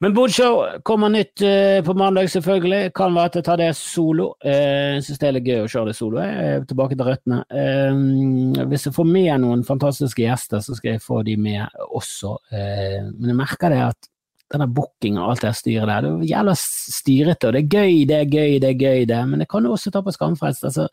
Men 0.00 0.14
Bodshow 0.14 0.60
kommer 0.86 1.10
nytt 1.10 1.42
uh, 1.42 1.84
på 1.84 1.94
mandag, 1.98 2.28
selvfølgelig. 2.30 2.92
Kan 2.94 3.16
være 3.16 3.30
at 3.32 3.38
jeg 3.40 3.46
tar 3.48 3.58
det 3.58 3.70
solo. 3.74 4.28
Uh, 4.46 5.00
syns 5.02 5.18
det 5.18 5.26
er 5.26 5.34
litt 5.34 5.48
gøy 5.48 5.64
å 5.64 5.72
kjøre 5.72 5.90
det 5.90 5.98
solo. 5.98 6.20
Jeg 6.22 6.52
er 6.52 6.68
tilbake 6.70 6.94
til 6.94 7.08
røttene. 7.08 7.40
Uh, 7.50 8.60
hvis 8.70 8.86
jeg 8.86 8.94
får 8.94 9.08
med 9.10 9.32
noen 9.42 9.64
fantastiske 9.66 10.22
gjester, 10.22 10.62
så 10.62 10.76
skal 10.78 10.94
jeg 10.94 11.02
få 11.02 11.24
de 11.26 11.34
med 11.42 11.82
også. 11.88 12.36
Uh, 12.54 13.10
men 13.10 13.32
jeg 13.32 13.40
merker 13.40 13.74
det 13.74 13.82
at 13.88 14.10
denne 14.54 14.70
bookingen 14.70 15.18
og 15.20 15.34
alt 15.34 15.48
det 15.48 15.52
styret 15.58 15.90
der, 15.90 16.06
det 16.06 16.14
er 16.14 16.30
jævla 16.30 16.54
styrete, 16.62 17.50
og 17.50 17.58
det 17.58 17.64
er 17.64 17.74
gøy, 17.74 17.98
det 18.08 18.20
er 18.20 18.30
gøy, 18.30 18.54
det 18.62 18.70
er 18.70 18.78
gøy, 18.78 19.02
det, 19.10 19.18
men 19.28 19.42
det 19.42 19.50
kan 19.50 19.66
jo 19.66 19.74
også 19.74 19.92
ta 19.92 20.00
på 20.06 20.14
skamfrelst. 20.14 20.70
Altså, 20.70 20.86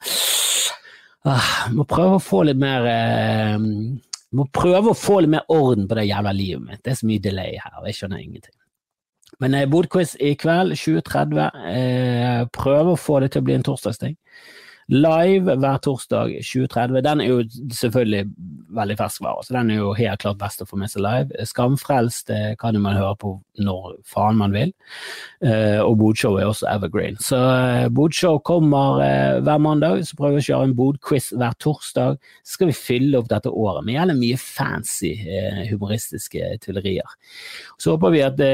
uh, 1.30 1.54
må 1.78 1.86
prøve 1.88 2.18
å 2.18 2.26
få 2.26 2.42
litt 2.50 2.58
mer 2.60 2.90
må 4.36 4.50
prøve 4.50 4.92
å 4.92 4.98
få 4.98 5.22
litt 5.22 5.38
mer 5.38 5.46
orden 5.54 5.86
på 5.88 5.96
det 5.96 6.10
jævla 6.10 6.34
livet 6.36 6.66
mitt. 6.66 6.84
Det 6.84 6.96
er 6.96 7.04
så 7.06 7.08
mye 7.08 7.22
delay 7.24 7.60
her, 7.62 7.78
og 7.80 7.92
jeg 7.94 8.02
skjønner 8.02 8.26
ingenting. 8.26 8.58
Men 9.44 9.56
eh, 9.58 9.68
bodquiz 9.70 10.16
i 10.20 10.36
kveld 10.40 10.76
2030. 10.80 11.50
Eh, 11.72 12.46
prøve 12.56 12.94
å 12.94 13.00
få 13.00 13.20
det 13.24 13.34
til 13.34 13.44
å 13.44 13.48
bli 13.50 13.58
en 13.58 13.66
torsdagsting 13.68 14.16
live 14.92 15.56
hver 15.58 15.78
torsdag 15.82 16.36
2030. 16.46 17.02
Den 17.02 17.22
er 17.22 17.30
jo 17.30 17.44
selvfølgelig 17.74 18.26
veldig 18.76 18.98
ferskvare, 19.00 19.44
så 19.44 19.56
den 19.56 19.72
er 19.72 19.80
jo 19.80 19.94
helt 19.98 20.22
klart 20.22 20.38
best 20.38 20.62
å 20.62 20.68
få 20.70 20.78
med 20.78 20.92
seg 20.92 21.02
live. 21.06 21.46
Skamfrelst 21.50 22.30
det 22.30 22.42
kan 22.62 22.78
jo 22.78 22.84
man 22.84 22.98
høre 22.98 23.16
på 23.22 23.32
når 23.66 23.96
faen 24.06 24.38
man 24.38 24.54
vil, 24.54 24.74
uh, 25.46 25.82
og 25.86 25.96
Bodshow 26.02 26.38
er 26.38 26.50
også 26.50 26.68
evergreen. 26.70 27.18
Så 27.24 27.40
uh, 27.40 27.88
Bodshow 27.96 28.38
kommer 28.46 29.02
hver 29.46 29.64
mandag, 29.64 30.04
så 30.06 30.18
prøver 30.20 30.38
vi 30.38 30.44
å 30.44 30.48
kjøre 30.50 30.70
en 30.70 30.78
bodquiz 30.78 31.32
hver 31.34 31.58
torsdag. 31.64 32.20
Så 32.44 32.58
skal 32.60 32.70
vi 32.70 32.78
fylle 32.78 33.18
opp 33.18 33.32
dette 33.32 33.50
året 33.50 33.86
med 33.88 33.98
gjerne 33.98 34.18
mye 34.20 34.38
fancy 34.42 35.16
humoristiske 35.72 36.56
tullerier. 36.62 37.18
Så 37.82 37.96
håper 37.96 38.14
vi 38.14 38.24
at 38.26 38.38
det, 38.38 38.54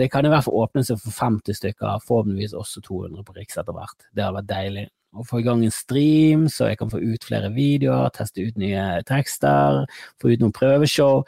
det 0.00 0.10
kan 0.12 0.26
i 0.26 0.32
hvert 0.32 0.44
fall 0.44 0.60
åpne 0.66 0.84
seg 0.84 1.00
for 1.00 1.14
50 1.14 1.56
stykker, 1.62 2.04
forhåpentligvis 2.04 2.56
også 2.58 2.84
200 2.84 3.24
på 3.24 3.38
Riks 3.38 3.60
etter 3.60 3.76
hvert. 3.76 4.08
Det 4.12 4.26
har 4.26 4.36
vært 4.36 4.50
deilig 4.50 4.88
å 5.16 5.24
få 5.24 5.40
i 5.40 5.44
gang 5.46 5.62
en 5.64 5.72
stream, 5.72 6.46
så 6.52 6.68
jeg 6.68 6.78
kan 6.80 6.90
få 6.92 7.00
ut 7.00 7.24
flere 7.24 7.50
videoer, 7.54 8.10
teste 8.14 8.44
ut 8.44 8.58
nye 8.60 9.00
tekster, 9.08 9.84
få 10.20 10.32
ut 10.34 10.42
noen 10.42 10.54
prøveshow. 10.54 11.22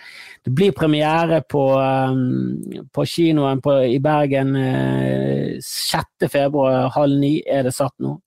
Det 0.45 0.53
blir 0.55 0.77
premiere 0.77 1.41
på, 1.49 1.65
um, 1.81 2.89
på 2.93 3.07
kinoen 3.09 3.63
på, 3.65 3.77
i 3.89 4.01
Bergen 4.05 4.53
uh, 4.57 5.57
6. 5.65 6.29
februar, 6.29 6.91
halv 6.97 7.23
ni 7.23 7.39
er 7.47 7.65
det 7.67 7.77
satt 7.77 7.97
nå. 8.05 8.19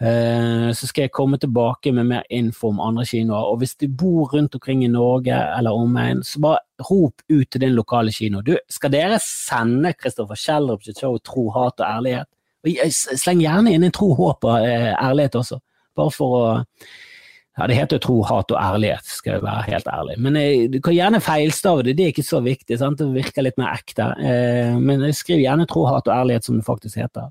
Uh, 0.00 0.72
så 0.72 0.88
skal 0.88 1.04
jeg 1.04 1.12
komme 1.12 1.36
tilbake 1.36 1.92
med 1.92 2.08
mer 2.08 2.24
info 2.32 2.70
om 2.72 2.80
andre 2.80 3.04
kinoer. 3.04 3.50
Og 3.52 3.60
hvis 3.60 3.76
du 3.76 3.84
bor 3.92 4.32
rundt 4.32 4.56
omkring 4.56 4.86
i 4.86 4.88
Norge 4.88 5.36
eller 5.36 5.76
omegn, 5.76 6.24
så 6.24 6.40
bare 6.40 6.64
rop 6.88 7.20
ut 7.28 7.50
til 7.52 7.66
din 7.66 7.76
lokale 7.76 8.14
kino. 8.16 8.40
Du, 8.40 8.54
skal 8.72 8.96
dere 8.96 9.20
sende 9.20 9.92
Kristoffer 9.92 10.40
Kjellrup 10.40 10.88
sitt 10.88 11.04
show 11.04 11.20
Tro, 11.20 11.50
hat 11.52 11.84
og 11.84 11.90
ærlighet? 11.90 12.32
Sleng 12.90 13.40
gjerne 13.44 13.72
inn 13.74 13.86
en 13.86 13.94
tro, 13.94 14.10
håp 14.18 14.44
og 14.44 14.66
eh, 14.66 14.90
ærlighet 14.92 15.38
også, 15.40 15.60
bare 15.96 16.12
for 16.14 16.36
å 16.40 16.42
ja, 17.58 17.66
Det 17.66 17.76
heter 17.76 17.98
jo 17.98 18.02
tro, 18.04 18.16
hat 18.24 18.52
og 18.54 18.56
ærlighet, 18.56 19.04
skal 19.04 19.34
jeg 19.34 19.42
være 19.44 19.64
helt 19.66 19.88
ærlig. 19.90 20.14
Men 20.22 20.36
jeg, 20.38 20.68
du 20.72 20.78
kan 20.80 20.94
gjerne 20.94 21.20
feilstave 21.20 21.82
det, 21.84 21.96
det 21.98 22.04
er 22.06 22.12
ikke 22.14 22.24
så 22.24 22.38
viktig. 22.40 22.78
Sant? 22.80 23.00
Det 23.02 23.08
virker 23.12 23.44
litt 23.44 23.58
mer 23.60 23.74
ekte. 23.74 24.06
Eh, 24.16 24.78
men 24.80 25.02
skriv 25.16 25.42
gjerne 25.42 25.66
tro, 25.68 25.82
hat 25.90 26.08
og 26.08 26.14
ærlighet, 26.14 26.46
som 26.46 26.56
det 26.56 26.64
faktisk 26.64 27.00
heter. 27.02 27.28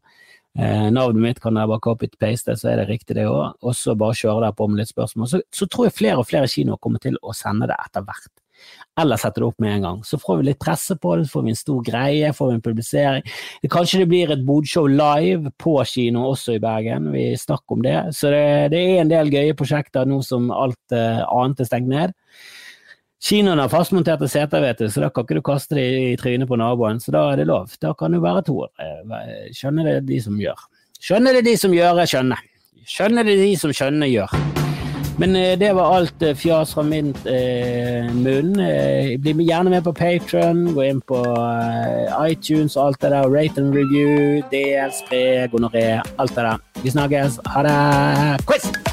Eh, 0.60 0.90
navnet 0.92 1.24
mitt 1.24 1.42
kan 1.42 1.58
dere 1.58 1.72
bare 1.72 1.82
copy-paste, 1.86 2.58
så 2.60 2.72
er 2.72 2.82
det 2.82 2.90
riktig 2.92 3.18
det 3.18 3.26
òg. 3.32 3.56
Og 3.64 3.78
så 3.80 3.96
bare 3.98 4.18
kjøre 4.20 4.44
der 4.46 4.58
på 4.60 4.68
med 4.70 4.84
litt 4.84 4.92
spørsmål. 4.92 5.32
Så, 5.32 5.42
så 5.56 5.70
tror 5.72 5.88
jeg 5.88 5.98
flere 5.98 6.22
og 6.22 6.30
flere 6.30 6.52
kinoer 6.52 6.82
kommer 6.84 7.02
til 7.02 7.18
å 7.24 7.34
sende 7.38 7.72
det 7.72 7.80
etter 7.88 8.06
hvert 8.06 8.30
eller 9.00 9.20
sette 9.20 9.40
det 9.40 9.48
opp 9.48 9.60
med 9.64 9.78
en 9.78 9.86
gang. 9.88 10.04
Så 10.04 10.20
får 10.20 10.40
vi 10.40 10.50
litt 10.50 10.60
presse 10.62 10.98
på 11.00 11.16
det, 11.20 11.30
får 11.32 11.46
vi 11.46 11.54
en 11.54 11.60
stor 11.60 11.82
greie, 11.86 12.34
får 12.36 12.52
vi 12.52 12.58
en 12.58 12.66
publisering. 12.66 13.34
Kanskje 13.72 14.04
det 14.04 14.10
blir 14.12 14.34
et 14.34 14.46
bodshow 14.46 14.90
live 14.92 15.54
på 15.62 15.78
kino 15.88 16.28
også 16.34 16.58
i 16.58 16.64
Bergen, 16.64 17.12
vi 17.16 17.32
snakker 17.40 17.78
om 17.78 17.86
det. 17.86 17.98
Så 18.18 18.34
det, 18.34 18.46
det 18.76 18.82
er 18.84 19.04
en 19.04 19.12
del 19.12 19.32
gøye 19.34 19.58
prosjekter 19.58 20.10
nå 20.10 20.22
som 20.26 20.50
alt 20.52 20.96
uh, 20.96 21.24
annet 21.28 21.64
er 21.64 21.70
stengt 21.70 21.92
ned. 21.92 22.16
Kinoen 23.20 23.60
har 23.60 23.72
fastmonterte 23.72 24.30
seter, 24.32 24.64
vet 24.64 24.80
du, 24.80 24.88
så 24.88 25.04
da 25.04 25.10
kan 25.12 25.26
ikke 25.26 25.40
du 25.42 25.44
kaste 25.44 25.76
det 25.76 25.88
i 26.00 26.14
trynet 26.20 26.48
på 26.48 26.60
naboen. 26.60 27.02
Så 27.04 27.12
da 27.12 27.26
er 27.34 27.42
det 27.42 27.50
lov. 27.50 27.76
Da 27.84 27.92
kan 28.00 28.16
det 28.16 28.22
være 28.24 28.46
to. 28.48 28.62
Eh, 28.80 29.50
skjønner 29.56 29.92
det 29.92 29.98
de 30.08 30.22
som 30.24 30.40
gjør. 30.40 30.64
Skjønner 31.04 31.36
det 31.36 31.44
de 31.50 31.58
som 31.60 31.76
gjør, 31.76 32.00
jeg 32.06 32.16
skjønner. 32.16 32.48
Skjønner 32.88 33.28
det 33.28 33.38
de 33.44 33.52
som 33.60 33.76
skjønner, 33.76 34.08
gjør. 34.08 34.59
Men 35.20 35.36
eh, 35.36 35.60
det 35.60 35.74
var 35.76 35.96
alt 35.98 36.22
eh, 36.24 36.36
fjas 36.36 36.74
fra 36.74 36.84
min 36.88 37.12
eh, 37.28 38.08
munn. 38.16 38.54
Bli 39.20 39.34
gjerne 39.50 39.74
med 39.74 39.84
på 39.84 39.94
Patron. 39.94 40.70
Gå 40.76 40.86
inn 40.88 41.02
på 41.04 41.20
iTunes 42.24 42.78
og 42.78 42.86
alt 42.88 43.02
det 43.04 43.12
der. 43.16 43.28
Rate 43.28 43.62
and 43.62 43.76
review, 43.76 44.40
del, 44.54 44.94
spre, 44.96 45.50
gonoré. 45.52 46.00
Alt 46.18 46.36
det 46.36 46.48
der. 46.48 46.64
Vi 46.84 46.96
snakkes. 46.96 47.42
Ha 47.52 47.68
det. 47.68 48.46
Quiz! 48.48 48.89